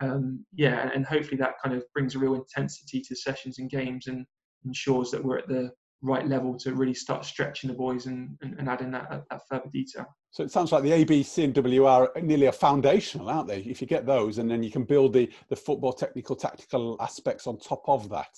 um, 0.00 0.42
yeah, 0.54 0.90
and 0.94 1.04
hopefully 1.04 1.36
that 1.36 1.60
kind 1.62 1.76
of 1.76 1.84
brings 1.92 2.14
a 2.14 2.18
real 2.18 2.34
intensity 2.34 3.02
to 3.02 3.14
sessions 3.14 3.58
and 3.58 3.68
games 3.68 4.06
and 4.06 4.24
ensures 4.64 5.10
that 5.10 5.22
we're 5.22 5.36
at 5.36 5.48
the 5.48 5.70
right 6.02 6.26
level 6.26 6.56
to 6.58 6.74
really 6.74 6.94
start 6.94 7.24
stretching 7.24 7.68
the 7.68 7.74
boys 7.74 8.06
and, 8.06 8.36
and, 8.42 8.58
and 8.58 8.68
adding 8.68 8.90
that, 8.90 9.24
that 9.30 9.40
further 9.48 9.68
detail. 9.72 10.06
So 10.30 10.42
it 10.42 10.50
sounds 10.50 10.70
like 10.70 10.82
the 10.82 10.90
ABC 10.90 11.44
and 11.44 11.56
WR 11.56 11.86
are 11.88 12.12
nearly 12.20 12.46
a 12.46 12.52
foundational, 12.52 13.30
aren't 13.30 13.48
they? 13.48 13.60
If 13.60 13.80
you 13.80 13.86
get 13.86 14.04
those, 14.04 14.38
and 14.38 14.50
then 14.50 14.62
you 14.62 14.70
can 14.70 14.84
build 14.84 15.14
the, 15.14 15.30
the 15.48 15.56
football 15.56 15.92
technical, 15.92 16.36
tactical 16.36 16.96
aspects 17.00 17.46
on 17.46 17.58
top 17.58 17.82
of 17.88 18.08
that. 18.10 18.28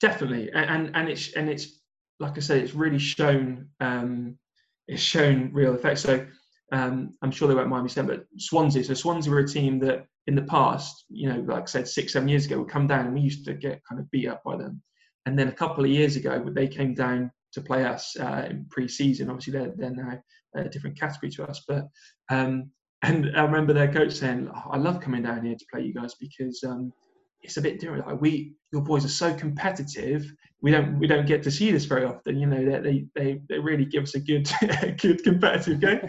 Definitely, 0.00 0.50
and 0.52 0.70
and, 0.70 0.96
and 0.96 1.08
it's 1.08 1.32
and 1.32 1.48
it's 1.48 1.80
like 2.20 2.36
I 2.36 2.40
said, 2.40 2.58
it's 2.58 2.74
really 2.74 2.98
shown 2.98 3.68
um, 3.80 4.38
it's 4.86 5.02
shown 5.02 5.50
real 5.52 5.74
effects. 5.74 6.02
So 6.02 6.26
um, 6.72 7.14
I'm 7.22 7.30
sure 7.30 7.48
they 7.48 7.54
won't 7.54 7.68
mind 7.68 7.84
me 7.84 7.90
saying, 7.90 8.06
but 8.06 8.26
Swansea. 8.36 8.84
So 8.84 8.94
Swansea 8.94 9.32
were 9.32 9.40
a 9.40 9.48
team 9.48 9.78
that 9.80 10.06
in 10.26 10.34
the 10.34 10.42
past, 10.42 11.04
you 11.08 11.28
know, 11.28 11.40
like 11.40 11.62
I 11.62 11.66
said, 11.66 11.88
six 11.88 12.12
seven 12.12 12.28
years 12.28 12.46
ago, 12.46 12.58
would 12.58 12.68
come 12.68 12.86
down 12.86 13.06
and 13.06 13.14
we 13.14 13.20
used 13.20 13.44
to 13.46 13.54
get 13.54 13.80
kind 13.88 14.00
of 14.00 14.10
beat 14.10 14.28
up 14.28 14.42
by 14.44 14.56
them. 14.56 14.82
And 15.28 15.38
then 15.38 15.48
a 15.48 15.52
couple 15.52 15.84
of 15.84 15.90
years 15.90 16.16
ago, 16.16 16.42
they 16.48 16.66
came 16.66 16.94
down 16.94 17.30
to 17.52 17.60
play 17.60 17.84
us 17.84 18.16
uh, 18.18 18.46
in 18.48 18.64
pre-season. 18.70 19.28
Obviously, 19.28 19.52
they're, 19.52 19.74
they're 19.76 19.90
now 19.90 20.18
a 20.56 20.70
different 20.70 20.98
category 20.98 21.30
to 21.32 21.46
us. 21.46 21.62
But 21.68 21.86
um, 22.30 22.70
and 23.02 23.36
I 23.36 23.42
remember 23.42 23.74
their 23.74 23.92
coach 23.92 24.14
saying, 24.14 24.50
oh, 24.50 24.70
"I 24.70 24.78
love 24.78 25.02
coming 25.02 25.22
down 25.22 25.44
here 25.44 25.54
to 25.54 25.66
play 25.70 25.82
you 25.82 25.92
guys 25.92 26.14
because 26.18 26.64
um, 26.66 26.94
it's 27.42 27.58
a 27.58 27.60
bit 27.60 27.78
different. 27.78 28.06
Like 28.06 28.22
we, 28.22 28.54
your 28.72 28.80
boys 28.80 29.04
are 29.04 29.08
so 29.10 29.34
competitive. 29.34 30.24
We 30.62 30.70
don't 30.70 30.98
we 30.98 31.06
don't 31.06 31.26
get 31.26 31.42
to 31.42 31.50
see 31.50 31.70
this 31.72 31.84
very 31.84 32.06
often. 32.06 32.38
You 32.38 32.46
know, 32.46 32.80
they 32.80 33.04
they 33.14 33.42
they 33.50 33.58
really 33.58 33.84
give 33.84 34.04
us 34.04 34.14
a 34.14 34.20
good 34.20 34.50
good 34.98 35.22
competitive 35.24 35.80
game." 35.80 36.00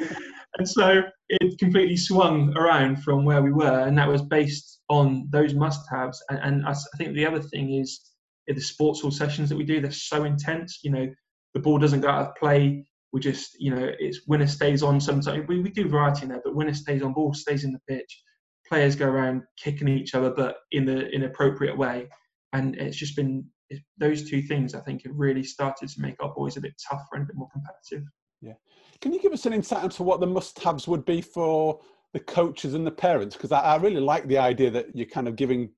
and 0.57 0.67
so 0.67 1.01
it 1.27 1.59
completely 1.59 1.97
swung 1.97 2.55
around 2.57 3.03
from 3.03 3.25
where 3.25 3.41
we 3.41 3.51
were, 3.51 3.81
and 3.81 3.97
that 3.97 4.07
was 4.07 4.21
based 4.21 4.79
on 4.89 5.27
those 5.29 5.53
must-haves. 5.53 6.23
And, 6.29 6.39
and 6.39 6.65
I, 6.65 6.71
I 6.71 6.97
think 6.97 7.13
the 7.13 7.25
other 7.25 7.41
thing 7.41 7.75
is 7.75 8.08
the 8.55 8.61
sports 8.61 9.01
hall 9.01 9.11
sessions 9.11 9.49
that 9.49 9.57
we 9.57 9.63
do. 9.63 9.81
They're 9.81 9.91
so 9.91 10.23
intense. 10.23 10.79
You 10.83 10.91
know, 10.91 11.07
the 11.53 11.59
ball 11.59 11.79
doesn't 11.79 12.01
go 12.01 12.09
out 12.09 12.27
of 12.27 12.35
play. 12.35 12.85
We 13.11 13.19
just, 13.19 13.59
you 13.59 13.73
know, 13.73 13.89
it's 13.99 14.27
winner 14.27 14.47
stays 14.47 14.83
on. 14.83 14.99
Sometimes 14.99 15.47
we, 15.47 15.61
we 15.61 15.69
do 15.69 15.87
variety 15.87 16.23
in 16.23 16.29
there, 16.29 16.41
but 16.43 16.55
winner 16.55 16.73
stays 16.73 17.01
on, 17.01 17.13
ball 17.13 17.33
stays 17.33 17.63
in 17.63 17.71
the 17.71 17.81
pitch. 17.87 18.23
Players 18.67 18.95
go 18.95 19.07
around 19.07 19.43
kicking 19.57 19.87
each 19.87 20.13
other, 20.13 20.29
but 20.29 20.57
in 20.71 20.85
the 20.85 21.09
in 21.09 21.23
appropriate 21.23 21.77
way. 21.77 22.07
And 22.53 22.75
it's 22.75 22.97
just 22.97 23.15
been 23.15 23.45
those 23.97 24.29
two 24.29 24.41
things. 24.43 24.75
I 24.75 24.81
think 24.81 25.03
have 25.05 25.15
really 25.15 25.43
started 25.43 25.89
to 25.89 26.01
make 26.01 26.21
our 26.21 26.33
boys 26.35 26.57
a 26.57 26.61
bit 26.61 26.73
tougher 26.89 27.13
and 27.13 27.23
a 27.23 27.25
bit 27.25 27.35
more 27.35 27.49
competitive. 27.51 28.07
Yeah. 28.41 28.53
Can 29.01 29.13
you 29.13 29.21
give 29.21 29.33
us 29.33 29.45
an 29.45 29.53
insight 29.53 29.83
into 29.83 30.03
what 30.03 30.19
the 30.19 30.27
must-haves 30.27 30.87
would 30.87 31.05
be 31.05 31.21
for 31.21 31.79
the 32.13 32.19
coaches 32.19 32.73
and 32.73 32.85
the 32.85 32.91
parents? 32.91 33.35
Because 33.35 33.51
I, 33.51 33.59
I, 33.59 33.75
really 33.77 33.99
like 33.99 34.27
the 34.27 34.37
idea 34.37 34.71
that 34.71 34.95
you're 34.95 35.07
kind 35.07 35.27
of 35.27 35.35
giving 35.35 35.69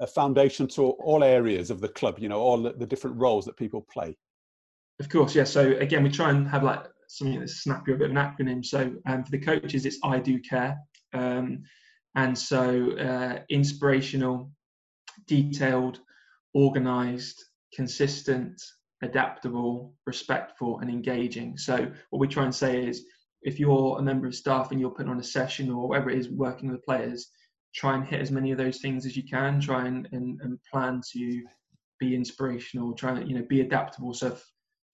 a 0.00 0.06
foundation 0.06 0.66
to 0.68 0.82
all 0.82 1.24
areas 1.24 1.70
of 1.70 1.80
the 1.80 1.88
club. 1.88 2.18
You 2.18 2.28
know, 2.28 2.40
all 2.40 2.62
the, 2.62 2.72
the 2.72 2.86
different 2.86 3.16
roles 3.16 3.44
that 3.46 3.56
people 3.56 3.86
play. 3.92 4.16
Of 5.00 5.08
course, 5.08 5.34
yeah. 5.34 5.44
So 5.44 5.72
again, 5.78 6.02
we 6.02 6.10
try 6.10 6.30
and 6.30 6.48
have 6.48 6.62
like 6.62 6.84
something 7.08 7.38
that's 7.38 7.62
snappy, 7.62 7.92
a 7.92 7.96
bit 7.96 8.10
of 8.10 8.16
an 8.16 8.22
acronym. 8.22 8.64
So 8.64 8.92
um, 9.06 9.24
for 9.24 9.30
the 9.30 9.38
coaches, 9.38 9.86
it's 9.86 9.98
I 10.02 10.18
do 10.18 10.40
care, 10.40 10.76
um, 11.14 11.62
and 12.14 12.36
so 12.36 12.92
uh, 12.98 13.40
inspirational, 13.48 14.50
detailed, 15.26 16.00
organised, 16.54 17.44
consistent, 17.74 18.60
adaptable, 19.02 19.94
respectful, 20.06 20.80
and 20.80 20.90
engaging. 20.90 21.56
So 21.56 21.90
what 22.10 22.18
we 22.18 22.26
try 22.26 22.44
and 22.44 22.54
say 22.54 22.84
is, 22.84 23.04
if 23.42 23.60
you're 23.60 23.98
a 23.98 24.02
member 24.02 24.26
of 24.26 24.34
staff 24.34 24.72
and 24.72 24.80
you're 24.80 24.90
putting 24.90 25.12
on 25.12 25.20
a 25.20 25.24
session 25.24 25.70
or 25.70 25.88
whatever 25.88 26.10
it 26.10 26.18
is, 26.18 26.28
working 26.28 26.70
with 26.72 26.84
players, 26.84 27.30
try 27.78 27.94
and 27.94 28.04
hit 28.04 28.20
as 28.20 28.32
many 28.32 28.50
of 28.50 28.58
those 28.58 28.78
things 28.78 29.06
as 29.06 29.16
you 29.16 29.22
can. 29.22 29.60
Try 29.60 29.86
and, 29.86 30.08
and, 30.10 30.40
and 30.42 30.58
plan 30.70 31.00
to 31.12 31.42
be 32.00 32.14
inspirational. 32.14 32.92
Try 32.92 33.16
and 33.16 33.30
you 33.30 33.38
know 33.38 33.46
be 33.48 33.60
adaptable. 33.60 34.12
So 34.12 34.28
if 34.28 34.44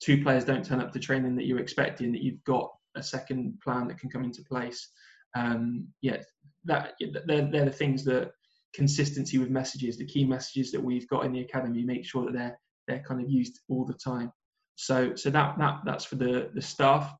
two 0.00 0.22
players 0.22 0.44
don't 0.44 0.64
turn 0.64 0.80
up 0.80 0.92
to 0.92 0.98
training 0.98 1.34
that 1.36 1.46
you're 1.46 1.60
expecting, 1.60 2.12
that 2.12 2.22
you've 2.22 2.44
got 2.44 2.70
a 2.94 3.02
second 3.02 3.58
plan 3.64 3.88
that 3.88 3.98
can 3.98 4.10
come 4.10 4.22
into 4.22 4.42
place. 4.44 4.88
Um, 5.34 5.88
yeah, 6.02 6.18
that 6.64 6.92
they're, 7.26 7.48
they're 7.50 7.64
the 7.64 7.70
things 7.70 8.04
that 8.04 8.32
consistency 8.74 9.38
with 9.38 9.50
messages, 9.50 9.96
the 9.96 10.04
key 10.04 10.24
messages 10.24 10.70
that 10.72 10.82
we've 10.82 11.08
got 11.08 11.24
in 11.24 11.32
the 11.32 11.40
academy, 11.40 11.82
make 11.82 12.04
sure 12.04 12.26
that 12.26 12.34
they're 12.34 12.58
they're 12.86 13.02
kind 13.08 13.22
of 13.22 13.30
used 13.30 13.60
all 13.68 13.86
the 13.86 13.94
time. 13.94 14.30
So 14.76 15.14
so 15.14 15.30
that 15.30 15.56
that 15.58 15.80
that's 15.86 16.04
for 16.04 16.16
the 16.16 16.50
the 16.54 16.62
staff. 16.62 17.14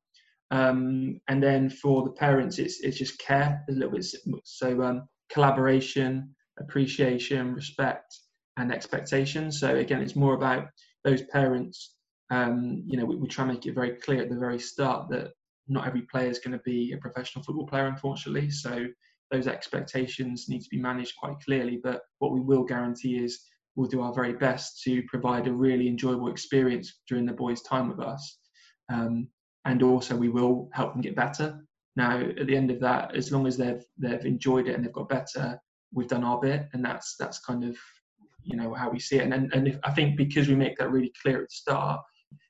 Um, 0.51 1.19
and 1.27 1.41
then 1.41 1.71
for 1.71 2.03
the 2.03 2.11
parents, 2.11 2.59
it's 2.59 2.81
it's 2.81 2.99
just 2.99 3.17
care 3.17 3.63
a 3.67 3.71
little 3.71 3.89
bit. 3.89 4.05
So 4.43 4.83
um, 4.83 5.07
collaboration, 5.29 6.35
appreciation, 6.59 7.53
respect, 7.53 8.19
and 8.57 8.71
expectation. 8.71 9.51
So 9.51 9.75
again, 9.75 10.01
it's 10.01 10.15
more 10.15 10.33
about 10.33 10.67
those 11.03 11.23
parents. 11.23 11.95
Um, 12.29 12.83
you 12.85 12.97
know, 12.97 13.05
we, 13.05 13.15
we, 13.15 13.27
try 13.27 13.43
and 13.43 13.53
make 13.53 13.65
it 13.65 13.75
very 13.75 13.91
clear 13.97 14.23
at 14.23 14.29
the 14.29 14.37
very 14.37 14.59
start 14.59 15.09
that 15.09 15.31
not 15.67 15.87
every 15.87 16.01
player 16.01 16.29
is 16.29 16.39
going 16.39 16.57
to 16.57 16.63
be 16.63 16.93
a 16.93 16.97
professional 16.97 17.43
football 17.43 17.67
player, 17.67 17.87
unfortunately. 17.87 18.49
So 18.49 18.85
those 19.31 19.47
expectations 19.47 20.45
need 20.47 20.61
to 20.61 20.69
be 20.69 20.79
managed 20.79 21.13
quite 21.19 21.39
clearly. 21.39 21.79
But 21.83 22.01
what 22.19 22.31
we 22.31 22.39
will 22.39 22.63
guarantee 22.63 23.17
is 23.17 23.43
we'll 23.75 23.89
do 23.89 24.01
our 24.01 24.13
very 24.13 24.33
best 24.33 24.81
to 24.83 25.03
provide 25.03 25.47
a 25.47 25.53
really 25.53 25.87
enjoyable 25.87 26.29
experience 26.29 26.99
during 27.07 27.25
the 27.25 27.33
boys' 27.33 27.61
time 27.61 27.89
with 27.89 27.99
us. 27.99 28.39
Um, 28.91 29.27
and 29.65 29.81
also, 29.81 30.15
we 30.15 30.29
will 30.29 30.69
help 30.73 30.93
them 30.93 31.01
get 31.01 31.15
better. 31.15 31.65
Now, 31.95 32.19
at 32.19 32.47
the 32.47 32.55
end 32.55 32.71
of 32.71 32.79
that, 32.81 33.15
as 33.15 33.31
long 33.31 33.47
as 33.47 33.57
they've 33.57 33.83
they've 33.97 34.25
enjoyed 34.25 34.67
it 34.67 34.75
and 34.75 34.83
they've 34.83 34.91
got 34.93 35.09
better, 35.09 35.59
we've 35.93 36.07
done 36.07 36.23
our 36.23 36.39
bit, 36.39 36.67
and 36.73 36.83
that's 36.83 37.15
that's 37.17 37.39
kind 37.39 37.63
of 37.63 37.77
you 38.43 38.57
know 38.57 38.73
how 38.73 38.89
we 38.89 38.99
see 38.99 39.17
it. 39.17 39.31
And 39.31 39.53
and, 39.53 39.67
if, 39.67 39.79
I 39.83 39.91
think 39.91 40.17
because 40.17 40.47
we 40.47 40.55
make 40.55 40.77
that 40.77 40.91
really 40.91 41.13
clear 41.21 41.41
at 41.41 41.49
the 41.49 41.55
start, 41.55 42.01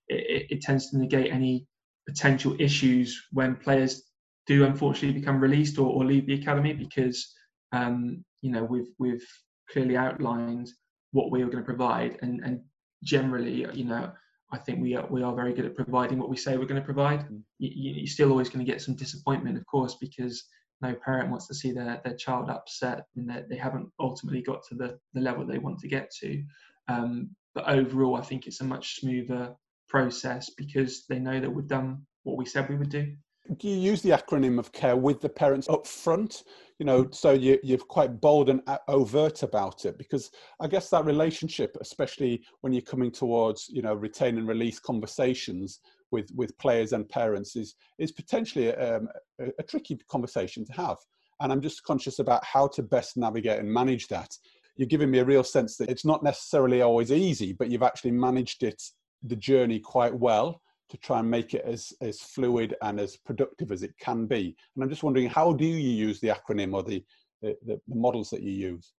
it, 0.07 0.15
it, 0.15 0.55
it 0.55 0.61
tends 0.61 0.89
to 0.89 0.97
negate 0.97 1.31
any 1.31 1.67
potential 2.07 2.55
issues 2.59 3.19
when 3.31 3.55
players 3.55 4.03
do 4.47 4.65
unfortunately 4.65 5.19
become 5.19 5.39
released 5.39 5.79
or, 5.79 5.87
or 5.87 6.05
leave 6.05 6.27
the 6.27 6.35
academy 6.35 6.73
because 6.73 7.33
um, 7.71 8.23
you 8.41 8.51
know 8.51 8.63
we've 8.63 8.89
we've 8.99 9.25
clearly 9.71 9.97
outlined 9.97 10.69
what 11.11 11.31
we 11.31 11.41
are 11.41 11.47
going 11.47 11.57
to 11.57 11.63
provide 11.63 12.17
and 12.21 12.41
and 12.43 12.61
generally 13.03 13.67
you 13.73 13.85
know 13.85 14.11
I 14.55 14.59
think 14.59 14.81
we 14.81 14.95
are 14.95 15.05
we 15.09 15.21
are 15.21 15.35
very 15.35 15.53
good 15.53 15.65
at 15.65 15.75
providing 15.75 16.17
what 16.17 16.29
we 16.29 16.37
say 16.37 16.57
we're 16.57 16.65
going 16.65 16.81
to 16.81 16.85
provide. 16.85 17.27
Mm. 17.29 17.41
You, 17.59 18.03
are 18.03 18.07
still 18.07 18.31
always 18.31 18.49
going 18.49 18.65
to 18.65 18.71
get 18.71 18.81
some 18.81 18.95
disappointment, 18.95 19.57
of 19.57 19.65
course, 19.65 19.95
because 19.99 20.45
no 20.81 20.93
parent 20.93 21.29
wants 21.29 21.47
to 21.47 21.53
see 21.53 21.71
their, 21.71 22.01
their 22.05 22.15
child 22.15 22.49
upset 22.49 23.05
and 23.15 23.29
that 23.29 23.49
they 23.49 23.57
haven't 23.57 23.89
ultimately 23.99 24.41
got 24.41 24.63
to 24.69 24.75
the, 24.75 24.97
the 25.13 25.21
level 25.21 25.45
they 25.45 25.57
want 25.57 25.79
to 25.79 25.87
get 25.87 26.09
to. 26.21 26.43
Um, 26.87 27.31
but 27.53 27.67
overall, 27.67 28.15
I 28.15 28.21
think 28.21 28.47
it's 28.47 28.61
a 28.61 28.65
much 28.65 28.99
smoother 28.99 29.55
process 29.89 30.49
because 30.57 31.05
they 31.09 31.19
know 31.19 31.39
that 31.39 31.49
we've 31.49 31.67
done 31.67 32.05
what 32.23 32.37
we 32.37 32.45
said 32.45 32.69
we 32.69 32.75
would 32.75 32.89
do 32.89 33.13
do 33.57 33.67
you 33.67 33.77
use 33.77 34.01
the 34.01 34.09
acronym 34.09 34.57
of 34.57 34.71
care 34.71 34.95
with 34.95 35.21
the 35.21 35.29
parents 35.29 35.69
up 35.69 35.85
front 35.85 36.43
you 36.79 36.85
know 36.85 37.07
so 37.11 37.31
you, 37.31 37.59
you're 37.63 37.77
quite 37.77 38.19
bold 38.19 38.49
and 38.49 38.61
overt 38.87 39.43
about 39.43 39.85
it 39.85 39.97
because 39.97 40.31
i 40.59 40.67
guess 40.67 40.89
that 40.89 41.05
relationship 41.05 41.77
especially 41.79 42.43
when 42.61 42.73
you're 42.73 42.81
coming 42.81 43.11
towards 43.11 43.69
you 43.69 43.81
know 43.81 43.93
retain 43.93 44.37
and 44.37 44.47
release 44.47 44.79
conversations 44.79 45.79
with 46.11 46.29
with 46.35 46.57
players 46.57 46.93
and 46.93 47.07
parents 47.09 47.55
is 47.55 47.75
is 47.99 48.11
potentially 48.11 48.73
um, 48.75 49.07
a, 49.39 49.47
a 49.59 49.63
tricky 49.63 49.97
conversation 50.09 50.65
to 50.65 50.73
have. 50.73 50.97
And 51.41 51.51
i'm 51.51 51.61
just 51.61 51.83
conscious 51.83 52.19
about 52.19 52.43
how 52.45 52.67
to 52.69 52.81
best 52.83 53.17
navigate 53.17 53.59
and 53.59 53.71
manage 53.71 54.07
that. 54.07 54.31
You're 54.77 54.87
giving 54.87 55.11
me 55.11 55.19
a 55.19 55.25
real 55.25 55.43
sense 55.43 55.77
that 55.77 55.89
it's 55.89 56.05
not 56.05 56.23
necessarily 56.23 56.81
always 56.81 57.11
easy 57.11 57.53
but 57.53 57.69
you've 57.69 57.89
actually 57.89 58.11
managed 58.11 58.63
it 58.63 58.81
the 59.23 59.35
journey 59.35 59.79
quite 59.79 60.13
well 60.13 60.61
to 60.89 60.97
try 60.97 61.19
and 61.19 61.29
make 61.29 61.53
it 61.53 61.63
as, 61.65 61.93
as 62.01 62.21
fluid 62.21 62.75
and 62.81 62.99
as 62.99 63.17
productive 63.17 63.71
as 63.71 63.83
it 63.83 63.97
can 63.99 64.25
be. 64.27 64.55
And 64.75 64.83
I'm 64.83 64.89
just 64.89 65.03
wondering, 65.03 65.29
how 65.29 65.53
do 65.53 65.65
you 65.65 65.75
use 65.75 66.19
the 66.19 66.29
acronym 66.29 66.73
or 66.73 66.83
the, 66.83 67.03
the, 67.41 67.57
the 67.65 67.79
models 67.87 68.29
that 68.29 68.41
you 68.41 68.51
use? 68.51 68.93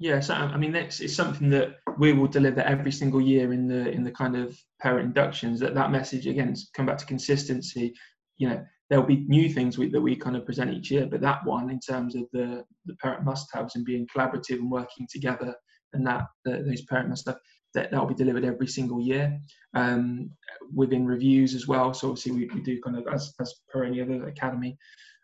Yes, 0.00 0.30
I 0.30 0.56
mean 0.56 0.76
it's, 0.76 1.00
it's 1.00 1.16
something 1.16 1.50
that 1.50 1.78
we 1.98 2.12
will 2.12 2.28
deliver 2.28 2.60
every 2.60 2.92
single 2.92 3.20
year 3.20 3.52
in 3.52 3.66
the 3.66 3.90
in 3.90 4.04
the 4.04 4.12
kind 4.12 4.36
of 4.36 4.56
parent 4.80 5.06
inductions. 5.06 5.58
That 5.58 5.74
that 5.74 5.90
message 5.90 6.28
again, 6.28 6.54
come 6.72 6.86
back 6.86 6.98
to 6.98 7.04
consistency. 7.04 7.94
You 8.36 8.48
know, 8.48 8.64
there'll 8.88 9.04
be 9.04 9.24
new 9.26 9.48
things 9.52 9.76
we, 9.76 9.88
that 9.88 10.00
we 10.00 10.14
kind 10.14 10.36
of 10.36 10.46
present 10.46 10.72
each 10.72 10.92
year, 10.92 11.08
but 11.10 11.20
that 11.22 11.44
one 11.44 11.68
in 11.68 11.80
terms 11.80 12.14
of 12.14 12.26
the 12.32 12.64
the 12.86 12.94
parent 13.02 13.24
must-haves 13.24 13.74
and 13.74 13.84
being 13.84 14.06
collaborative 14.06 14.60
and 14.60 14.70
working 14.70 15.08
together, 15.10 15.52
and 15.92 16.06
that 16.06 16.26
the, 16.44 16.62
those 16.62 16.82
parent 16.82 17.08
must-have 17.08 17.34
that 17.34 17.42
that 17.74 17.90
that'll 17.90 18.06
be 18.06 18.14
delivered 18.14 18.44
every 18.44 18.66
single 18.66 19.00
year 19.00 19.38
um, 19.74 20.30
within 20.74 21.06
reviews 21.06 21.54
as 21.54 21.66
well. 21.66 21.92
So 21.92 22.08
obviously 22.08 22.32
we, 22.32 22.50
we 22.54 22.60
do 22.62 22.80
kind 22.80 22.96
of 22.96 23.06
as, 23.12 23.34
as 23.40 23.54
per 23.68 23.84
any 23.84 24.00
other 24.00 24.26
academy, 24.26 24.78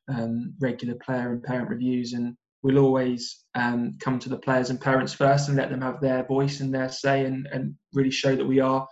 um, 0.08 0.54
regular 0.60 0.94
player 0.96 1.32
and 1.32 1.42
parent 1.42 1.70
reviews, 1.70 2.12
and 2.12 2.36
we'll 2.62 2.78
always 2.78 3.44
um, 3.54 3.94
come 4.00 4.18
to 4.18 4.28
the 4.28 4.38
players 4.38 4.70
and 4.70 4.80
parents 4.80 5.12
first 5.12 5.48
and 5.48 5.56
let 5.56 5.70
them 5.70 5.82
have 5.82 6.00
their 6.00 6.24
voice 6.24 6.60
and 6.60 6.74
their 6.74 6.88
say, 6.88 7.24
and, 7.24 7.46
and 7.52 7.74
really 7.92 8.10
show 8.10 8.34
that 8.36 8.46
we 8.46 8.60
are 8.60 8.86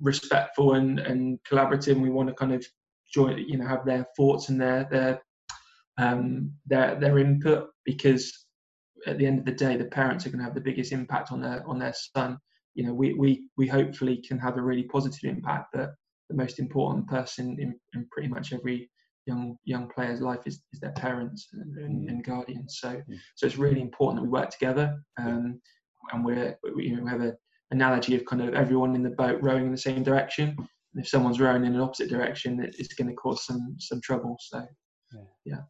respectful 0.00 0.74
and, 0.74 0.98
and 1.00 1.38
collaborative. 1.50 1.92
And 1.92 2.02
we 2.02 2.10
want 2.10 2.28
to 2.28 2.34
kind 2.34 2.52
of 2.52 2.64
join, 3.12 3.38
you 3.38 3.58
know, 3.58 3.66
have 3.66 3.84
their 3.84 4.06
thoughts 4.16 4.48
and 4.48 4.60
their 4.60 4.86
their 4.90 5.22
um, 5.98 6.52
their 6.66 6.94
their 7.00 7.18
input 7.18 7.70
because 7.84 8.46
at 9.06 9.18
the 9.18 9.26
end 9.26 9.38
of 9.38 9.44
the 9.44 9.52
day, 9.52 9.76
the 9.76 9.84
parents 9.84 10.26
are 10.26 10.30
going 10.30 10.38
to 10.38 10.44
have 10.44 10.54
the 10.54 10.60
biggest 10.60 10.92
impact 10.92 11.32
on 11.32 11.40
their 11.40 11.66
on 11.66 11.78
their 11.78 11.94
son. 11.94 12.38
You 12.74 12.84
know, 12.86 12.94
we 12.94 13.14
we 13.14 13.48
we 13.56 13.66
hopefully 13.66 14.22
can 14.26 14.38
have 14.38 14.56
a 14.56 14.62
really 14.62 14.84
positive 14.84 15.28
impact, 15.28 15.68
but 15.72 15.94
the 16.28 16.36
most 16.36 16.58
important 16.58 17.08
person 17.08 17.56
in, 17.58 17.74
in 17.94 18.06
pretty 18.10 18.28
much 18.28 18.52
every 18.52 18.90
young 19.26 19.56
young 19.64 19.88
player's 19.88 20.20
life 20.20 20.40
is, 20.46 20.62
is 20.72 20.80
their 20.80 20.92
parents 20.92 21.48
and, 21.52 21.76
and, 21.76 22.08
mm. 22.08 22.10
and 22.10 22.24
guardians. 22.24 22.78
So 22.80 22.90
mm. 22.90 23.18
so 23.36 23.46
it's 23.46 23.58
really 23.58 23.80
important 23.80 24.18
that 24.18 24.30
we 24.30 24.38
work 24.38 24.50
together. 24.50 25.02
Um, 25.18 25.60
and 26.12 26.24
we're 26.24 26.56
we, 26.74 26.86
you 26.88 26.96
know, 26.96 27.04
we 27.04 27.10
have 27.10 27.20
an 27.20 27.36
analogy 27.70 28.16
of 28.16 28.24
kind 28.24 28.42
of 28.42 28.54
everyone 28.54 28.94
in 28.94 29.02
the 29.02 29.10
boat 29.10 29.38
rowing 29.42 29.66
in 29.66 29.72
the 29.72 29.78
same 29.78 30.02
direction. 30.02 30.56
And 30.94 31.04
if 31.04 31.08
someone's 31.08 31.40
rowing 31.40 31.64
in 31.64 31.74
an 31.74 31.80
opposite 31.80 32.08
direction, 32.08 32.64
it's 32.78 32.94
going 32.94 33.08
to 33.08 33.14
cause 33.14 33.44
some 33.44 33.76
some 33.78 34.00
trouble. 34.00 34.36
So 34.40 34.64
yeah. 35.12 35.20
yeah. 35.44 35.60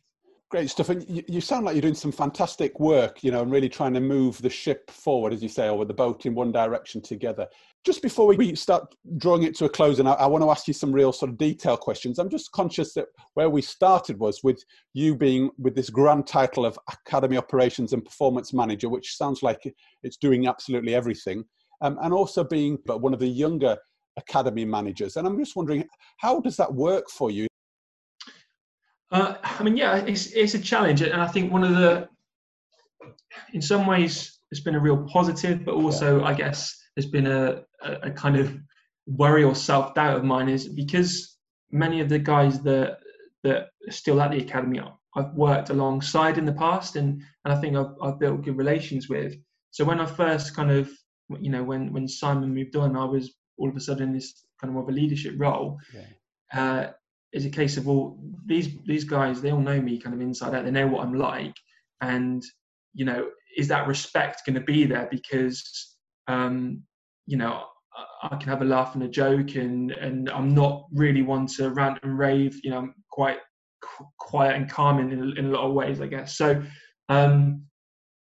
Great 0.50 0.70
stuff. 0.70 0.88
And 0.88 1.06
you, 1.10 1.22
you, 1.28 1.42
sound 1.42 1.66
like 1.66 1.74
you're 1.74 1.82
doing 1.82 1.94
some 1.94 2.10
fantastic 2.10 2.80
work, 2.80 3.22
you 3.22 3.30
know, 3.30 3.42
and 3.42 3.52
really 3.52 3.68
trying 3.68 3.92
to 3.92 4.00
move 4.00 4.40
the 4.40 4.48
ship 4.48 4.90
forward, 4.90 5.34
as 5.34 5.42
you 5.42 5.48
say, 5.48 5.68
or 5.68 5.76
with 5.76 5.88
the 5.88 5.94
boat 5.94 6.24
in 6.24 6.34
one 6.34 6.52
direction 6.52 7.02
together. 7.02 7.46
Just 7.84 8.00
before 8.00 8.26
we 8.26 8.54
start 8.54 8.94
drawing 9.18 9.42
it 9.42 9.54
to 9.56 9.66
a 9.66 9.68
close, 9.68 9.98
and 9.98 10.08
I, 10.08 10.12
I 10.14 10.26
want 10.26 10.42
to 10.42 10.50
ask 10.50 10.66
you 10.66 10.72
some 10.72 10.90
real 10.90 11.12
sort 11.12 11.30
of 11.30 11.36
detail 11.36 11.76
questions. 11.76 12.18
I'm 12.18 12.30
just 12.30 12.50
conscious 12.52 12.94
that 12.94 13.08
where 13.34 13.50
we 13.50 13.60
started 13.60 14.18
was 14.18 14.42
with 14.42 14.64
you 14.94 15.14
being 15.14 15.50
with 15.58 15.74
this 15.74 15.90
grand 15.90 16.26
title 16.26 16.64
of 16.64 16.78
Academy 16.90 17.36
Operations 17.36 17.92
and 17.92 18.02
Performance 18.02 18.54
Manager, 18.54 18.88
which 18.88 19.16
sounds 19.16 19.42
like 19.42 19.60
it's 20.02 20.16
doing 20.16 20.46
absolutely 20.46 20.94
everything, 20.94 21.44
um, 21.82 21.98
and 22.00 22.14
also 22.14 22.42
being 22.42 22.78
but 22.86 23.02
one 23.02 23.12
of 23.12 23.20
the 23.20 23.28
younger 23.28 23.76
academy 24.16 24.64
managers. 24.64 25.16
And 25.16 25.26
I'm 25.26 25.38
just 25.38 25.56
wondering, 25.56 25.84
how 26.16 26.40
does 26.40 26.56
that 26.56 26.72
work 26.72 27.10
for 27.10 27.30
you? 27.30 27.48
Uh, 29.10 29.34
I 29.42 29.62
mean, 29.62 29.76
yeah, 29.76 29.96
it's 29.96 30.26
it's 30.32 30.54
a 30.54 30.58
challenge, 30.58 31.00
and 31.00 31.20
I 31.20 31.26
think 31.26 31.52
one 31.52 31.64
of 31.64 31.70
the, 31.70 32.08
in 33.54 33.62
some 33.62 33.86
ways, 33.86 34.38
it's 34.50 34.60
been 34.60 34.74
a 34.74 34.80
real 34.80 35.06
positive, 35.10 35.64
but 35.64 35.74
also, 35.74 36.20
yeah. 36.20 36.26
I 36.26 36.34
guess, 36.34 36.76
there's 36.94 37.10
been 37.10 37.26
a, 37.26 37.62
a, 37.82 37.92
a 38.02 38.10
kind 38.10 38.36
of 38.36 38.54
worry 39.06 39.44
or 39.44 39.54
self 39.54 39.94
doubt 39.94 40.16
of 40.16 40.24
mine 40.24 40.48
is 40.48 40.68
because 40.68 41.36
many 41.70 42.00
of 42.00 42.08
the 42.08 42.18
guys 42.18 42.60
that 42.62 42.98
that 43.44 43.68
are 43.86 43.92
still 43.92 44.20
at 44.20 44.30
the 44.30 44.38
academy 44.38 44.80
I've 45.16 45.32
worked 45.32 45.70
alongside 45.70 46.36
in 46.36 46.44
the 46.44 46.52
past, 46.52 46.96
and 46.96 47.22
and 47.44 47.54
I 47.54 47.60
think 47.60 47.76
I've 47.76 47.94
I've 48.02 48.18
built 48.18 48.42
good 48.42 48.56
relations 48.56 49.08
with. 49.08 49.34
So 49.70 49.84
when 49.84 50.00
I 50.00 50.06
first 50.06 50.54
kind 50.54 50.70
of, 50.70 50.90
you 51.40 51.50
know, 51.50 51.64
when 51.64 51.92
when 51.92 52.08
Simon 52.08 52.54
moved 52.54 52.76
on, 52.76 52.96
I 52.96 53.04
was 53.04 53.32
all 53.56 53.68
of 53.68 53.76
a 53.76 53.80
sudden 53.80 54.08
in 54.08 54.14
this 54.14 54.44
kind 54.60 54.70
of 54.70 54.74
more 54.74 54.82
of 54.82 54.88
a 54.88 54.92
leadership 54.92 55.34
role. 55.36 55.78
Yeah. 55.94 56.04
Uh, 56.52 56.90
is 57.32 57.44
a 57.44 57.50
case 57.50 57.76
of 57.76 57.86
well 57.86 58.18
these 58.46 58.68
these 58.86 59.04
guys 59.04 59.40
they 59.40 59.52
all 59.52 59.60
know 59.60 59.80
me 59.80 59.98
kind 59.98 60.14
of 60.14 60.20
inside 60.20 60.54
out 60.54 60.64
they 60.64 60.70
know 60.70 60.86
what 60.86 61.04
i'm 61.04 61.14
like 61.14 61.54
and 62.00 62.42
you 62.94 63.04
know 63.04 63.28
is 63.56 63.68
that 63.68 63.86
respect 63.86 64.42
going 64.46 64.54
to 64.54 64.60
be 64.60 64.84
there 64.84 65.08
because 65.10 65.96
um 66.28 66.82
you 67.26 67.36
know 67.36 67.64
I 68.22 68.36
can 68.36 68.48
have 68.48 68.62
a 68.62 68.64
laugh 68.64 68.94
and 68.94 69.02
a 69.02 69.08
joke, 69.08 69.54
and 69.54 69.92
and 69.92 70.28
I'm 70.30 70.54
not 70.54 70.86
really 70.92 71.22
one 71.22 71.46
to 71.56 71.70
rant 71.70 71.98
and 72.02 72.18
rave. 72.18 72.58
You 72.62 72.70
know, 72.70 72.78
I'm 72.78 72.94
quite 73.10 73.38
quiet 74.18 74.56
and 74.56 74.70
calm 74.70 74.98
in, 74.98 75.12
in 75.36 75.46
a 75.46 75.48
lot 75.48 75.66
of 75.66 75.74
ways, 75.74 76.00
I 76.00 76.06
guess. 76.06 76.36
So 76.36 76.62
um, 77.08 77.62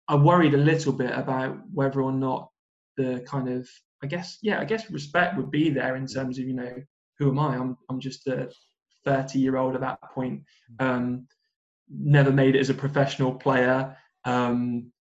I 0.09 0.15
worried 0.15 0.55
a 0.55 0.59
little 0.59 0.93
bit 0.93 1.13
about 1.13 1.59
whether 1.73 2.03
or 2.03 2.13
not 2.13 2.51
the 2.97 3.25
kind 3.27 3.49
of, 3.49 3.69
I 4.03 4.07
guess, 4.07 4.39
yeah, 4.43 4.61
I 4.61 4.65
guess 4.65 4.91
respect 4.91 5.37
would 5.37 5.51
be 5.51 5.71
there 5.71 5.97
in 5.97 6.07
terms 6.07 6.39
of 6.39 6.45
you 6.45 6.55
know 6.55 6.75
who 7.19 7.31
am 7.31 7.39
I? 7.39 7.57
I'm 7.57 7.77
I'm 7.91 8.01
just 8.01 8.27
a 8.27 8.51
30 9.05 9.39
year 9.39 9.57
old 9.57 9.75
at 9.75 9.81
that 9.81 10.01
point. 10.15 10.43
Um, 10.79 11.27
never 11.89 12.33
made 12.33 12.57
it 12.57 12.61
as 12.61 12.71
a 12.71 12.75
professional 12.75 13.35
player. 13.35 13.97
Um, 14.25 14.93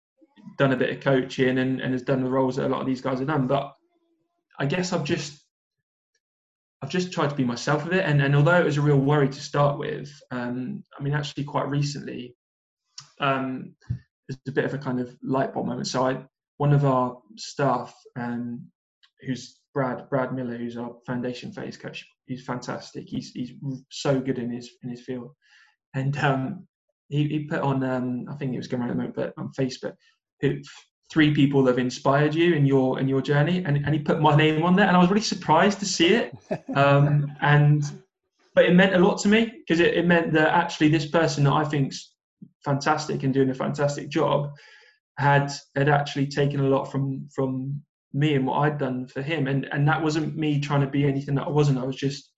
done 0.57 0.71
a 0.71 0.77
bit 0.77 0.89
of 0.89 1.03
coaching 1.03 1.59
and, 1.59 1.79
and 1.79 1.93
has 1.93 2.01
done 2.01 2.23
the 2.23 2.29
roles 2.29 2.55
that 2.55 2.65
a 2.65 2.69
lot 2.69 2.81
of 2.81 2.87
these 2.87 3.01
guys 3.01 3.19
have 3.19 3.27
done. 3.27 3.47
But 3.47 3.73
I 4.59 4.65
guess 4.65 4.93
I've 4.93 5.03
just 5.03 5.41
I've 6.81 6.89
just 6.89 7.11
tried 7.11 7.29
to 7.29 7.35
be 7.35 7.43
myself 7.43 7.83
with 7.83 7.93
it. 7.93 8.05
And, 8.05 8.21
and 8.21 8.35
although 8.35 8.59
it 8.59 8.65
was 8.65 8.77
a 8.77 8.81
real 8.81 8.97
worry 8.97 9.29
to 9.29 9.39
start 9.39 9.77
with, 9.77 10.11
um, 10.31 10.83
I 10.97 11.03
mean, 11.03 11.13
actually, 11.13 11.43
quite 11.43 11.69
recently, 11.69 12.35
um, 13.19 13.75
there's 14.27 14.39
a 14.47 14.51
bit 14.51 14.65
of 14.65 14.73
a 14.73 14.79
kind 14.79 14.99
of 14.99 15.15
light 15.21 15.53
bulb 15.53 15.67
moment. 15.67 15.87
So 15.87 16.07
I, 16.07 16.25
one 16.57 16.73
of 16.73 16.83
our 16.83 17.19
staff, 17.37 17.93
um, 18.19 18.67
who's 19.21 19.59
Brad 19.73 20.09
Brad 20.09 20.33
Miller, 20.33 20.57
who's 20.57 20.77
our 20.77 20.95
foundation 21.05 21.51
phase 21.51 21.77
coach, 21.77 22.05
he's 22.25 22.43
fantastic. 22.43 23.05
He's 23.07 23.31
he's 23.31 23.53
so 23.89 24.19
good 24.19 24.39
in 24.39 24.51
his 24.51 24.69
in 24.83 24.89
his 24.89 25.01
field, 25.01 25.31
and 25.93 26.17
um, 26.17 26.67
he, 27.09 27.27
he 27.27 27.39
put 27.45 27.61
on 27.61 27.83
um, 27.83 28.25
I 28.29 28.35
think 28.35 28.53
it 28.53 28.57
was 28.57 28.67
going 28.67 28.81
around 28.81 28.89
the 28.89 28.95
moment, 28.95 29.15
but 29.15 29.33
on 29.37 29.51
Facebook, 29.57 29.93
who, 30.41 30.59
three 31.11 31.33
people 31.33 31.63
that 31.63 31.71
have 31.71 31.79
inspired 31.79 32.33
you 32.33 32.53
in 32.53 32.65
your 32.65 32.99
in 32.99 33.07
your 33.07 33.21
journey, 33.21 33.63
and, 33.65 33.77
and 33.77 33.93
he 33.93 33.99
put 33.99 34.21
my 34.21 34.35
name 34.35 34.63
on 34.63 34.75
there, 34.75 34.87
and 34.87 34.95
I 34.95 34.99
was 34.99 35.09
really 35.09 35.21
surprised 35.21 35.79
to 35.79 35.85
see 35.85 36.13
it, 36.13 36.35
um, 36.75 37.31
and 37.41 37.83
but 38.55 38.65
it 38.65 38.73
meant 38.73 38.95
a 38.95 38.99
lot 38.99 39.19
to 39.21 39.29
me 39.29 39.51
because 39.59 39.79
it, 39.79 39.93
it 39.93 40.05
meant 40.05 40.33
that 40.33 40.49
actually 40.49 40.89
this 40.89 41.05
person 41.05 41.43
that 41.45 41.53
I 41.53 41.63
think's 41.63 42.13
fantastic 42.63 43.23
and 43.23 43.33
doing 43.33 43.49
a 43.49 43.53
fantastic 43.53 44.09
job 44.09 44.51
had 45.17 45.51
had 45.75 45.89
actually 45.89 46.27
taken 46.27 46.61
a 46.61 46.67
lot 46.67 46.91
from 46.91 47.27
from 47.33 47.81
me 48.13 48.35
and 48.35 48.45
what 48.45 48.59
I'd 48.59 48.77
done 48.77 49.07
for 49.07 49.21
him. 49.21 49.47
And 49.47 49.65
and 49.71 49.87
that 49.87 50.01
wasn't 50.01 50.35
me 50.35 50.59
trying 50.59 50.81
to 50.81 50.87
be 50.87 51.05
anything 51.05 51.35
that 51.35 51.47
I 51.47 51.49
wasn't. 51.49 51.79
I 51.79 51.85
was 51.85 51.95
just 51.95 52.31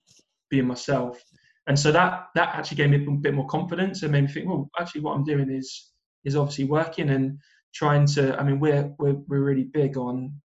being 0.49 0.67
myself. 0.67 1.21
And 1.67 1.80
so 1.80 1.91
that 1.91 2.28
that 2.36 2.55
actually 2.55 2.78
gave 2.78 2.89
me 2.89 3.05
a 3.05 3.11
bit 3.11 3.34
more 3.34 3.47
confidence 3.47 4.03
and 4.03 4.11
made 4.11 4.26
me 4.26 4.28
think, 4.28 4.47
well, 4.47 4.69
actually, 4.80 5.01
what 5.01 5.13
I'm 5.13 5.24
doing 5.24 5.49
is 5.49 5.91
is 6.24 6.36
obviously 6.36 6.65
working 6.65 7.09
and 7.09 7.39
trying 7.74 8.05
to. 8.07 8.38
I 8.39 8.43
mean, 8.43 8.59
we're 8.59 8.93
we're 8.99 9.17
we're 9.28 9.43
really 9.43 9.63
big 9.63 9.97
on 9.97 10.41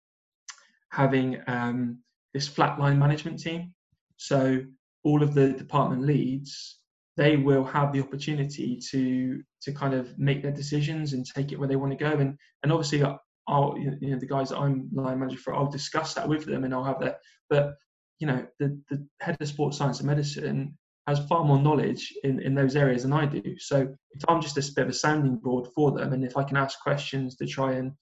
having 0.91 1.41
um, 1.47 1.99
this 2.35 2.49
flatline 2.49 2.99
management 2.99 3.41
team. 3.41 3.75
So 4.17 4.65
all 5.05 5.23
of 5.23 5.35
the 5.35 5.53
department 5.53 6.03
leads, 6.03 6.79
they 7.17 7.37
will 7.37 7.65
have 7.65 7.93
the 7.93 8.01
opportunity 8.01 8.81
to 8.91 9.43
to 9.63 9.73
kind 9.73 9.95
of 9.95 10.17
make 10.19 10.43
their 10.43 10.53
decisions 10.53 11.13
and 11.13 11.27
take 11.27 11.53
it 11.53 11.59
where 11.59 11.69
they 11.69 11.77
want 11.77 11.93
to 11.93 12.05
go. 12.05 12.13
And 12.13 12.39
and 12.63 12.73
obviously, 12.73 13.03
I'll 13.49 13.77
you 13.79 14.11
know 14.11 14.19
the 14.19 14.27
guys 14.27 14.51
that 14.51 14.59
I'm 14.59 14.89
line 14.93 15.19
manager 15.19 15.39
for, 15.39 15.55
I'll 15.55 15.71
discuss 15.71 16.15
that 16.15 16.29
with 16.29 16.45
them 16.45 16.65
and 16.65 16.75
I'll 16.75 16.85
have 16.85 17.01
that. 17.01 17.19
But 17.49 17.75
you 18.19 18.27
know 18.27 18.47
the 18.59 18.81
the 18.91 19.07
head 19.21 19.37
of 19.41 19.49
sports 19.49 19.79
science 19.79 19.99
and 19.99 20.07
medicine 20.07 20.77
has 21.09 21.25
far 21.27 21.43
more 21.43 21.59
knowledge 21.59 22.13
in, 22.23 22.41
in 22.43 22.55
those 22.55 22.77
areas 22.77 23.03
than 23.03 23.15
I 23.15 23.25
do. 23.25 23.59
So 23.59 23.89
if 24.11 24.23
I'm 24.29 24.43
just 24.43 24.59
a 24.59 24.73
bit 24.75 24.85
of 24.85 24.91
a 24.91 24.93
sounding 24.93 25.37
board 25.37 25.67
for 25.75 25.91
them, 25.91 26.13
and 26.13 26.23
if 26.23 26.37
I 26.37 26.45
can 26.45 26.59
ask 26.59 26.79
questions 26.81 27.35
to 27.37 27.47
try 27.47 27.73
and 27.73 27.93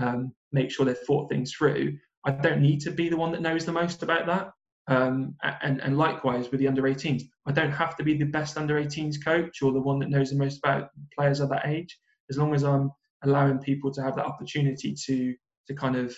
um, 0.00 0.32
make 0.52 0.70
sure 0.70 0.86
they've 0.86 0.96
thought 0.96 1.28
things 1.28 1.52
through, 1.52 1.98
I 2.24 2.30
don't 2.30 2.62
need 2.62 2.80
to 2.82 2.92
be 2.92 3.08
the 3.08 3.16
one 3.16 3.32
that 3.32 3.42
knows 3.42 3.64
the 3.64 3.72
most 3.72 4.04
about 4.04 4.26
that. 4.26 4.52
Um, 4.88 5.34
and, 5.42 5.80
and 5.80 5.98
likewise 5.98 6.50
with 6.50 6.60
the 6.60 6.68
under 6.68 6.82
18s, 6.82 7.22
I 7.46 7.52
don't 7.52 7.72
have 7.72 7.96
to 7.96 8.04
be 8.04 8.16
the 8.16 8.24
best 8.24 8.56
under 8.56 8.80
18s 8.80 9.16
coach 9.24 9.60
or 9.60 9.72
the 9.72 9.80
one 9.80 9.98
that 9.98 10.10
knows 10.10 10.30
the 10.30 10.38
most 10.38 10.58
about 10.58 10.90
players 11.16 11.40
of 11.40 11.48
that 11.48 11.66
age. 11.66 11.98
As 12.30 12.38
long 12.38 12.54
as 12.54 12.62
I'm 12.62 12.92
allowing 13.24 13.58
people 13.58 13.90
to 13.92 14.02
have 14.02 14.16
that 14.16 14.26
opportunity 14.26 14.94
to 15.06 15.34
to 15.66 15.74
kind 15.74 15.96
of 15.96 16.16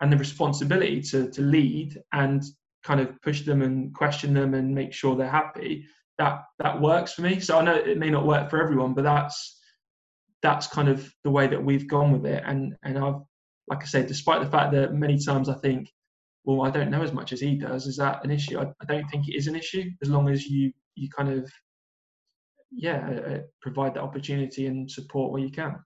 and 0.00 0.12
the 0.12 0.16
responsibility 0.16 1.00
to 1.00 1.30
to 1.30 1.42
lead 1.42 1.98
and 2.12 2.42
kind 2.84 3.00
of 3.00 3.20
push 3.22 3.42
them 3.42 3.62
and 3.62 3.94
question 3.94 4.32
them 4.32 4.54
and 4.54 4.74
make 4.74 4.92
sure 4.92 5.16
they're 5.16 5.28
happy 5.28 5.84
that 6.18 6.42
that 6.58 6.80
works 6.80 7.12
for 7.12 7.22
me. 7.22 7.40
So 7.40 7.58
i 7.58 7.64
know 7.64 7.74
it 7.74 7.98
may 7.98 8.10
not 8.10 8.26
work 8.26 8.50
for 8.50 8.62
everyone 8.62 8.94
but 8.94 9.04
that's 9.04 9.60
that's 10.42 10.66
kind 10.66 10.88
of 10.88 11.12
the 11.24 11.30
way 11.30 11.46
that 11.46 11.64
we've 11.64 11.88
gone 11.88 12.12
with 12.12 12.26
it. 12.26 12.42
And 12.46 12.76
and 12.82 12.98
i've 12.98 13.20
like 13.68 13.82
i 13.82 13.86
said 13.86 14.06
despite 14.06 14.42
the 14.42 14.50
fact 14.50 14.72
that 14.72 14.94
many 14.94 15.18
times 15.18 15.48
i 15.48 15.54
think 15.54 15.90
well 16.44 16.62
i 16.62 16.70
don't 16.70 16.90
know 16.90 17.02
as 17.02 17.12
much 17.12 17.32
as 17.32 17.40
he 17.40 17.56
does 17.56 17.86
is 17.86 17.96
that 17.96 18.24
an 18.24 18.30
issue? 18.30 18.58
I, 18.58 18.66
I 18.80 18.84
don't 18.86 19.08
think 19.08 19.28
it 19.28 19.36
is 19.36 19.48
an 19.48 19.56
issue 19.56 19.90
as 20.02 20.08
long 20.08 20.28
as 20.28 20.46
you 20.46 20.72
you 20.94 21.08
kind 21.10 21.30
of 21.32 21.50
yeah 22.70 23.10
uh, 23.10 23.38
provide 23.60 23.94
that 23.94 24.02
opportunity 24.02 24.66
and 24.66 24.90
support 24.90 25.32
where 25.32 25.42
you 25.42 25.50
can 25.50 25.76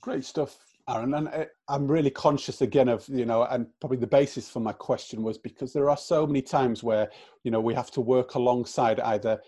Great 0.00 0.24
stuff, 0.24 0.56
Aaron. 0.88 1.14
And 1.14 1.28
uh, 1.28 1.44
I'm 1.68 1.86
really 1.86 2.10
conscious 2.10 2.62
again 2.62 2.88
of, 2.88 3.06
you 3.08 3.26
know, 3.26 3.44
and 3.44 3.66
probably 3.80 3.98
the 3.98 4.06
basis 4.06 4.48
for 4.48 4.60
my 4.60 4.72
question 4.72 5.22
was 5.22 5.36
because 5.36 5.72
there 5.72 5.90
are 5.90 5.96
so 5.96 6.26
many 6.26 6.42
times 6.42 6.82
where, 6.82 7.10
you 7.44 7.50
know, 7.50 7.60
we 7.60 7.74
have 7.74 7.90
to 7.92 8.00
work 8.00 8.34
alongside 8.34 8.98
either 9.00 9.40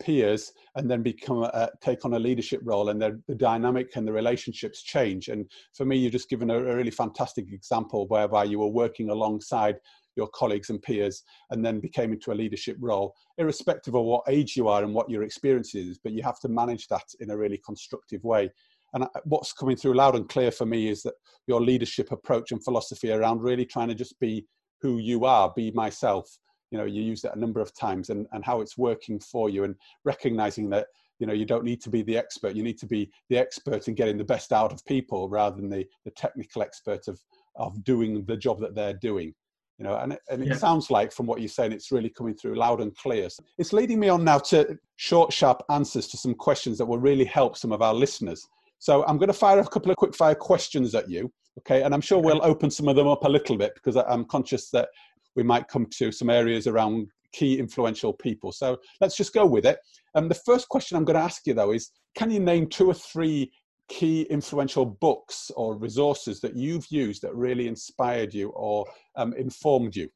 peers 0.00 0.52
and 0.76 0.90
then 0.90 1.02
become 1.02 1.42
a, 1.42 1.70
take 1.80 2.04
on 2.04 2.14
a 2.14 2.18
leadership 2.18 2.60
role 2.62 2.90
and 2.90 3.00
the, 3.00 3.20
the 3.28 3.34
dynamic 3.34 3.96
and 3.96 4.06
the 4.06 4.12
relationships 4.12 4.82
change 4.82 5.28
and 5.28 5.50
for 5.74 5.84
me 5.84 5.96
you've 5.96 6.12
just 6.12 6.30
given 6.30 6.50
a, 6.50 6.56
a 6.56 6.76
really 6.76 6.90
fantastic 6.90 7.52
example 7.52 8.06
whereby 8.08 8.44
you 8.44 8.60
were 8.60 8.68
working 8.68 9.10
alongside 9.10 9.76
your 10.14 10.28
colleagues 10.28 10.70
and 10.70 10.80
peers 10.82 11.24
and 11.50 11.64
then 11.64 11.80
became 11.80 12.12
into 12.12 12.30
a 12.32 12.34
leadership 12.34 12.76
role 12.80 13.14
irrespective 13.38 13.94
of 13.94 14.04
what 14.04 14.22
age 14.28 14.56
you 14.56 14.68
are 14.68 14.84
and 14.84 14.94
what 14.94 15.10
your 15.10 15.24
experience 15.24 15.74
is 15.74 15.98
but 15.98 16.12
you 16.12 16.22
have 16.22 16.38
to 16.38 16.48
manage 16.48 16.86
that 16.86 17.06
in 17.20 17.30
a 17.30 17.36
really 17.36 17.60
constructive 17.64 18.22
way 18.22 18.48
and 18.94 19.04
uh, 19.04 19.08
what's 19.24 19.52
coming 19.52 19.76
through 19.76 19.94
loud 19.94 20.16
and 20.16 20.28
clear 20.28 20.50
for 20.50 20.66
me 20.66 20.88
is 20.88 21.02
that 21.02 21.14
your 21.46 21.60
leadership 21.60 22.12
approach 22.12 22.52
and 22.52 22.62
philosophy 22.62 23.10
around 23.10 23.42
really 23.42 23.64
trying 23.64 23.88
to 23.88 23.94
just 23.94 24.18
be 24.20 24.46
who 24.80 24.98
you 24.98 25.24
are, 25.24 25.52
be 25.54 25.70
myself. 25.72 26.28
You 26.70 26.78
know, 26.78 26.84
you 26.84 27.02
use 27.02 27.22
that 27.22 27.36
a 27.36 27.38
number 27.38 27.60
of 27.60 27.74
times 27.74 28.10
and, 28.10 28.26
and 28.32 28.44
how 28.44 28.60
it's 28.60 28.76
working 28.76 29.18
for 29.20 29.48
you 29.48 29.64
and 29.64 29.74
recognizing 30.04 30.68
that 30.70 30.86
you 31.18 31.26
know 31.26 31.32
you 31.32 31.44
don't 31.44 31.64
need 31.64 31.80
to 31.80 31.90
be 31.90 32.02
the 32.02 32.16
expert 32.16 32.54
you 32.54 32.62
need 32.62 32.78
to 32.78 32.86
be 32.86 33.10
the 33.28 33.36
expert 33.36 33.88
in 33.88 33.94
getting 33.94 34.16
the 34.16 34.24
best 34.24 34.52
out 34.52 34.72
of 34.72 34.84
people 34.84 35.28
rather 35.28 35.56
than 35.56 35.68
the, 35.68 35.84
the 36.04 36.10
technical 36.12 36.62
expert 36.62 37.08
of 37.08 37.20
of 37.56 37.82
doing 37.84 38.24
the 38.26 38.36
job 38.36 38.60
that 38.60 38.74
they're 38.74 38.94
doing 38.94 39.34
you 39.78 39.84
know 39.84 39.96
and, 39.96 40.16
and 40.30 40.42
it 40.42 40.48
yeah. 40.48 40.54
sounds 40.54 40.90
like 40.90 41.12
from 41.12 41.26
what 41.26 41.40
you're 41.40 41.48
saying 41.48 41.72
it's 41.72 41.92
really 41.92 42.08
coming 42.08 42.34
through 42.34 42.54
loud 42.54 42.80
and 42.80 42.96
clear 42.96 43.28
so 43.28 43.42
it's 43.58 43.72
leading 43.72 43.98
me 43.98 44.08
on 44.08 44.24
now 44.24 44.38
to 44.38 44.78
short 44.96 45.32
sharp 45.32 45.62
answers 45.70 46.06
to 46.06 46.16
some 46.16 46.34
questions 46.34 46.78
that 46.78 46.86
will 46.86 46.98
really 46.98 47.24
help 47.24 47.56
some 47.56 47.72
of 47.72 47.82
our 47.82 47.94
listeners 47.94 48.46
so 48.78 49.04
i'm 49.06 49.18
going 49.18 49.28
to 49.28 49.32
fire 49.32 49.58
a 49.58 49.66
couple 49.66 49.90
of 49.90 49.96
quick 49.96 50.14
fire 50.14 50.34
questions 50.34 50.94
at 50.94 51.08
you 51.08 51.30
okay? 51.58 51.82
And 51.82 51.92
i'm 51.92 52.00
sure 52.00 52.20
we'll 52.20 52.44
open 52.44 52.70
some 52.70 52.88
of 52.88 52.96
them 52.96 53.08
up 53.08 53.24
a 53.24 53.28
little 53.28 53.56
bit 53.56 53.72
because 53.74 53.96
i'm 53.96 54.24
conscious 54.24 54.70
that 54.70 54.88
we 55.36 55.42
might 55.42 55.68
come 55.68 55.86
to 55.98 56.10
some 56.10 56.30
areas 56.30 56.66
around 56.66 57.08
key 57.32 57.58
influential 57.58 58.12
people. 58.12 58.50
So 58.52 58.78
let's 59.00 59.16
just 59.16 59.34
go 59.34 59.44
with 59.46 59.66
it. 59.66 59.78
And 60.14 60.24
um, 60.24 60.28
the 60.28 60.34
first 60.34 60.68
question 60.68 60.96
i'm 60.96 61.04
going 61.04 61.16
to 61.18 61.22
ask 61.22 61.46
you 61.46 61.54
though 61.54 61.72
is 61.72 61.90
can 62.16 62.30
you 62.30 62.40
name 62.40 62.66
two 62.66 62.86
or 62.86 62.94
three 62.94 63.52
key 63.88 64.22
influential 64.22 64.84
books 64.84 65.50
or 65.56 65.76
resources 65.76 66.40
that 66.40 66.56
you've 66.56 66.86
used 66.90 67.22
that 67.22 67.34
really 67.34 67.68
inspired 67.68 68.34
you 68.34 68.50
or 68.50 68.86
um, 69.16 69.32
informed 69.34 69.96
you? 69.96 70.08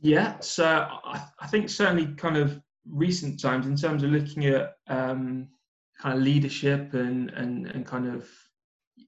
Yeah, 0.00 0.40
so 0.40 0.64
I, 0.66 1.22
I, 1.40 1.46
think 1.46 1.68
certainly 1.68 2.06
kind 2.14 2.36
of 2.36 2.58
recent 2.88 3.38
times 3.38 3.66
in 3.66 3.76
terms 3.76 4.02
of 4.02 4.10
looking 4.10 4.46
at 4.46 4.72
um, 4.88 5.48
kind 6.00 6.16
of 6.16 6.24
leadership 6.24 6.94
and, 6.94 7.30
and, 7.30 7.66
and 7.66 7.86
kind 7.86 8.06
of 8.06 8.28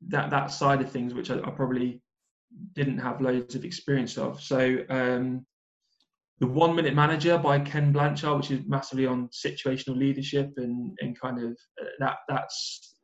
that, 0.09 0.31
that 0.31 0.51
side 0.51 0.81
of 0.81 0.91
things, 0.91 1.15
which 1.15 1.31
I, 1.31 1.39
I 1.39 1.51
probably 1.51 2.03
didn't 2.75 2.99
have 2.99 3.21
loads 3.21 3.55
of 3.55 3.65
experience 3.65 4.19
of. 4.19 4.43
So 4.43 4.79
um, 4.89 5.47
the 6.39 6.47
One 6.47 6.75
Minute 6.75 6.95
Manager 6.95 7.39
by 7.39 7.61
Ken 7.61 7.93
Blanchard, 7.93 8.37
which 8.37 8.51
is 8.51 8.61
massively 8.67 9.07
on 9.07 9.29
situational 9.29 9.97
leadership 9.97 10.51
and, 10.57 10.97
and 11.01 11.19
kind 11.19 11.39
of 11.39 11.53
uh, 11.81 11.87
that 12.01 12.17
that's 12.29 12.97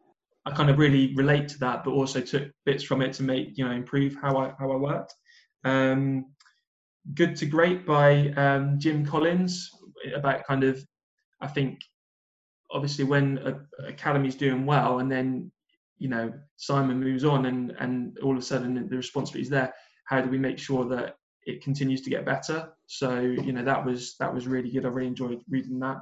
I 0.44 0.50
kind 0.50 0.70
of 0.70 0.78
really 0.78 1.14
relate 1.14 1.46
to 1.48 1.58
that, 1.58 1.84
but 1.84 1.90
also 1.90 2.20
took 2.20 2.50
bits 2.64 2.82
from 2.82 3.02
it 3.02 3.12
to 3.14 3.22
make 3.22 3.56
you 3.58 3.64
know 3.64 3.72
improve 3.72 4.16
how 4.20 4.36
I 4.38 4.52
how 4.58 4.72
I 4.72 4.76
worked. 4.76 5.14
Um, 5.64 6.26
Good 7.14 7.36
to 7.36 7.46
Great 7.46 7.86
by 7.86 8.28
um, 8.30 8.78
Jim 8.78 9.04
Collins 9.06 9.70
about 10.14 10.44
kind 10.44 10.64
of 10.64 10.84
I 11.40 11.46
think 11.46 11.78
obviously 12.70 13.04
when 13.04 13.38
a, 13.38 13.86
academy's 13.86 14.34
doing 14.34 14.66
well 14.66 14.98
and 14.98 15.10
then 15.10 15.50
you 15.98 16.08
know 16.08 16.32
Simon 16.56 17.00
moves 17.00 17.24
on 17.24 17.46
and 17.46 17.72
and 17.78 18.18
all 18.20 18.32
of 18.32 18.38
a 18.38 18.42
sudden 18.42 18.88
the 18.88 18.96
responsibility 18.96 19.42
is 19.42 19.50
there. 19.50 19.72
How 20.04 20.20
do 20.20 20.30
we 20.30 20.38
make 20.38 20.58
sure 20.58 20.84
that 20.86 21.16
it 21.46 21.62
continues 21.62 22.02
to 22.02 22.10
get 22.10 22.24
better? 22.24 22.70
So 22.86 23.20
you 23.20 23.52
know 23.52 23.64
that 23.64 23.84
was 23.84 24.16
that 24.20 24.32
was 24.32 24.46
really 24.46 24.70
good. 24.70 24.84
I 24.84 24.88
really 24.88 25.08
enjoyed 25.08 25.40
reading 25.48 25.80
that. 25.80 25.98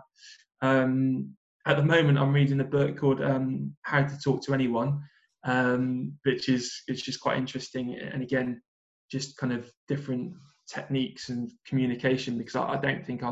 Um, 0.63 1.35
at 1.67 1.77
the 1.77 1.83
moment, 1.83 2.19
I'm 2.19 2.33
reading 2.33 2.61
a 2.61 2.65
book 2.65 2.97
called 2.97 3.21
um, 3.21 3.75
How 3.83 4.03
to 4.05 4.19
Talk 4.19 4.43
to 4.45 4.55
Anyone, 4.55 5.03
um, 5.45 6.13
which 6.23 6.49
is 6.49 6.83
it's 6.87 7.03
just 7.03 7.21
quite 7.21 7.39
interesting. 7.39 7.97
And 7.97 8.23
again, 8.23 8.63
just 9.11 9.37
kind 9.37 9.53
of 9.53 9.71
different 9.89 10.33
techniques 10.69 11.29
and 11.29 11.51
communication 11.67 12.39
because 12.39 12.57
I, 12.57 12.75
I 12.75 12.77
don't 12.77 13.05
think 13.05 13.23
I 13.23 13.31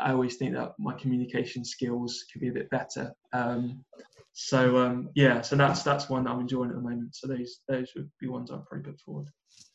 I 0.00 0.12
always 0.12 0.36
think 0.36 0.54
that 0.54 0.72
my 0.78 0.94
communication 0.94 1.64
skills 1.64 2.24
could 2.32 2.40
be 2.40 2.48
a 2.48 2.52
bit 2.52 2.70
better. 2.70 3.12
Um, 3.32 3.84
so 4.32 4.78
um, 4.78 5.10
yeah, 5.14 5.40
so 5.40 5.56
that's 5.56 5.82
that's 5.82 6.08
one 6.08 6.24
that 6.24 6.30
I'm 6.30 6.40
enjoying 6.40 6.70
at 6.70 6.76
the 6.76 6.82
moment. 6.82 7.14
So 7.14 7.26
those 7.26 7.60
those 7.68 7.90
would 7.96 8.10
be 8.20 8.28
ones 8.28 8.50
I'd 8.50 8.64
probably 8.66 8.90
put 8.90 9.00
forward. 9.00 9.28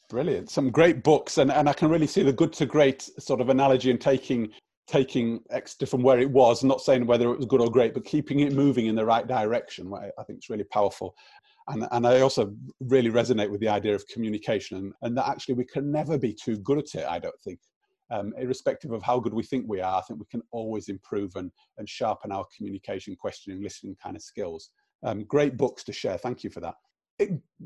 Brilliant. 0.10 0.50
Some 0.50 0.70
great 0.70 1.04
books, 1.04 1.40
and, 1.40 1.52
and 1.52 1.68
I 1.68 1.74
can 1.74 1.90
really 1.90 2.08
see 2.08 2.24
the 2.24 2.32
good 2.32 2.54
to 2.54 2.66
great 2.66 3.10
sort 3.20 3.42
of 3.42 3.50
analogy 3.50 3.92
and 3.92 4.00
taking 4.00 4.52
taking 4.88 5.42
Exeter 5.50 5.88
from 5.88 6.04
where 6.04 6.20
it 6.20 6.30
was, 6.30 6.64
not 6.64 6.82
saying 6.82 7.06
whether 7.06 7.32
it 7.32 7.38
was 7.38 7.48
good 7.48 7.62
or 7.62 7.72
great, 7.72 7.94
but 7.94 8.06
keeping 8.06 8.42
it 8.42 8.54
moving 8.54 8.86
in 8.86 8.96
the 8.96 9.06
right 9.06 9.28
direction, 9.28 9.92
I 9.94 10.24
think 10.24 10.38
it's 10.38 10.50
really 10.50 10.66
powerful. 10.66 11.16
And, 11.68 11.88
and 11.92 12.06
I 12.06 12.22
also 12.22 12.54
really 12.80 13.10
resonate 13.10 13.50
with 13.50 13.62
the 13.62 13.68
idea 13.68 13.96
of 13.96 14.08
communication 14.08 14.78
and, 14.78 14.94
and 15.02 15.18
that 15.18 15.28
actually 15.28 15.56
we 15.56 15.66
can 15.66 15.92
never 15.92 16.18
be 16.18 16.34
too 16.34 16.58
good 16.58 16.78
at 16.78 16.94
it, 16.94 17.06
I 17.08 17.18
don't 17.18 17.42
think. 17.44 17.60
Um, 18.12 18.34
irrespective 18.38 18.92
of 18.92 19.02
how 19.02 19.20
good 19.20 19.34
we 19.34 19.42
think 19.44 19.66
we 19.68 19.82
are, 19.82 19.98
I 19.98 20.02
think 20.02 20.20
we 20.20 20.28
can 20.30 20.44
always 20.52 20.90
improve 20.90 21.36
and, 21.36 21.52
and 21.78 21.90
sharpen 21.90 22.32
our 22.32 22.46
communication, 22.56 23.16
questioning, 23.16 23.64
listening 23.64 23.96
kind 24.02 24.16
of 24.16 24.22
skills. 24.22 24.70
Um, 25.04 25.24
great 25.24 25.58
books 25.58 25.84
to 25.86 25.94
share. 25.94 26.18
Thank 26.18 26.44
you 26.44 26.52
for 26.52 26.60
that 26.60 26.76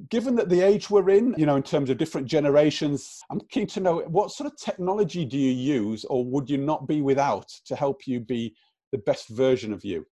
given 0.10 0.36
that 0.36 0.50
the 0.50 0.62
age 0.62 0.90
we're 0.90 1.10
in, 1.10 1.34
you 1.38 1.46
know, 1.46 1.56
in 1.56 1.64
terms 1.64 1.90
of 1.90 1.98
different 1.98 2.28
generations, 2.28 3.22
I'm 3.32 3.40
keen 3.50 3.68
to 3.68 3.80
know 3.80 4.00
what 4.08 4.32
sort 4.32 4.52
of 4.52 4.58
technology 4.58 5.26
do 5.26 5.38
you 5.38 5.52
use 5.52 6.06
or 6.06 6.24
would 6.26 6.50
you 6.50 6.58
not 6.58 6.88
be 6.88 7.02
without 7.02 7.48
to 7.66 7.76
help 7.76 8.06
you 8.06 8.20
be 8.20 8.56
the 8.92 9.00
best 9.00 9.30
version 9.30 9.74
of 9.74 9.84
you? 9.84 10.06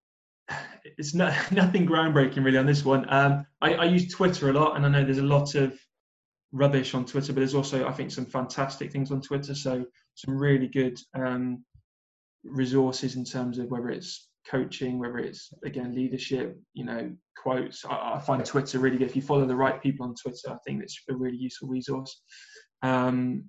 It's 0.98 1.14
no, 1.14 1.26
nothing 1.52 1.86
groundbreaking 1.86 2.44
really 2.44 2.58
on 2.58 2.66
this 2.66 2.86
one. 2.86 3.06
Um, 3.10 3.46
I, 3.62 3.74
I, 3.74 3.84
use 3.84 4.10
Twitter 4.10 4.50
a 4.50 4.54
lot, 4.54 4.78
and 4.78 4.86
I 4.86 4.90
know 4.90 5.04
there's 5.04 5.18
a 5.18 5.22
lot 5.22 5.54
of 5.54 5.78
rubbish 6.54 6.94
on 6.94 7.06
Twitter, 7.06 7.34
but 7.34 7.42
there's 7.42 7.54
also, 7.54 7.86
I 7.86 7.92
think, 7.92 8.10
some 8.10 8.26
fantastic 8.26 8.92
things 8.92 9.12
on 9.12 9.22
Twitter. 9.22 9.54
So 9.54 9.86
some 10.18 10.36
really 10.36 10.68
good 10.68 11.00
um, 11.16 11.64
resources 12.44 13.16
in 13.16 13.24
terms 13.24 13.60
of 13.60 13.70
whether 13.70 13.90
it's 13.90 14.30
coaching, 14.50 14.98
whether 14.98 15.20
it's 15.20 15.54
again 15.64 15.94
leadership, 15.94 16.58
you 16.74 16.84
know, 16.84 17.12
quotes. 17.42 17.86
I, 17.86 18.16
I, 18.16 18.20
find 18.20 18.44
Twitter 18.44 18.80
really 18.80 18.98
good. 18.98 19.10
If 19.10 19.16
you 19.16 19.22
follow 19.22 19.46
the 19.46 19.56
right 19.56 19.82
people 19.82 20.08
on 20.08 20.16
Twitter, 20.16 20.50
I 20.50 20.58
think 20.66 20.82
it's 20.82 21.00
a 21.10 21.16
really 21.16 21.38
useful 21.38 21.68
resource. 21.68 22.20
Um, 22.82 23.44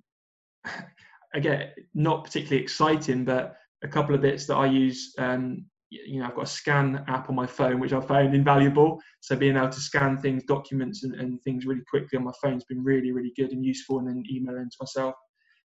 again, 1.33 1.69
not 1.95 2.23
particularly 2.23 2.61
exciting, 2.61 3.25
but 3.25 3.55
a 3.83 3.87
couple 3.87 4.13
of 4.13 4.21
bits 4.21 4.45
that 4.45 4.55
I 4.55 4.67
use. 4.67 5.13
Um, 5.17 5.65
you 5.89 6.19
know, 6.19 6.27
I've 6.27 6.35
got 6.35 6.43
a 6.43 6.47
scan 6.47 7.03
app 7.07 7.29
on 7.29 7.35
my 7.35 7.47
phone, 7.47 7.79
which 7.79 7.93
I 7.93 8.01
found 8.01 8.35
invaluable. 8.35 9.01
So 9.21 9.35
being 9.35 9.57
able 9.57 9.69
to 9.69 9.79
scan 9.79 10.19
things, 10.19 10.43
documents, 10.43 11.03
and, 11.03 11.15
and 11.15 11.41
things 11.41 11.65
really 11.65 11.81
quickly 11.89 12.19
on 12.19 12.25
my 12.25 12.31
phone 12.43 12.53
has 12.53 12.65
been 12.65 12.83
really, 12.83 13.11
really 13.11 13.33
good 13.35 13.53
and 13.53 13.65
useful. 13.65 13.97
And 13.97 14.07
then 14.07 14.23
email 14.29 14.53
to 14.53 14.69
myself. 14.79 15.15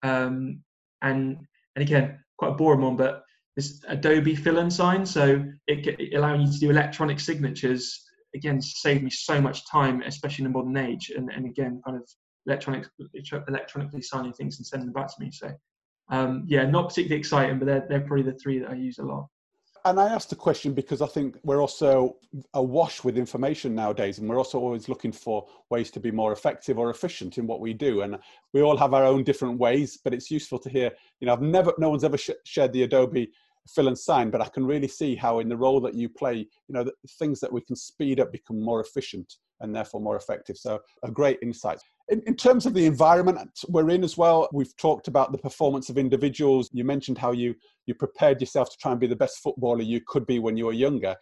Um, 0.03 0.61
and 1.03 1.37
and 1.75 1.83
again, 1.83 2.19
quite 2.37 2.51
a 2.51 2.55
boring 2.55 2.81
one, 2.81 2.97
but 2.97 3.23
this 3.55 3.83
Adobe 3.87 4.35
fill-in 4.35 4.71
sign, 4.71 5.05
so 5.05 5.43
it, 5.67 5.85
it 5.87 6.15
allowing 6.15 6.41
you 6.41 6.51
to 6.51 6.59
do 6.59 6.69
electronic 6.69 7.19
signatures. 7.19 8.03
Again, 8.35 8.59
saved 8.61 9.03
me 9.03 9.11
so 9.11 9.39
much 9.39 9.67
time, 9.69 10.01
especially 10.01 10.45
in 10.45 10.51
the 10.51 10.57
modern 10.57 10.75
age. 10.77 11.11
And, 11.15 11.29
and 11.31 11.45
again, 11.45 11.81
kind 11.85 11.97
of 11.97 12.03
electronic, 12.47 12.87
electronically 13.47 14.01
signing 14.01 14.33
things 14.33 14.57
and 14.57 14.65
sending 14.65 14.87
them 14.87 14.93
back 14.93 15.07
to 15.07 15.23
me. 15.23 15.29
So, 15.31 15.51
um, 16.09 16.45
yeah, 16.47 16.65
not 16.65 16.89
particularly 16.89 17.19
exciting, 17.19 17.59
but 17.59 17.65
they're, 17.65 17.85
they're 17.87 18.01
probably 18.01 18.23
the 18.23 18.37
three 18.39 18.57
that 18.59 18.71
I 18.71 18.73
use 18.73 18.97
a 18.97 19.03
lot 19.03 19.27
and 19.85 19.99
I 19.99 20.07
asked 20.07 20.29
the 20.29 20.35
question 20.35 20.73
because 20.73 21.01
I 21.01 21.07
think 21.07 21.37
we're 21.43 21.61
also 21.61 22.17
awash 22.53 23.03
with 23.03 23.17
information 23.17 23.75
nowadays, 23.75 24.19
and 24.19 24.29
we're 24.29 24.37
also 24.37 24.59
always 24.59 24.87
looking 24.87 25.11
for 25.11 25.45
ways 25.69 25.91
to 25.91 25.99
be 25.99 26.11
more 26.11 26.31
effective 26.31 26.79
or 26.79 26.89
efficient 26.89 27.37
in 27.37 27.47
what 27.47 27.59
we 27.59 27.73
do. 27.73 28.01
And 28.01 28.17
we 28.53 28.61
all 28.61 28.77
have 28.77 28.93
our 28.93 29.03
own 29.03 29.23
different 29.23 29.59
ways, 29.59 29.99
but 30.03 30.13
it's 30.13 30.31
useful 30.31 30.59
to 30.59 30.69
hear. 30.69 30.91
You 31.19 31.27
know, 31.27 31.33
I've 31.33 31.41
never, 31.41 31.73
no 31.77 31.89
one's 31.89 32.05
ever 32.05 32.17
sh- 32.17 32.31
shared 32.45 32.71
the 32.71 32.83
Adobe 32.83 33.31
fill 33.67 33.87
and 33.87 33.97
sign, 33.97 34.29
but 34.29 34.41
I 34.41 34.47
can 34.47 34.65
really 34.65 34.87
see 34.87 35.15
how 35.15 35.39
in 35.39 35.49
the 35.49 35.57
role 35.57 35.81
that 35.81 35.95
you 35.95 36.09
play, 36.09 36.37
you 36.37 36.73
know, 36.73 36.83
the 36.83 36.93
things 37.19 37.39
that 37.41 37.51
we 37.51 37.61
can 37.61 37.75
speed 37.75 38.19
up 38.19 38.31
become 38.31 38.61
more 38.61 38.81
efficient 38.81 39.35
and 39.63 39.75
therefore 39.75 40.01
more 40.01 40.15
effective. 40.15 40.57
So 40.57 40.79
a 41.03 41.09
great 41.09 41.39
insight. 41.41 41.79
In, 42.09 42.21
in, 42.27 42.35
terms 42.35 42.65
of 42.65 42.73
the 42.73 42.85
environment 42.85 43.49
we're 43.69 43.89
in 43.89 44.03
as 44.03 44.17
well, 44.17 44.49
we've 44.51 44.75
talked 44.77 45.07
about 45.07 45.31
the 45.31 45.37
performance 45.37 45.89
of 45.89 45.97
individuals. 45.97 46.69
You 46.73 46.83
mentioned 46.83 47.17
how 47.17 47.31
you 47.31 47.55
you 47.87 47.95
prepared 47.95 48.41
yourself 48.41 48.69
to 48.69 48.77
try 48.77 48.91
and 48.91 48.99
be 48.99 49.07
the 49.07 49.15
best 49.15 49.39
footballer 49.39 49.81
you 49.81 50.01
could 50.05 50.27
be 50.27 50.39
when 50.39 50.57
you 50.57 50.65
were 50.65 50.73
younger. 50.73 51.15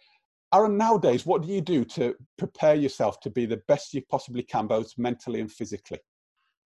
Aaron, 0.52 0.76
nowadays, 0.76 1.24
what 1.24 1.42
do 1.42 1.48
you 1.48 1.62
do 1.62 1.84
to 1.86 2.14
prepare 2.36 2.74
yourself 2.74 3.20
to 3.20 3.30
be 3.30 3.46
the 3.46 3.62
best 3.68 3.94
you 3.94 4.02
possibly 4.10 4.42
can, 4.42 4.66
both 4.66 4.92
mentally 4.98 5.40
and 5.40 5.50
physically? 5.50 5.98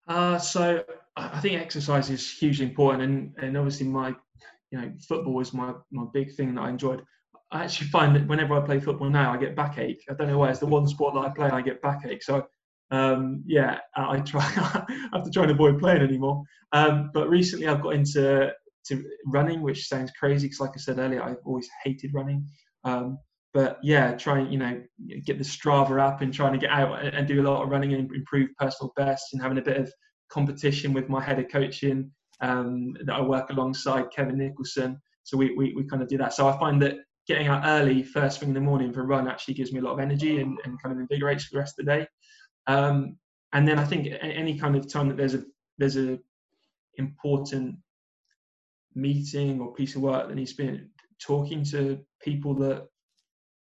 Uh, 0.09 0.39
so 0.39 0.83
I 1.17 1.41
think 1.41 1.61
exercise 1.61 2.09
is 2.09 2.31
hugely 2.31 2.67
important, 2.67 3.03
and, 3.03 3.35
and 3.43 3.57
obviously 3.57 3.87
my 3.89 4.14
you 4.71 4.81
know 4.81 4.93
football 5.09 5.35
was 5.35 5.53
my 5.53 5.75
my 5.91 6.05
big 6.14 6.35
thing 6.35 6.55
that 6.55 6.62
I 6.62 6.69
enjoyed. 6.71 7.03
I 7.53 7.64
actually 7.64 7.88
find 7.88 8.14
that 8.16 8.26
whenever 8.26 8.55
I 8.55 8.64
play 8.64 8.80
football 8.80 9.09
now, 9.09 9.32
I 9.32 9.36
get 9.36 9.55
backache. 9.55 10.03
I 10.11 10.14
don't 10.14 10.28
know 10.28 10.38
why. 10.38 10.51
It's 10.51 10.59
the 10.59 10.66
one 10.66 10.86
sport 10.86 11.14
that 11.14 11.20
I 11.20 11.28
play, 11.30 11.49
I 11.49 11.61
get 11.62 11.80
backache. 11.80 12.22
So 12.22 12.47
um, 12.90 13.42
yeah, 13.47 13.78
I 13.97 14.20
try. 14.20 14.42
I 14.57 14.86
have 15.12 15.24
to 15.24 15.30
try 15.30 15.44
and 15.44 15.53
avoid 15.53 15.78
playing 15.78 16.03
anymore. 16.03 16.42
Um, 16.72 17.11
but 17.14 17.28
recently, 17.28 17.66
I've 17.66 17.82
got 17.82 17.94
into 17.94 18.53
to 18.88 19.05
running, 19.26 19.62
which 19.62 19.88
sounds 19.88 20.12
crazy 20.18 20.47
because, 20.47 20.61
like 20.61 20.70
I 20.74 20.78
said 20.78 20.99
earlier, 20.99 21.22
I've 21.22 21.44
always 21.44 21.68
hated 21.84 22.14
running. 22.14 22.47
Um, 22.84 23.18
but 23.53 23.78
yeah, 23.82 24.14
trying 24.14 24.53
you 24.53 24.59
know 24.59 24.82
get 25.24 25.38
the 25.38 25.44
Strava 25.44 26.01
app 26.01 26.20
and 26.20 26.32
trying 26.32 26.53
to 26.53 26.59
get 26.59 26.70
out 26.70 27.03
and 27.05 27.26
do 27.26 27.40
a 27.40 27.49
lot 27.49 27.62
of 27.62 27.70
running 27.70 27.94
and 27.94 28.12
improve 28.12 28.51
personal 28.59 28.92
best 28.97 29.32
and 29.32 29.42
having 29.42 29.59
a 29.59 29.62
bit 29.62 29.78
of 29.78 29.92
competition 30.30 30.92
with 30.92 31.09
my 31.09 31.22
head 31.22 31.38
of 31.38 31.49
coaching 31.51 32.11
um, 32.40 32.94
that 33.05 33.14
I 33.14 33.20
work 33.20 33.51
alongside 33.51 34.11
Kevin 34.14 34.38
Nicholson. 34.38 35.01
So 35.24 35.36
we, 35.36 35.55
we, 35.57 35.74
we 35.74 35.84
kind 35.84 36.03
of 36.03 36.09
do 36.09 36.18
that. 36.18 36.34
So 36.34 36.49
I 36.49 36.59
find 36.59 36.80
that 36.82 36.97
getting 37.27 37.49
out 37.49 37.62
early, 37.64 38.03
first 38.03 38.41
thing 38.41 38.51
in 38.51 38.55
the 38.55 38.61
morning 38.61 38.93
for 38.93 39.03
a 39.03 39.07
run, 39.07 39.29
actually 39.29 39.55
gives 39.55 39.72
me 39.72 39.81
a 39.81 39.83
lot 39.83 39.93
of 39.93 40.01
energy 40.01 40.41
and, 40.41 40.59
and 40.64 40.81
kind 40.83 40.95
of 40.95 41.01
invigorates 41.01 41.45
for 41.45 41.55
the 41.55 41.59
rest 41.59 41.79
of 41.79 41.85
the 41.85 41.93
day. 41.93 42.07
Um, 42.66 43.16
and 43.53 43.66
then 43.66 43.79
I 43.79 43.85
think 43.85 44.09
any 44.20 44.59
kind 44.59 44.77
of 44.77 44.91
time 44.91 45.09
that 45.09 45.16
there's 45.16 45.35
a 45.35 45.45
there's 45.79 45.97
a 45.97 46.18
important 46.95 47.77
meeting 48.95 49.61
or 49.61 49.74
piece 49.74 49.95
of 49.95 50.03
work 50.03 50.29
that 50.29 50.35
needs 50.35 50.55
to 50.55 50.66
be 50.66 50.81
talking 51.20 51.62
to 51.64 51.99
people 52.22 52.55
that 52.55 52.87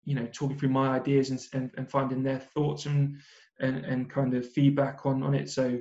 you 0.04 0.14
know 0.14 0.26
talking 0.32 0.58
through 0.58 0.68
my 0.68 0.88
ideas 0.88 1.30
and, 1.30 1.40
and, 1.52 1.70
and 1.76 1.90
finding 1.90 2.22
their 2.22 2.38
thoughts 2.38 2.86
and, 2.86 3.16
and 3.60 3.84
and 3.84 4.10
kind 4.10 4.34
of 4.34 4.48
feedback 4.50 5.04
on 5.06 5.22
on 5.22 5.34
it 5.34 5.48
so 5.50 5.78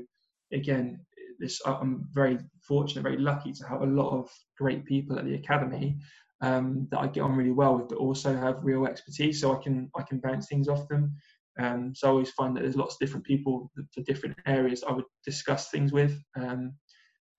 again 0.51 0.99
this 1.39 1.61
i'm 1.65 2.07
very 2.11 2.39
fortunate 2.61 3.03
very 3.03 3.17
lucky 3.17 3.51
to 3.51 3.67
have 3.67 3.81
a 3.81 3.85
lot 3.85 4.11
of 4.11 4.29
great 4.57 4.85
people 4.85 5.17
at 5.17 5.25
the 5.25 5.35
academy 5.35 5.97
um, 6.43 6.87
that 6.91 6.99
i 6.99 7.07
get 7.07 7.21
on 7.21 7.35
really 7.35 7.51
well 7.51 7.77
with 7.77 7.89
but 7.89 7.97
also 7.97 8.35
have 8.35 8.63
real 8.63 8.85
expertise 8.85 9.41
so 9.41 9.55
i 9.57 9.63
can 9.63 9.89
i 9.97 10.03
can 10.03 10.19
bounce 10.19 10.47
things 10.47 10.67
off 10.67 10.87
them 10.87 11.15
um, 11.59 11.93
so 11.95 12.07
i 12.07 12.11
always 12.11 12.31
find 12.31 12.55
that 12.55 12.61
there's 12.61 12.75
lots 12.75 12.95
of 12.95 12.99
different 12.99 13.25
people 13.25 13.71
for 13.91 14.01
different 14.01 14.35
areas 14.45 14.83
i 14.87 14.91
would 14.91 15.05
discuss 15.25 15.69
things 15.69 15.91
with 15.91 16.19
um, 16.39 16.73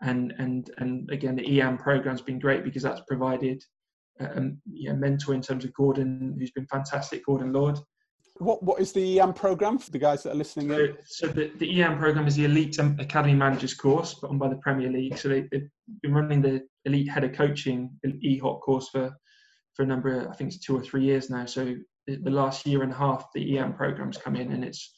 and 0.03 0.35
and 0.39 0.71
and 0.79 1.09
again 1.11 1.37
the 1.37 1.49
EAM 1.49 1.79
program's 1.79 2.21
been 2.21 2.39
great 2.39 2.65
because 2.65 2.83
that's 2.83 3.03
provided 3.07 3.63
a, 4.21 4.43
a 4.89 4.95
mentor 4.95 5.35
in 5.35 5.43
terms 5.43 5.65
of 5.65 5.75
Gordon, 5.75 6.37
who's 6.39 6.51
been 6.51 6.67
fantastic, 6.67 7.25
Gordon 7.25 7.53
Lord. 7.53 7.79
What 8.39 8.63
what 8.65 8.81
is 8.81 8.93
the 8.93 9.21
EM 9.21 9.33
program 9.33 9.79
for 9.79 9.91
the 9.93 9.99
guys 9.99 10.25
that 10.25 10.33
are 10.33 10.37
listening? 10.37 10.69
So, 10.69 10.89
so 11.07 11.27
the, 11.29 11.53
the 11.59 11.79
EAM 11.79 11.99
program 11.99 12.27
is 12.27 12.35
the 12.35 12.47
Elite 12.47 12.77
Academy 12.79 13.35
Managers 13.35 13.75
course, 13.75 14.15
put 14.15 14.31
on 14.31 14.39
by 14.39 14.49
the 14.49 14.57
Premier 14.57 14.91
League. 14.91 15.17
So 15.19 15.29
they, 15.29 15.49
have 15.53 15.63
been 16.03 16.15
running 16.15 16.43
the 16.43 16.67
Elite 16.85 17.09
Head 17.09 17.23
of 17.23 17.33
Coaching 17.33 17.91
EHOC 18.05 18.61
course 18.61 18.89
for 18.89 19.15
for 19.75 19.83
a 19.83 19.87
number 19.87 20.21
of, 20.21 20.29
I 20.29 20.35
think 20.35 20.53
it's 20.53 20.65
two 20.65 20.77
or 20.77 20.83
three 20.83 21.05
years 21.05 21.31
now. 21.31 21.47
So 21.47 21.75
the 22.07 22.31
last 22.31 22.67
year 22.67 22.83
and 22.83 22.93
a 22.93 22.97
half, 22.97 23.27
the 23.35 23.55
EAM 23.55 23.75
program's 23.75 24.19
come 24.19 24.37
in, 24.37 24.53
and 24.53 24.65
it's 24.65 24.93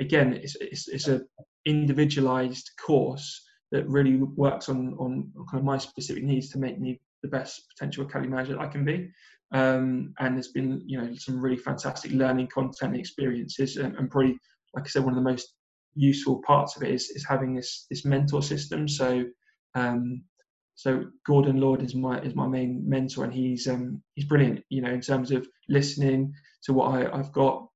again, 0.00 0.32
it's 0.34 0.56
it's, 0.56 0.88
it's 0.88 1.08
a 1.08 1.22
individualized 1.66 2.70
course 2.84 3.42
that 3.70 3.88
really 3.88 4.16
works 4.16 4.68
on 4.68 4.94
on 4.98 5.30
kind 5.50 5.60
of 5.60 5.64
my 5.64 5.78
specific 5.78 6.24
needs 6.24 6.48
to 6.50 6.58
make 6.58 6.80
me 6.80 7.00
the 7.22 7.28
best 7.28 7.62
potential 7.68 8.04
academy 8.04 8.30
manager 8.30 8.54
that 8.54 8.60
I 8.60 8.66
can 8.66 8.84
be. 8.84 9.10
Um, 9.52 10.14
and 10.20 10.36
there's 10.36 10.52
been 10.52 10.82
you 10.86 11.00
know 11.00 11.12
some 11.14 11.40
really 11.40 11.56
fantastic 11.56 12.12
learning 12.12 12.48
content 12.48 12.96
experiences, 12.96 13.76
and, 13.76 13.96
and, 13.96 14.10
probably 14.10 14.38
like 14.74 14.84
I 14.84 14.88
said, 14.88 15.02
one 15.02 15.12
of 15.12 15.22
the 15.22 15.28
most 15.28 15.54
useful 15.94 16.40
parts 16.46 16.76
of 16.76 16.82
it 16.82 16.90
is, 16.90 17.10
is 17.10 17.26
having 17.28 17.54
this 17.54 17.86
this 17.90 18.04
mentor 18.04 18.42
system. 18.42 18.86
So 18.86 19.24
um, 19.74 20.22
so 20.80 21.04
Gordon 21.26 21.60
Lord 21.60 21.82
is 21.82 21.94
my 21.94 22.20
is 22.20 22.34
my 22.34 22.46
main 22.46 22.82
mentor, 22.88 23.24
and 23.24 23.34
he's 23.34 23.66
um, 23.68 24.02
he's 24.14 24.24
brilliant. 24.24 24.62
You 24.70 24.82
know, 24.82 24.90
in 24.90 25.00
terms 25.00 25.30
of 25.30 25.46
listening 25.68 26.32
to 26.64 26.72
what 26.72 26.94
I, 26.94 27.16
have 27.16 27.32
got, 27.32 27.66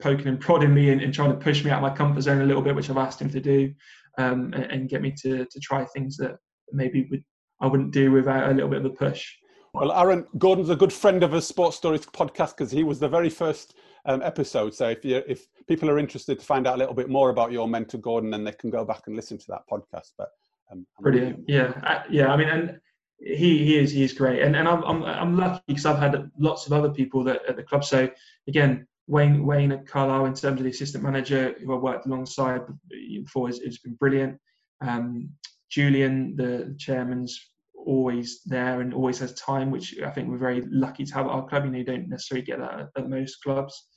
poking 0.00 0.28
and 0.28 0.40
prodding 0.40 0.72
me, 0.72 0.90
and, 0.90 1.02
and, 1.02 1.12
trying 1.12 1.30
to 1.30 1.44
push 1.44 1.64
me 1.64 1.70
out 1.70 1.84
of 1.84 1.90
my 1.90 1.94
comfort 1.94 2.22
zone 2.22 2.40
a 2.40 2.46
little 2.46 2.62
bit, 2.62 2.74
which 2.74 2.88
I've 2.88 2.96
asked 2.96 3.20
him 3.20 3.30
to 3.30 3.40
do, 3.40 3.72
um, 4.16 4.52
and, 4.54 4.64
and, 4.64 4.88
get 4.88 5.02
me 5.02 5.12
to 5.22 5.44
to 5.44 5.60
try 5.60 5.84
things 5.84 6.16
that 6.16 6.36
maybe 6.72 7.06
would 7.10 7.22
I 7.60 7.66
wouldn't 7.66 7.92
do 7.92 8.10
without 8.10 8.50
a 8.50 8.54
little 8.54 8.70
bit 8.70 8.78
of 8.78 8.86
a 8.86 8.90
push. 8.90 9.30
Well, 9.74 9.90
Aaron, 9.90 10.24
Gordon's 10.38 10.70
a 10.70 10.76
good 10.76 10.92
friend 10.92 11.24
of 11.24 11.34
a 11.34 11.42
Sports 11.42 11.76
Stories 11.76 12.06
podcast 12.06 12.56
because 12.56 12.70
he 12.70 12.84
was 12.84 13.00
the 13.00 13.08
very 13.08 13.28
first 13.28 13.74
um, 14.06 14.22
episode. 14.22 14.72
So 14.72 14.88
if 14.88 15.04
you 15.04 15.20
if 15.26 15.48
people 15.66 15.90
are 15.90 15.98
interested 15.98 16.38
to 16.38 16.46
find 16.46 16.68
out 16.68 16.76
a 16.76 16.78
little 16.78 16.94
bit 16.94 17.08
more 17.08 17.30
about 17.30 17.50
your 17.50 17.66
mentor, 17.66 17.98
Gordon, 17.98 18.30
then 18.30 18.44
they 18.44 18.52
can 18.52 18.70
go 18.70 18.84
back 18.84 19.02
and 19.08 19.16
listen 19.16 19.36
to 19.36 19.46
that 19.48 19.62
podcast. 19.68 20.12
But 20.16 20.28
um, 20.70 20.86
brilliant, 21.00 21.40
yeah, 21.48 21.72
uh, 21.82 22.04
yeah. 22.08 22.28
I 22.28 22.36
mean, 22.36 22.48
and 22.48 22.78
he 23.18 23.64
he 23.64 23.76
is 23.76 23.90
he 23.90 24.04
is 24.04 24.12
great, 24.12 24.42
and 24.42 24.54
and 24.54 24.68
I'm 24.68 24.84
I'm, 24.84 25.02
I'm 25.02 25.36
lucky 25.36 25.60
because 25.66 25.86
I've 25.86 25.98
had 25.98 26.30
lots 26.38 26.66
of 26.66 26.72
other 26.72 26.90
people 26.90 27.24
that 27.24 27.40
at 27.48 27.56
the 27.56 27.64
club. 27.64 27.84
So 27.84 28.08
again, 28.46 28.86
Wayne 29.08 29.44
Wayne 29.44 29.72
at 29.72 29.88
Carlisle 29.88 30.26
in 30.26 30.34
terms 30.34 30.60
of 30.60 30.64
the 30.64 30.70
assistant 30.70 31.02
manager 31.02 31.56
who 31.60 31.74
I 31.74 31.78
worked 31.78 32.06
alongside 32.06 32.60
before 32.88 33.48
has, 33.48 33.58
has 33.58 33.78
been 33.78 33.94
brilliant. 33.94 34.38
Um, 34.82 35.30
Julian, 35.68 36.36
the 36.36 36.76
chairman's 36.78 37.53
always 37.86 38.42
there 38.44 38.80
and 38.80 38.94
always 38.94 39.18
has 39.18 39.34
time, 39.34 39.70
which 39.70 39.94
I 40.04 40.10
think 40.10 40.28
we're 40.28 40.38
very 40.38 40.62
lucky 40.70 41.04
to 41.04 41.14
have 41.14 41.26
at 41.26 41.32
our 41.32 41.46
club. 41.46 41.64
You 41.64 41.70
know, 41.70 41.78
you 41.78 41.84
don't 41.84 42.08
necessarily 42.08 42.44
get 42.44 42.58
that 42.58 42.90
at, 42.96 43.08
most 43.08 43.42
clubs. 43.42 43.88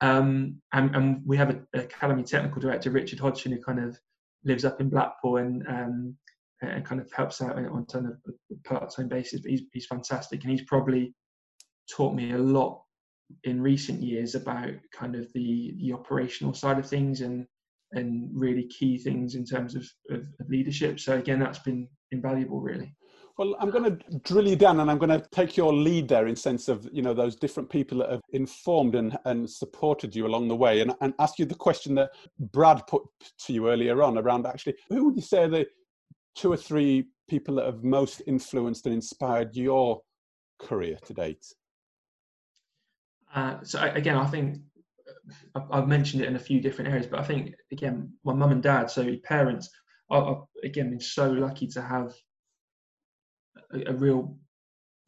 Um, 0.00 0.60
and, 0.72 0.94
and, 0.94 1.22
we 1.24 1.36
have 1.36 1.50
an 1.50 1.66
academy 1.74 2.24
technical 2.24 2.60
director, 2.60 2.90
Richard 2.90 3.20
Hodgson, 3.20 3.52
who 3.52 3.62
kind 3.62 3.78
of 3.78 3.96
lives 4.44 4.64
up 4.64 4.80
in 4.80 4.90
Blackpool 4.90 5.38
and 5.38 5.66
um, 5.68 6.16
and 6.60 6.84
kind 6.84 7.00
of 7.00 7.10
helps 7.12 7.40
out 7.42 7.56
on 7.56 7.86
a 7.92 8.68
part-time 8.68 9.08
basis. 9.08 9.40
But 9.40 9.50
he's 9.50 9.62
he's 9.72 9.86
fantastic, 9.86 10.42
and 10.42 10.50
he's 10.50 10.66
probably 10.66 11.14
taught 11.90 12.14
me 12.14 12.32
a 12.32 12.38
lot 12.38 12.82
in 13.44 13.60
recent 13.60 14.02
years 14.02 14.34
about 14.34 14.70
kind 14.92 15.14
of 15.14 15.32
the 15.32 15.74
the 15.78 15.92
operational 15.92 16.54
side 16.54 16.78
of 16.78 16.88
things 16.88 17.20
and 17.20 17.46
and 17.92 18.28
really 18.32 18.64
key 18.64 18.98
things 18.98 19.34
in 19.34 19.44
terms 19.44 19.74
of, 19.74 19.88
of, 20.10 20.26
of 20.40 20.48
leadership. 20.48 20.98
So 20.98 21.16
again, 21.16 21.38
that's 21.38 21.60
been 21.60 21.88
invaluable, 22.10 22.60
really. 22.60 22.94
Well, 23.36 23.56
I'm 23.58 23.70
going 23.70 23.84
to 23.84 24.18
drill 24.20 24.46
you 24.46 24.54
down, 24.54 24.78
and 24.78 24.88
I'm 24.88 24.98
going 24.98 25.10
to 25.20 25.26
take 25.32 25.56
your 25.56 25.72
lead 25.72 26.06
there 26.06 26.28
in 26.28 26.36
sense 26.36 26.68
of 26.68 26.88
you 26.92 27.02
know 27.02 27.12
those 27.12 27.34
different 27.34 27.68
people 27.68 27.98
that 27.98 28.10
have 28.10 28.20
informed 28.32 28.94
and, 28.94 29.18
and 29.24 29.48
supported 29.50 30.14
you 30.14 30.26
along 30.26 30.48
the 30.48 30.56
way, 30.56 30.80
and, 30.80 30.94
and 31.00 31.14
ask 31.18 31.38
you 31.38 31.44
the 31.44 31.54
question 31.54 31.96
that 31.96 32.10
Brad 32.38 32.86
put 32.86 33.02
to 33.46 33.52
you 33.52 33.68
earlier 33.68 34.02
on 34.02 34.18
around 34.18 34.46
actually 34.46 34.76
who 34.88 35.06
would 35.06 35.16
you 35.16 35.22
say 35.22 35.44
are 35.44 35.48
the 35.48 35.66
two 36.36 36.52
or 36.52 36.56
three 36.56 37.08
people 37.28 37.56
that 37.56 37.66
have 37.66 37.82
most 37.82 38.22
influenced 38.26 38.86
and 38.86 38.94
inspired 38.94 39.56
your 39.56 40.00
career 40.60 40.96
to 41.04 41.14
date? 41.14 41.44
Uh, 43.34 43.56
so 43.64 43.82
again, 43.82 44.16
I 44.16 44.26
think 44.26 44.58
I've 45.72 45.88
mentioned 45.88 46.22
it 46.22 46.28
in 46.28 46.36
a 46.36 46.40
few 46.40 46.60
different 46.60 46.90
areas, 46.90 47.08
but 47.08 47.18
I 47.18 47.24
think 47.24 47.54
again, 47.72 48.12
my 48.24 48.32
mum 48.32 48.52
and 48.52 48.62
dad, 48.62 48.90
so 48.92 49.16
parents, 49.24 49.68
I've 50.08 50.36
again 50.62 50.90
been 50.90 51.00
so 51.00 51.32
lucky 51.32 51.66
to 51.68 51.82
have 51.82 52.14
a, 53.72 53.90
a 53.90 53.94
real 53.94 54.36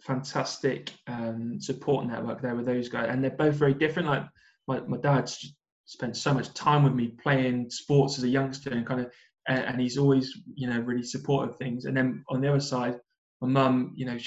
fantastic 0.00 0.92
um, 1.06 1.60
support 1.60 2.06
network 2.06 2.40
there 2.40 2.54
with 2.54 2.66
those 2.66 2.88
guys, 2.88 3.08
and 3.10 3.22
they're 3.22 3.30
both 3.30 3.54
very 3.54 3.74
different. 3.74 4.08
Like 4.08 4.24
my 4.66 4.80
my 4.80 4.96
dad's 4.98 5.54
spent 5.84 6.16
so 6.16 6.34
much 6.34 6.52
time 6.54 6.82
with 6.82 6.94
me 6.94 7.14
playing 7.22 7.70
sports 7.70 8.18
as 8.18 8.24
a 8.24 8.28
youngster, 8.28 8.70
and 8.70 8.86
kind 8.86 9.00
of, 9.00 9.12
and, 9.48 9.64
and 9.64 9.80
he's 9.80 9.98
always 9.98 10.32
you 10.54 10.68
know 10.68 10.80
really 10.80 11.02
supportive 11.02 11.56
things. 11.56 11.84
And 11.84 11.96
then 11.96 12.24
on 12.28 12.40
the 12.40 12.48
other 12.48 12.60
side, 12.60 12.98
my 13.40 13.48
mum, 13.48 13.92
you 13.96 14.06
know, 14.06 14.18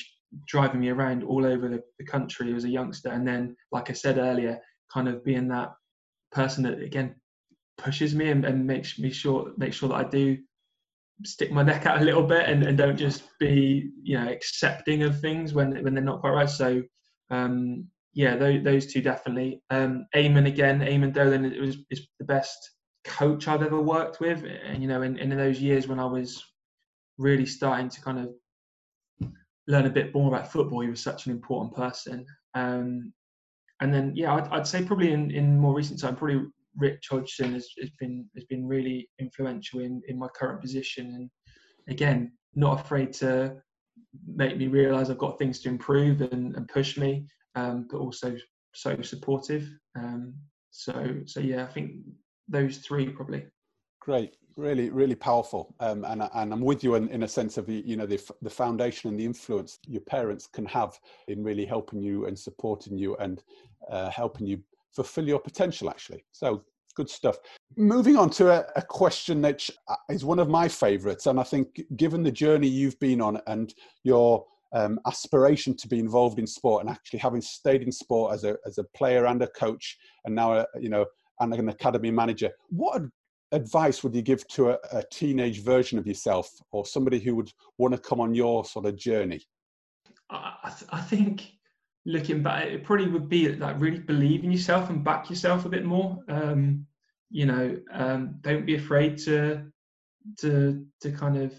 driving 0.48 0.82
me 0.82 0.90
around 0.90 1.24
all 1.24 1.46
over 1.46 1.70
the, 1.70 1.82
the 1.98 2.06
country 2.06 2.54
as 2.54 2.64
a 2.64 2.70
youngster, 2.70 3.10
and 3.10 3.28
then 3.28 3.56
like 3.72 3.90
I 3.90 3.94
said 3.94 4.18
earlier, 4.18 4.60
kind 4.92 5.08
of 5.08 5.24
being 5.24 5.48
that 5.50 5.74
person 6.32 6.64
that 6.64 6.82
again 6.82 7.16
pushes 7.78 8.14
me 8.14 8.30
and, 8.30 8.46
and 8.46 8.68
makes 8.68 9.00
me 9.00 9.12
sure 9.12 9.54
make 9.58 9.74
sure 9.74 9.90
that 9.90 9.96
I 9.96 10.04
do 10.04 10.38
stick 11.24 11.52
my 11.52 11.64
neck 11.64 11.86
out 11.86 12.02
a 12.02 12.06
little 12.06 12.24
bit 12.24 12.48
and, 12.48 12.64
and 12.64 12.78
don't 12.78 12.98
just 12.98 13.24
be 13.40 13.90
you 14.02 14.18
know 14.18 14.30
accepting 14.30 15.04
of 15.04 15.20
things 15.20 15.54
when 15.54 15.84
when 15.84 15.94
they're 15.94 16.04
not 16.04 16.22
quite 16.22 16.32
right. 16.32 16.50
So 16.50 16.82
um, 17.30 17.88
yeah, 18.14 18.36
those, 18.36 18.64
those 18.64 18.86
two 18.92 19.02
definitely. 19.02 19.62
Um, 19.70 20.08
Eamonn 20.16 20.48
again, 20.48 20.80
Eamonn 20.80 21.14
Dolan 21.14 21.44
was 21.60 21.78
is 21.90 22.08
the 22.20 22.26
best 22.26 22.58
coach 23.04 23.48
I've 23.48 23.64
ever 23.64 23.82
worked 23.82 24.20
with, 24.20 24.44
and 24.44 24.82
you 24.82 24.88
know 24.88 25.02
in, 25.02 25.18
in 25.18 25.30
those 25.30 25.62
years 25.62 25.88
when 25.88 26.00
I 26.00 26.06
was 26.06 26.44
really 27.18 27.46
starting 27.46 27.90
to 27.90 28.02
kind 28.02 28.20
of 28.20 29.30
learn 29.68 29.86
a 29.86 29.90
bit 29.90 30.14
more 30.14 30.34
about 30.34 30.52
football, 30.52 30.82
he 30.82 30.90
was 30.90 31.02
such 31.02 31.26
an 31.26 31.32
important 31.32 31.76
person. 31.76 32.26
Um, 32.56 33.14
and 33.82 33.94
then 33.94 34.14
yeah, 34.16 34.34
I'd, 34.34 34.48
I'd, 34.50 34.68
say 34.68 34.84
probably 34.84 35.14
in, 35.14 35.32
in 35.32 35.60
more 35.60 35.74
recent 35.74 36.00
time, 36.00 36.16
probably 36.16 36.46
Rich 36.76 37.08
Hodgson 37.10 37.54
has, 37.54 37.68
has 37.80 37.90
been 38.00 38.30
has 38.36 38.44
been 38.46 38.68
really 38.68 39.10
influential 39.20 39.80
in, 39.82 40.02
in 40.08 40.18
my 40.18 40.28
current 40.30 40.62
position, 40.62 41.06
and 41.16 41.30
again, 41.90 42.32
not 42.56 42.82
afraid 42.82 43.14
to 43.14 43.56
make 44.26 44.58
me 44.58 44.68
realise 44.68 45.10
I've 45.10 45.18
got 45.18 45.38
things 45.38 45.60
to 45.62 45.70
improve 45.70 46.22
and, 46.22 46.56
and 46.56 46.68
push 46.68 46.98
me, 46.98 47.26
um, 47.56 47.88
but 47.90 48.00
also 48.00 48.36
so 48.74 49.02
supportive. 49.02 49.70
Um, 49.98 50.34
so 50.72 51.16
so 51.26 51.40
yeah, 51.40 51.64
I 51.64 51.68
think 51.68 51.94
those 52.48 52.78
three 52.78 53.10
probably. 53.10 53.46
Great, 54.02 54.38
really, 54.56 54.90
really 54.90 55.16
powerful, 55.16 55.76
um, 55.80 56.06
and 56.06 56.28
and 56.34 56.54
I'm 56.54 56.62
with 56.62 56.84
you 56.84 56.96
in, 56.96 57.10
in 57.10 57.24
a 57.24 57.28
sense 57.28 57.58
of 57.58 57.66
the 57.66 57.84
you 57.86 57.98
know 57.98 58.06
the 58.06 58.22
the 58.42 58.50
foundation 58.50 59.10
and 59.10 59.20
the 59.20 59.26
influence 59.26 59.80
your 59.88 60.02
parents 60.02 60.48
can 60.48 60.66
have 60.66 61.00
in 61.28 61.44
really 61.44 61.66
helping 61.66 62.02
you 62.02 62.26
and 62.26 62.38
supporting 62.38 62.98
you 62.98 63.16
and 63.18 63.44
uh, 63.90 64.10
helping 64.10 64.48
you 64.48 64.62
fulfill 64.96 65.28
your 65.28 65.40
potential 65.40 65.90
actually. 65.90 66.24
So 66.32 66.64
good 66.96 67.10
stuff. 67.10 67.38
Moving 67.78 68.18
on 68.18 68.30
to 68.32 68.52
a, 68.52 68.66
a, 68.76 68.82
question 68.82 69.42
that 69.42 69.70
is 70.10 70.26
one 70.26 70.40
of 70.40 70.50
my 70.50 70.68
favorites 70.68 71.28
and 71.28 71.40
i 71.40 71.44
think 71.44 71.82
given 71.96 72.24
the 72.24 72.32
journey 72.32 72.68
you've 72.68 73.00
been 73.00 73.22
on 73.22 73.40
and 73.48 73.74
your 74.04 74.44
um, 74.74 75.00
aspiration 75.08 75.76
to 75.78 75.88
be 75.88 76.00
involved 76.00 76.40
in 76.40 76.48
sport 76.48 76.82
and 76.82 76.90
actually 76.90 77.20
having 77.20 77.42
stayed 77.42 77.84
in 77.84 77.92
sport 77.92 78.34
as 78.34 78.44
a, 78.44 78.58
as 78.66 78.80
a 78.80 78.84
player 78.96 79.28
and 79.28 79.42
a 79.42 79.48
coach 79.48 79.98
and 80.26 80.36
now 80.36 80.54
a, 80.54 80.66
you 80.80 80.90
know 80.90 81.06
and 81.40 81.54
an 81.54 81.70
academy 81.70 82.12
manager 82.12 82.50
what 82.70 83.02
advice 83.52 84.04
would 84.04 84.16
you 84.16 84.22
give 84.22 84.48
to 84.48 84.72
a, 84.72 84.78
a 84.92 85.04
teenage 85.12 85.62
version 85.64 85.98
of 85.98 86.08
yourself 86.08 86.50
or 86.72 86.86
somebody 86.86 87.20
who 87.20 87.36
would 87.36 87.52
want 87.78 87.94
to 87.94 88.00
come 88.00 88.20
on 88.20 88.34
your 88.34 88.66
sort 88.66 88.86
of 88.86 88.96
journey? 88.96 89.42
I, 90.30 90.72
th- 90.78 90.90
I 90.92 91.02
think 91.02 91.54
looking 92.10 92.42
back, 92.42 92.66
it 92.66 92.84
probably 92.84 93.08
would 93.08 93.30
be 93.30 93.50
like 93.50 93.80
really 93.80 94.00
believe 94.00 94.44
in 94.44 94.52
yourself 94.52 94.90
and 94.90 95.04
back 95.04 95.30
yourself 95.30 95.66
a 95.66 95.70
bit 95.70 95.86
more. 95.86 96.18
Um, 96.28 96.88
you 97.30 97.46
know, 97.46 97.80
um, 97.94 98.36
don't 98.42 98.66
be 98.66 98.76
afraid 98.76 99.18
to 99.20 99.64
to 100.40 100.86
to 101.02 101.12
kind 101.12 101.38
of 101.38 101.54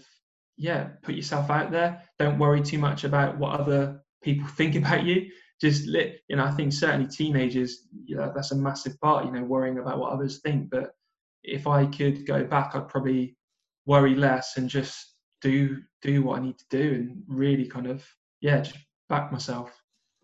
yeah 0.57 0.89
put 1.03 1.15
yourself 1.15 1.49
out 1.49 1.71
there. 1.71 2.03
Don't 2.19 2.37
worry 2.37 2.61
too 2.61 2.77
much 2.77 3.05
about 3.05 3.37
what 3.37 3.59
other 3.59 4.03
people 4.21 4.47
think 4.57 4.75
about 4.75 5.05
you. 5.05 5.31
just 5.61 5.87
let 5.87 6.15
you 6.27 6.35
know, 6.35 6.43
I 6.43 6.51
think 6.51 6.73
certainly 6.73 7.07
teenagers, 7.07 7.87
you 8.05 8.17
know, 8.17 8.31
that's 8.35 8.51
a 8.51 8.55
massive 8.55 8.99
part. 8.99 9.25
You 9.25 9.31
know, 9.31 9.43
worrying 9.43 9.79
about 9.79 9.99
what 9.99 10.11
others 10.11 10.41
think. 10.41 10.69
But 10.69 10.91
if 11.43 11.65
I 11.65 11.85
could 11.85 12.27
go 12.27 12.43
back, 12.43 12.75
I'd 12.75 12.89
probably 12.89 13.37
worry 13.85 14.15
less 14.15 14.57
and 14.57 14.69
just 14.69 15.15
do 15.39 15.77
do 16.01 16.23
what 16.23 16.39
I 16.39 16.43
need 16.43 16.57
to 16.57 16.65
do 16.69 16.93
and 16.93 17.23
really 17.27 17.67
kind 17.67 17.87
of 17.87 18.05
yeah, 18.41 18.59
just 18.59 18.77
back 19.07 19.31
myself. 19.31 19.80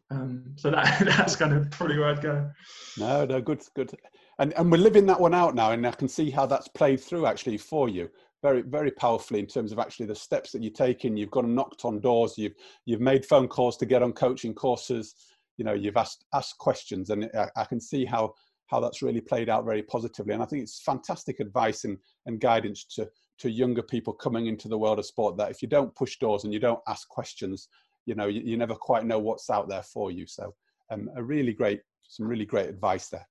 Um, 0.09 0.53
so 0.55 0.71
that 0.71 0.99
that's 1.17 1.35
kind 1.35 1.53
of 1.53 1.69
probably 1.71 1.97
where 1.97 2.09
I'd 2.09 2.21
go. 2.21 2.49
No, 2.97 3.25
no, 3.25 3.41
good, 3.41 3.61
good. 3.75 3.91
And 4.39 4.53
and 4.53 4.71
we're 4.71 4.77
living 4.77 5.05
that 5.07 5.19
one 5.19 5.33
out 5.33 5.55
now, 5.55 5.71
and 5.71 5.85
I 5.85 5.91
can 5.91 6.07
see 6.07 6.29
how 6.29 6.45
that's 6.45 6.67
played 6.67 6.99
through 6.99 7.25
actually 7.25 7.57
for 7.57 7.89
you 7.89 8.09
very 8.41 8.61
very 8.61 8.91
powerfully 8.91 9.39
in 9.39 9.47
terms 9.47 9.71
of 9.71 9.79
actually 9.79 10.05
the 10.05 10.15
steps 10.15 10.51
that 10.51 10.61
you're 10.61 10.71
taking. 10.71 11.17
You've 11.17 11.31
gone 11.31 11.45
and 11.45 11.55
knocked 11.55 11.85
on 11.85 11.99
doors. 11.99 12.37
You've 12.37 12.55
you've 12.85 13.01
made 13.01 13.25
phone 13.25 13.47
calls 13.47 13.77
to 13.77 13.85
get 13.85 14.03
on 14.03 14.13
coaching 14.13 14.53
courses. 14.53 15.15
You 15.57 15.65
know, 15.65 15.73
you've 15.73 15.97
asked 15.97 16.25
asked 16.33 16.57
questions, 16.57 17.09
and 17.09 17.29
I, 17.35 17.49
I 17.55 17.65
can 17.65 17.79
see 17.79 18.05
how 18.05 18.33
how 18.67 18.79
that's 18.79 19.01
really 19.01 19.21
played 19.21 19.49
out 19.49 19.65
very 19.65 19.81
positively. 19.81 20.33
And 20.33 20.43
I 20.43 20.45
think 20.45 20.61
it's 20.61 20.81
fantastic 20.81 21.39
advice 21.39 21.85
and, 21.85 21.97
and 22.25 22.39
guidance 22.39 22.85
to 22.95 23.09
to 23.39 23.49
younger 23.49 23.83
people 23.83 24.13
coming 24.13 24.47
into 24.47 24.67
the 24.67 24.77
world 24.77 24.99
of 24.99 25.05
sport 25.05 25.37
that 25.37 25.51
if 25.51 25.61
you 25.61 25.67
don't 25.67 25.95
push 25.95 26.17
doors 26.17 26.43
and 26.43 26.53
you 26.53 26.59
don't 26.59 26.79
ask 26.87 27.07
questions, 27.07 27.69
you 28.07 28.15
know, 28.15 28.27
you, 28.27 28.41
you 28.43 28.57
never 28.57 28.73
quite 28.73 29.05
know 29.05 29.19
what's 29.19 29.51
out 29.51 29.69
there 29.69 29.83
for 29.83 30.09
you. 30.09 30.25
So 30.25 30.55
um, 30.89 31.09
a 31.15 31.21
really 31.21 31.53
great, 31.53 31.81
some 32.07 32.27
really 32.27 32.45
great 32.45 32.69
advice 32.69 33.09
there. 33.09 33.27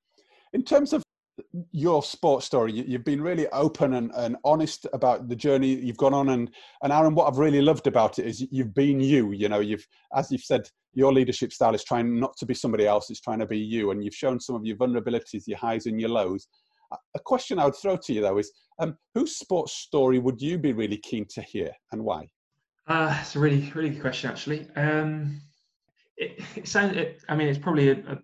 In 0.53 0.63
terms 0.63 0.93
of 0.93 1.03
your 1.73 2.03
sports 2.03 2.47
story, 2.47 2.73
you, 2.73 2.93
have 2.93 3.05
been 3.05 3.21
really 3.21 3.49
open 3.49 3.95
and, 3.95 4.13
and 4.15 4.37
honest 4.45 4.87
about 4.93 5.29
the 5.29 5.37
journey 5.37 5.75
you've 5.75 5.97
gone 5.97 6.15
on. 6.15 6.29
And, 6.29 6.51
and 6.83 6.93
Aaron, 6.93 7.15
what 7.15 7.27
I've 7.27 7.39
really 7.39 7.63
loved 7.63 7.87
about 7.87 8.19
it 8.19 8.27
is 8.27 8.47
you've 8.51 8.75
been 8.75 9.01
you, 9.01 9.33
you 9.33 9.49
know, 9.49 9.61
you've, 9.61 9.87
as 10.15 10.31
you've 10.31 10.43
said, 10.43 10.69
your 10.93 11.13
leadership 11.13 11.53
style 11.53 11.75
is 11.75 11.85
trying 11.85 12.21
not 12.21 12.37
to 12.39 12.47
be 12.47 12.55
somebody 12.55 12.87
else, 12.87 13.11
it's 13.11 13.21
trying 13.21 13.39
to 13.41 13.47
be 13.47 13.59
you. 13.59 13.91
And 13.91 14.05
you've 14.05 14.15
shown 14.15 14.39
some 14.39 14.57
of 14.57 14.65
your 14.65 14.77
vulnerabilities, 14.77 15.47
your 15.47 15.59
highs 15.59 15.87
and 15.87 16.01
your 16.01 16.11
lows. 16.11 16.47
A 17.15 17.19
question 17.19 17.59
I 17.59 17.65
would 17.65 17.77
throw 17.77 17.97
to 17.97 18.13
you 18.13 18.21
though 18.21 18.39
is, 18.39 18.53
um, 18.79 18.97
whose 19.15 19.37
sports 19.37 19.73
story 19.73 20.19
would 20.19 20.41
you 20.41 20.59
be 20.59 20.73
really 20.73 20.99
keen 20.99 21.27
to 21.31 21.43
hear 21.43 21.73
and 21.93 22.03
why? 22.03 22.29
Uh, 22.87 23.17
it's 23.21 23.35
a 23.35 23.39
really, 23.39 23.73
really 23.75 23.91
good 23.91 24.01
question, 24.01 24.31
actually. 24.31 24.69
Um, 24.77 25.41
it, 26.17 26.41
it 26.55 26.69
sounds, 26.69 26.97
it, 26.97 27.23
I 27.29 27.35
mean, 27.35 27.49
it's 27.49 27.59
probably 27.59 27.91
a, 27.91 27.93
a, 27.93 28.19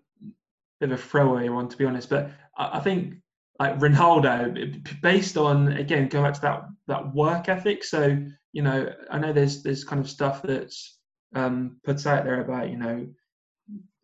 bit 0.79 0.91
of 0.91 0.99
a 0.99 1.01
throwaway 1.01 1.49
one, 1.49 1.69
to 1.69 1.77
be 1.77 1.85
honest, 1.85 2.09
but 2.09 2.31
I, 2.57 2.77
I 2.77 2.79
think 2.79 3.15
like 3.59 3.79
Ronaldo, 3.79 5.01
based 5.01 5.37
on 5.37 5.73
again 5.73 6.09
going 6.09 6.25
back 6.25 6.33
to 6.33 6.41
that 6.41 6.65
that 6.87 7.13
work 7.13 7.49
ethic. 7.49 7.83
So 7.83 8.17
you 8.51 8.61
know, 8.61 8.91
I 9.09 9.19
know 9.19 9.31
there's 9.31 9.63
there's 9.63 9.83
kind 9.83 10.01
of 10.01 10.09
stuff 10.09 10.41
that's 10.41 10.99
um, 11.35 11.79
put 11.83 12.05
out 12.05 12.23
there 12.25 12.41
about 12.41 12.69
you 12.69 12.77
know 12.77 13.07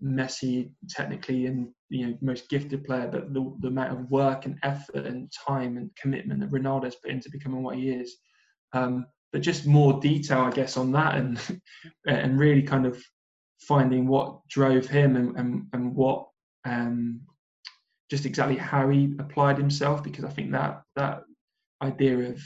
Messi 0.02 0.72
technically 0.88 1.48
and 1.48 1.70
you 1.90 2.08
know 2.08 2.18
most 2.22 2.50
gifted 2.50 2.86
player, 2.86 3.10
but 3.12 3.34
the, 3.34 3.54
the 3.60 3.68
amount 3.68 3.92
of 3.92 4.10
work 4.12 4.46
and 4.46 4.58
effort 4.64 5.06
and 5.06 5.32
time 5.48 5.78
and 5.78 5.90
commitment 5.96 6.40
that 6.40 6.52
Ronaldo's 6.52 6.96
put 6.96 7.12
into 7.12 7.30
becoming 7.30 7.64
what 7.64 7.78
he 7.78 7.90
is. 7.90 8.18
Um, 8.74 9.06
but 9.32 9.42
just 9.42 9.66
more 9.66 10.00
detail, 10.00 10.40
I 10.40 10.52
guess, 10.52 10.78
on 10.78 10.92
that 10.94 11.16
and 11.16 11.40
and 12.08 12.40
really 12.40 12.64
kind 12.64 12.86
of 12.86 13.02
finding 13.60 14.08
what 14.08 14.48
drove 14.48 14.86
him 14.86 15.16
and 15.16 15.38
and, 15.38 15.68
and 15.74 15.96
what 15.96 16.28
um, 16.66 17.22
just 18.10 18.26
exactly 18.26 18.58
how 18.58 18.90
he 18.90 19.14
applied 19.20 19.58
himself 19.58 20.04
because 20.04 20.26
I 20.26 20.30
think 20.30 20.52
that 20.52 20.82
that 20.96 21.24
idea 21.82 22.18
of 22.32 22.42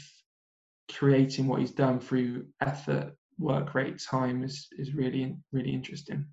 creating 0.91 1.47
what 1.47 1.59
he's 1.59 1.71
done 1.71 1.99
through 1.99 2.45
effort, 2.61 3.15
work 3.39 3.73
rate, 3.73 4.01
time 4.01 4.43
is 4.43 4.67
is 4.77 4.93
really 4.93 5.35
really 5.51 5.73
interesting. 5.73 6.25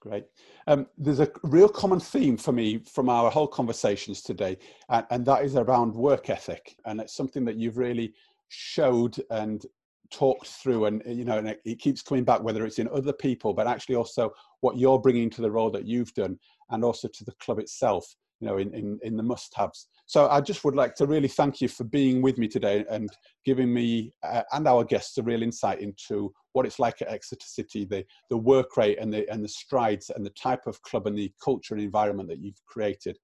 Great. 0.00 0.24
Um, 0.66 0.88
there's 0.98 1.20
a 1.20 1.30
real 1.44 1.68
common 1.68 2.00
theme 2.00 2.36
for 2.36 2.50
me 2.50 2.78
from 2.92 3.08
our 3.08 3.30
whole 3.30 3.46
conversations 3.46 4.20
today, 4.20 4.58
and, 4.88 5.06
and 5.10 5.24
that 5.26 5.44
is 5.44 5.54
around 5.54 5.94
work 5.94 6.28
ethic, 6.28 6.74
and 6.86 7.00
it's 7.00 7.14
something 7.14 7.44
that 7.44 7.54
you've 7.54 7.78
really 7.78 8.12
showed 8.52 9.16
and 9.30 9.64
talked 10.10 10.46
through 10.46 10.84
and 10.84 11.02
you 11.06 11.24
know 11.24 11.38
and 11.38 11.48
it, 11.48 11.60
it, 11.64 11.78
keeps 11.78 12.02
coming 12.02 12.22
back 12.22 12.42
whether 12.42 12.66
it's 12.66 12.78
in 12.78 12.88
other 12.92 13.14
people 13.14 13.54
but 13.54 13.66
actually 13.66 13.94
also 13.94 14.30
what 14.60 14.76
you're 14.76 14.98
bringing 14.98 15.30
to 15.30 15.40
the 15.40 15.50
role 15.50 15.70
that 15.70 15.86
you've 15.86 16.12
done 16.12 16.38
and 16.70 16.84
also 16.84 17.08
to 17.08 17.24
the 17.24 17.32
club 17.40 17.58
itself 17.58 18.04
you 18.38 18.46
know 18.46 18.58
in 18.58 18.74
in, 18.74 18.98
in 19.02 19.16
the 19.16 19.22
must 19.22 19.54
haves 19.56 19.88
so 20.04 20.28
i 20.28 20.38
just 20.38 20.64
would 20.64 20.76
like 20.76 20.94
to 20.94 21.06
really 21.06 21.28
thank 21.28 21.62
you 21.62 21.68
for 21.68 21.84
being 21.84 22.20
with 22.20 22.36
me 22.36 22.46
today 22.46 22.84
and 22.90 23.08
giving 23.46 23.72
me 23.72 24.12
uh, 24.22 24.42
and 24.52 24.68
our 24.68 24.84
guests 24.84 25.16
a 25.16 25.22
real 25.22 25.42
insight 25.42 25.80
into 25.80 26.30
what 26.52 26.66
it's 26.66 26.78
like 26.78 27.00
at 27.00 27.08
exeter 27.10 27.46
city 27.46 27.86
the 27.86 28.04
the 28.28 28.36
work 28.36 28.76
rate 28.76 28.98
and 29.00 29.14
the 29.14 29.26
and 29.32 29.42
the 29.42 29.48
strides 29.48 30.10
and 30.10 30.26
the 30.26 30.30
type 30.30 30.66
of 30.66 30.80
club 30.82 31.06
and 31.06 31.16
the 31.16 31.32
culture 31.42 31.72
and 31.72 31.82
environment 31.82 32.28
that 32.28 32.42
you've 32.42 32.62
created 32.66 33.16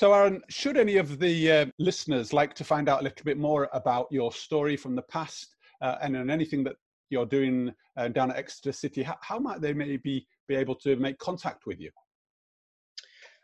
so, 0.00 0.14
Aaron, 0.14 0.40
should 0.48 0.78
any 0.78 0.96
of 0.96 1.18
the 1.18 1.52
uh, 1.52 1.66
listeners 1.78 2.32
like 2.32 2.54
to 2.54 2.64
find 2.64 2.88
out 2.88 3.00
a 3.00 3.04
little 3.04 3.22
bit 3.22 3.36
more 3.36 3.68
about 3.74 4.06
your 4.10 4.32
story 4.32 4.74
from 4.74 4.96
the 4.96 5.02
past 5.02 5.56
uh, 5.82 5.96
and 6.00 6.30
anything 6.30 6.64
that 6.64 6.76
you're 7.10 7.26
doing 7.26 7.70
uh, 7.98 8.08
down 8.08 8.30
at 8.30 8.38
Exeter 8.38 8.72
City, 8.72 9.02
how, 9.02 9.18
how, 9.20 9.38
might 9.38 9.60
they 9.60 9.74
maybe 9.74 10.26
be 10.48 10.54
able 10.54 10.74
to 10.76 10.96
make 10.96 11.18
contact 11.18 11.66
with 11.66 11.78
you? 11.80 11.90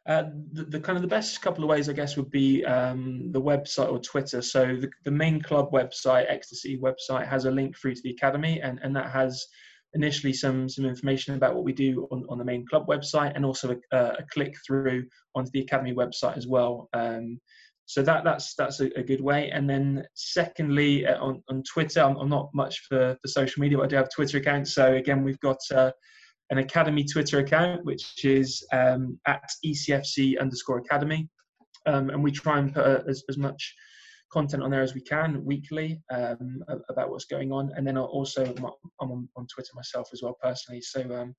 Uh, 0.06 0.30
the, 0.52 0.64
the, 0.64 0.80
kind 0.80 0.96
of 0.96 1.02
the 1.02 1.08
best 1.08 1.42
couple 1.42 1.62
of 1.62 1.68
ways, 1.68 1.90
I 1.90 1.92
guess, 1.92 2.16
would 2.16 2.30
be 2.30 2.64
um, 2.64 3.30
the 3.32 3.42
website 3.42 3.92
or 3.92 3.98
Twitter. 3.98 4.40
So 4.40 4.76
the, 4.76 4.88
the 5.04 5.10
main 5.10 5.42
club 5.42 5.70
website, 5.72 6.24
Exeter 6.26 6.56
City 6.56 6.78
website, 6.78 7.28
has 7.28 7.44
a 7.44 7.50
link 7.50 7.76
through 7.76 7.96
to 7.96 8.02
the 8.02 8.12
academy, 8.12 8.62
and, 8.62 8.80
and 8.82 8.96
that 8.96 9.10
has 9.10 9.46
initially 9.94 10.32
some 10.32 10.68
some 10.68 10.84
information 10.84 11.34
about 11.34 11.54
what 11.54 11.64
we 11.64 11.72
do 11.72 12.06
on, 12.10 12.24
on 12.28 12.38
the 12.38 12.44
main 12.44 12.66
club 12.66 12.86
website 12.86 13.32
and 13.34 13.44
also 13.44 13.76
a, 13.92 13.96
a 13.96 14.22
click 14.32 14.54
through 14.66 15.04
onto 15.34 15.50
the 15.52 15.60
academy 15.60 15.94
website 15.94 16.36
as 16.36 16.46
well. 16.46 16.88
Um, 16.92 17.40
so 17.86 18.02
that 18.02 18.24
that's 18.24 18.54
that's 18.56 18.80
a, 18.80 18.86
a, 18.98 19.02
good 19.02 19.20
way. 19.20 19.50
And 19.50 19.70
then 19.70 20.04
secondly 20.14 21.06
uh, 21.06 21.22
on, 21.22 21.42
on 21.48 21.62
twitter 21.62 22.00
I'm, 22.00 22.16
I'm, 22.16 22.28
not 22.28 22.50
much 22.52 22.80
for, 22.88 23.16
for 23.22 23.28
social 23.28 23.60
media 23.60 23.78
but 23.78 23.84
i 23.84 23.88
do 23.88 23.96
have 23.96 24.10
twitter 24.14 24.38
accounts. 24.38 24.74
So 24.74 24.94
again 24.94 25.22
we've 25.22 25.40
got 25.40 25.58
uh, 25.72 25.92
an 26.50 26.58
academy 26.58 27.04
twitter 27.04 27.38
account 27.38 27.84
which 27.84 28.24
is 28.24 28.64
um, 28.72 29.18
at 29.26 29.48
ecfc 29.64 30.38
underscore 30.40 30.78
academy. 30.78 31.28
Um, 31.86 32.10
and 32.10 32.22
we 32.22 32.32
try 32.32 32.58
and 32.58 32.74
put 32.74 32.84
uh, 32.84 33.02
as, 33.08 33.22
as 33.28 33.38
much 33.38 33.74
content 34.32 34.62
on 34.62 34.70
there 34.70 34.82
as 34.82 34.94
we 34.94 35.00
can 35.00 35.44
weekly 35.44 36.00
um, 36.12 36.62
about 36.90 37.10
what's 37.10 37.26
going 37.26 37.52
on. 37.52 37.72
And 37.76 37.86
then 37.86 37.96
I'll 37.96 38.04
also 38.04 38.44
I'm 39.00 39.10
on, 39.10 39.28
on 39.36 39.46
Twitter 39.46 39.70
myself 39.74 40.08
as 40.12 40.22
well 40.22 40.36
personally. 40.42 40.80
So 40.80 41.00
um, 41.14 41.34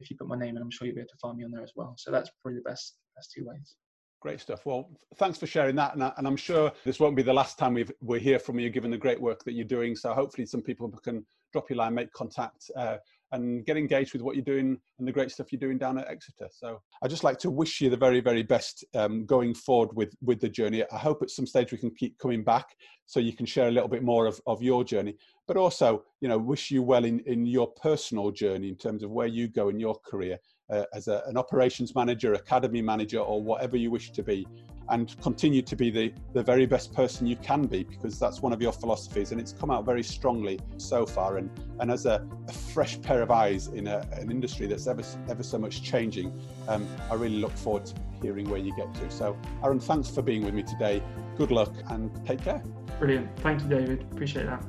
if 0.00 0.10
you 0.10 0.16
put 0.16 0.28
my 0.28 0.38
name 0.38 0.56
in, 0.56 0.62
I'm 0.62 0.70
sure 0.70 0.86
you'll 0.86 0.96
be 0.96 1.00
able 1.00 1.08
to 1.08 1.18
find 1.20 1.38
me 1.38 1.44
on 1.44 1.50
there 1.50 1.62
as 1.62 1.72
well. 1.76 1.94
So 1.96 2.10
that's 2.10 2.30
probably 2.42 2.58
the 2.58 2.68
best 2.68 2.98
best 3.16 3.32
two 3.36 3.44
ways. 3.46 3.76
Great 4.20 4.40
stuff. 4.40 4.64
Well, 4.66 4.90
thanks 5.16 5.38
for 5.38 5.46
sharing 5.46 5.76
that. 5.76 5.94
And, 5.94 6.02
I, 6.02 6.12
am 6.18 6.36
sure 6.36 6.72
this 6.84 6.98
won't 6.98 7.16
be 7.16 7.22
the 7.22 7.32
last 7.32 7.58
time 7.58 7.74
we 7.74 7.86
we 8.00 8.18
hear 8.18 8.38
from 8.38 8.58
you, 8.58 8.70
given 8.70 8.90
the 8.90 8.98
great 8.98 9.20
work 9.20 9.44
that 9.44 9.52
you're 9.52 9.64
doing. 9.64 9.94
So 9.94 10.12
hopefully 10.14 10.46
some 10.46 10.62
people 10.62 10.88
can 11.02 11.24
drop 11.52 11.70
you 11.70 11.76
a 11.76 11.78
line, 11.78 11.94
make 11.94 12.12
contact. 12.12 12.70
Uh, 12.76 12.96
and 13.36 13.64
get 13.64 13.76
engaged 13.76 14.12
with 14.12 14.22
what 14.22 14.34
you're 14.34 14.44
doing 14.44 14.78
and 14.98 15.06
the 15.06 15.12
great 15.12 15.30
stuff 15.30 15.52
you're 15.52 15.60
doing 15.60 15.78
down 15.78 15.98
at 15.98 16.08
Exeter. 16.08 16.48
So 16.50 16.80
I'd 17.02 17.10
just 17.10 17.24
like 17.24 17.38
to 17.40 17.50
wish 17.50 17.80
you 17.80 17.90
the 17.90 17.96
very, 17.96 18.20
very 18.20 18.42
best 18.42 18.84
um, 18.94 19.24
going 19.26 19.54
forward 19.54 19.90
with, 19.94 20.14
with 20.22 20.40
the 20.40 20.48
journey. 20.48 20.82
I 20.92 20.98
hope 20.98 21.22
at 21.22 21.30
some 21.30 21.46
stage 21.46 21.72
we 21.72 21.78
can 21.78 21.90
keep 21.90 22.18
coming 22.18 22.42
back 22.42 22.76
so 23.06 23.20
you 23.20 23.32
can 23.32 23.46
share 23.46 23.68
a 23.68 23.70
little 23.70 23.88
bit 23.88 24.02
more 24.02 24.26
of, 24.26 24.40
of 24.46 24.62
your 24.62 24.84
journey, 24.84 25.16
but 25.46 25.56
also, 25.56 26.02
you 26.20 26.28
know, 26.28 26.38
wish 26.38 26.70
you 26.70 26.82
well 26.82 27.04
in, 27.04 27.20
in 27.20 27.46
your 27.46 27.68
personal 27.68 28.30
journey 28.30 28.68
in 28.68 28.76
terms 28.76 29.02
of 29.02 29.10
where 29.10 29.28
you 29.28 29.48
go 29.48 29.68
in 29.68 29.78
your 29.78 29.96
career 30.04 30.38
uh, 30.70 30.84
as 30.92 31.08
a, 31.08 31.22
an 31.26 31.36
operations 31.36 31.94
manager, 31.94 32.34
academy 32.34 32.82
manager, 32.82 33.18
or 33.18 33.42
whatever 33.42 33.76
you 33.76 33.90
wish 33.90 34.10
to 34.12 34.22
be, 34.22 34.46
and 34.90 35.20
continue 35.20 35.62
to 35.62 35.76
be 35.76 35.90
the, 35.90 36.12
the 36.32 36.42
very 36.42 36.66
best 36.66 36.92
person 36.92 37.26
you 37.26 37.36
can 37.36 37.66
be 37.66 37.82
because 37.82 38.18
that's 38.18 38.40
one 38.40 38.52
of 38.52 38.62
your 38.62 38.72
philosophies 38.72 39.32
and 39.32 39.40
it's 39.40 39.52
come 39.52 39.70
out 39.70 39.84
very 39.84 40.02
strongly 40.02 40.60
so 40.76 41.04
far. 41.04 41.38
And, 41.38 41.50
and 41.80 41.90
as 41.90 42.06
a, 42.06 42.26
a 42.48 42.52
fresh 42.52 43.00
pair 43.00 43.22
of 43.22 43.30
eyes 43.30 43.68
in 43.68 43.88
a, 43.88 44.06
an 44.12 44.30
industry 44.30 44.66
that's 44.66 44.86
ever, 44.86 45.02
ever 45.28 45.42
so 45.42 45.58
much 45.58 45.82
changing, 45.82 46.32
um, 46.68 46.86
I 47.10 47.14
really 47.14 47.38
look 47.38 47.56
forward 47.56 47.86
to 47.86 47.94
hearing 48.22 48.48
where 48.48 48.60
you 48.60 48.74
get 48.76 48.94
to. 48.94 49.10
So, 49.10 49.36
Aaron, 49.64 49.80
thanks 49.80 50.08
for 50.08 50.22
being 50.22 50.44
with 50.44 50.54
me 50.54 50.62
today. 50.62 51.02
Good 51.36 51.50
luck 51.50 51.74
and 51.90 52.10
take 52.24 52.42
care. 52.42 52.62
Brilliant. 52.98 53.36
Thank 53.40 53.62
you, 53.62 53.68
David. 53.68 54.06
Appreciate 54.12 54.46
that. 54.46 54.64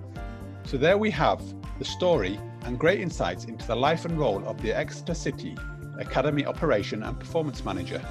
So, 0.63 0.77
there 0.77 0.97
we 0.97 1.11
have 1.11 1.41
the 1.79 1.85
story 1.85 2.39
and 2.63 2.77
great 2.77 2.99
insights 2.99 3.45
into 3.45 3.65
the 3.67 3.75
life 3.75 4.03
and 4.03 4.17
role 4.17 4.45
of 4.47 4.61
the 4.61 4.73
Exeter 4.73 5.13
City 5.13 5.55
Academy 5.99 6.45
Operation 6.45 7.03
and 7.03 7.19
Performance 7.19 7.63
Manager. 7.63 8.01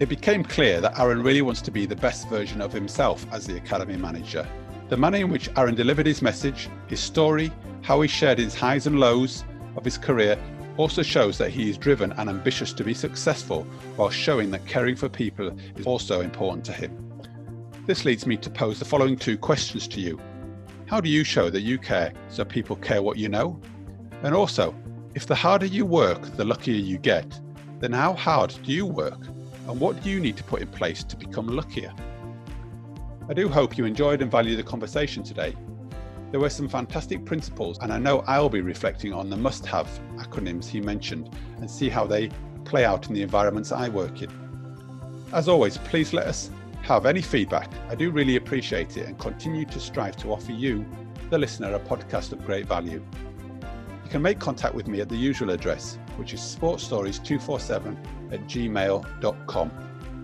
It 0.00 0.08
became 0.08 0.44
clear 0.44 0.80
that 0.80 0.98
Aaron 0.98 1.22
really 1.22 1.42
wants 1.42 1.60
to 1.62 1.70
be 1.70 1.86
the 1.86 1.96
best 1.96 2.28
version 2.28 2.60
of 2.60 2.72
himself 2.72 3.26
as 3.32 3.46
the 3.46 3.56
Academy 3.56 3.96
Manager. 3.96 4.46
The 4.88 4.96
manner 4.96 5.18
in 5.18 5.30
which 5.30 5.50
Aaron 5.56 5.74
delivered 5.74 6.06
his 6.06 6.22
message, 6.22 6.68
his 6.86 7.00
story, 7.00 7.52
how 7.82 8.00
he 8.00 8.08
shared 8.08 8.38
his 8.38 8.54
highs 8.54 8.86
and 8.86 9.00
lows 9.00 9.44
of 9.76 9.84
his 9.84 9.98
career 9.98 10.38
also 10.76 11.02
shows 11.02 11.36
that 11.38 11.50
he 11.50 11.68
is 11.68 11.76
driven 11.76 12.12
and 12.12 12.30
ambitious 12.30 12.72
to 12.72 12.84
be 12.84 12.94
successful 12.94 13.64
while 13.96 14.10
showing 14.10 14.50
that 14.52 14.64
caring 14.66 14.94
for 14.94 15.08
people 15.08 15.50
is 15.76 15.86
also 15.86 16.20
important 16.20 16.64
to 16.64 16.72
him. 16.72 16.96
This 17.86 18.04
leads 18.04 18.26
me 18.26 18.36
to 18.36 18.50
pose 18.50 18.78
the 18.78 18.84
following 18.84 19.16
two 19.16 19.36
questions 19.36 19.88
to 19.88 20.00
you. 20.00 20.20
How 20.86 21.00
do 21.00 21.08
you 21.08 21.24
show 21.24 21.50
that 21.50 21.62
you 21.62 21.78
care 21.78 22.12
so 22.28 22.44
people 22.44 22.76
care 22.76 23.02
what 23.02 23.18
you 23.18 23.28
know? 23.28 23.60
And 24.22 24.34
also, 24.34 24.74
If 25.18 25.26
the 25.26 25.34
harder 25.34 25.66
you 25.66 25.84
work, 25.84 26.36
the 26.36 26.44
luckier 26.44 26.76
you 26.76 26.96
get, 26.96 27.40
then 27.80 27.92
how 27.92 28.12
hard 28.12 28.54
do 28.62 28.72
you 28.72 28.86
work? 28.86 29.18
And 29.66 29.80
what 29.80 30.00
do 30.00 30.10
you 30.10 30.20
need 30.20 30.36
to 30.36 30.44
put 30.44 30.62
in 30.62 30.68
place 30.68 31.02
to 31.02 31.16
become 31.16 31.48
luckier? 31.48 31.92
I 33.28 33.34
do 33.34 33.48
hope 33.48 33.76
you 33.76 33.84
enjoyed 33.84 34.22
and 34.22 34.30
valued 34.30 34.60
the 34.60 34.62
conversation 34.62 35.24
today. 35.24 35.56
There 36.30 36.38
were 36.38 36.48
some 36.48 36.68
fantastic 36.68 37.24
principles, 37.24 37.80
and 37.80 37.92
I 37.92 37.98
know 37.98 38.20
I'll 38.28 38.48
be 38.48 38.60
reflecting 38.60 39.12
on 39.12 39.28
the 39.28 39.36
must 39.36 39.66
have 39.66 39.88
acronyms 40.18 40.66
he 40.66 40.80
mentioned 40.80 41.34
and 41.56 41.68
see 41.68 41.88
how 41.88 42.06
they 42.06 42.30
play 42.64 42.84
out 42.84 43.08
in 43.08 43.14
the 43.14 43.22
environments 43.22 43.72
I 43.72 43.88
work 43.88 44.22
in. 44.22 44.30
As 45.32 45.48
always, 45.48 45.78
please 45.78 46.12
let 46.12 46.28
us 46.28 46.48
have 46.82 47.06
any 47.06 47.22
feedback. 47.22 47.72
I 47.88 47.96
do 47.96 48.12
really 48.12 48.36
appreciate 48.36 48.96
it 48.96 49.08
and 49.08 49.18
continue 49.18 49.64
to 49.64 49.80
strive 49.80 50.14
to 50.18 50.32
offer 50.32 50.52
you, 50.52 50.86
the 51.28 51.38
listener, 51.38 51.74
a 51.74 51.80
podcast 51.80 52.30
of 52.30 52.46
great 52.46 52.66
value. 52.66 53.04
You 54.08 54.12
can 54.12 54.22
make 54.22 54.38
contact 54.38 54.74
with 54.74 54.88
me 54.88 55.02
at 55.02 55.10
the 55.10 55.16
usual 55.18 55.50
address, 55.50 55.98
which 56.16 56.32
is 56.32 56.40
sportstories247 56.40 58.32
at 58.32 58.40
gmail.com. 58.44 59.70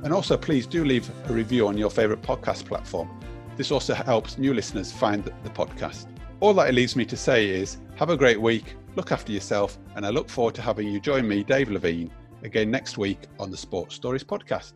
And 0.03 0.11
also, 0.11 0.39
please 0.39 0.67
do 0.67 0.87
leave 0.87 1.11
a 1.29 1.35
review 1.35 1.69
on 1.69 1.77
your 1.77 1.91
favourite 1.91 2.23
podcast 2.23 2.65
platform. 2.65 3.11
This 3.59 3.71
also 3.71 3.93
helps 3.93 4.39
new 4.39 4.55
listeners 4.55 4.91
find 4.91 5.23
the 5.23 5.51
podcast. 5.51 6.07
All 6.41 6.55
that 6.55 6.71
it 6.71 6.75
leaves 6.75 6.97
me 6.97 7.05
to 7.05 7.15
say 7.15 7.47
is 7.47 7.77
have 7.97 8.09
a 8.09 8.17
great 8.17 8.41
week, 8.41 8.75
look 8.97 9.13
after 9.13 9.33
yourself, 9.33 9.77
and 9.97 10.07
I 10.07 10.09
look 10.09 10.31
forward 10.31 10.55
to 10.55 10.63
having 10.63 10.89
you 10.89 10.99
join 10.99 11.29
me, 11.29 11.45
Dave 11.45 11.71
Levine, 11.71 12.11
again 12.43 12.71
next 12.71 12.97
week 12.97 13.19
on 13.39 13.51
the 13.51 13.57
Sports 13.59 13.95
Stories 13.95 14.25
podcast. 14.25 14.73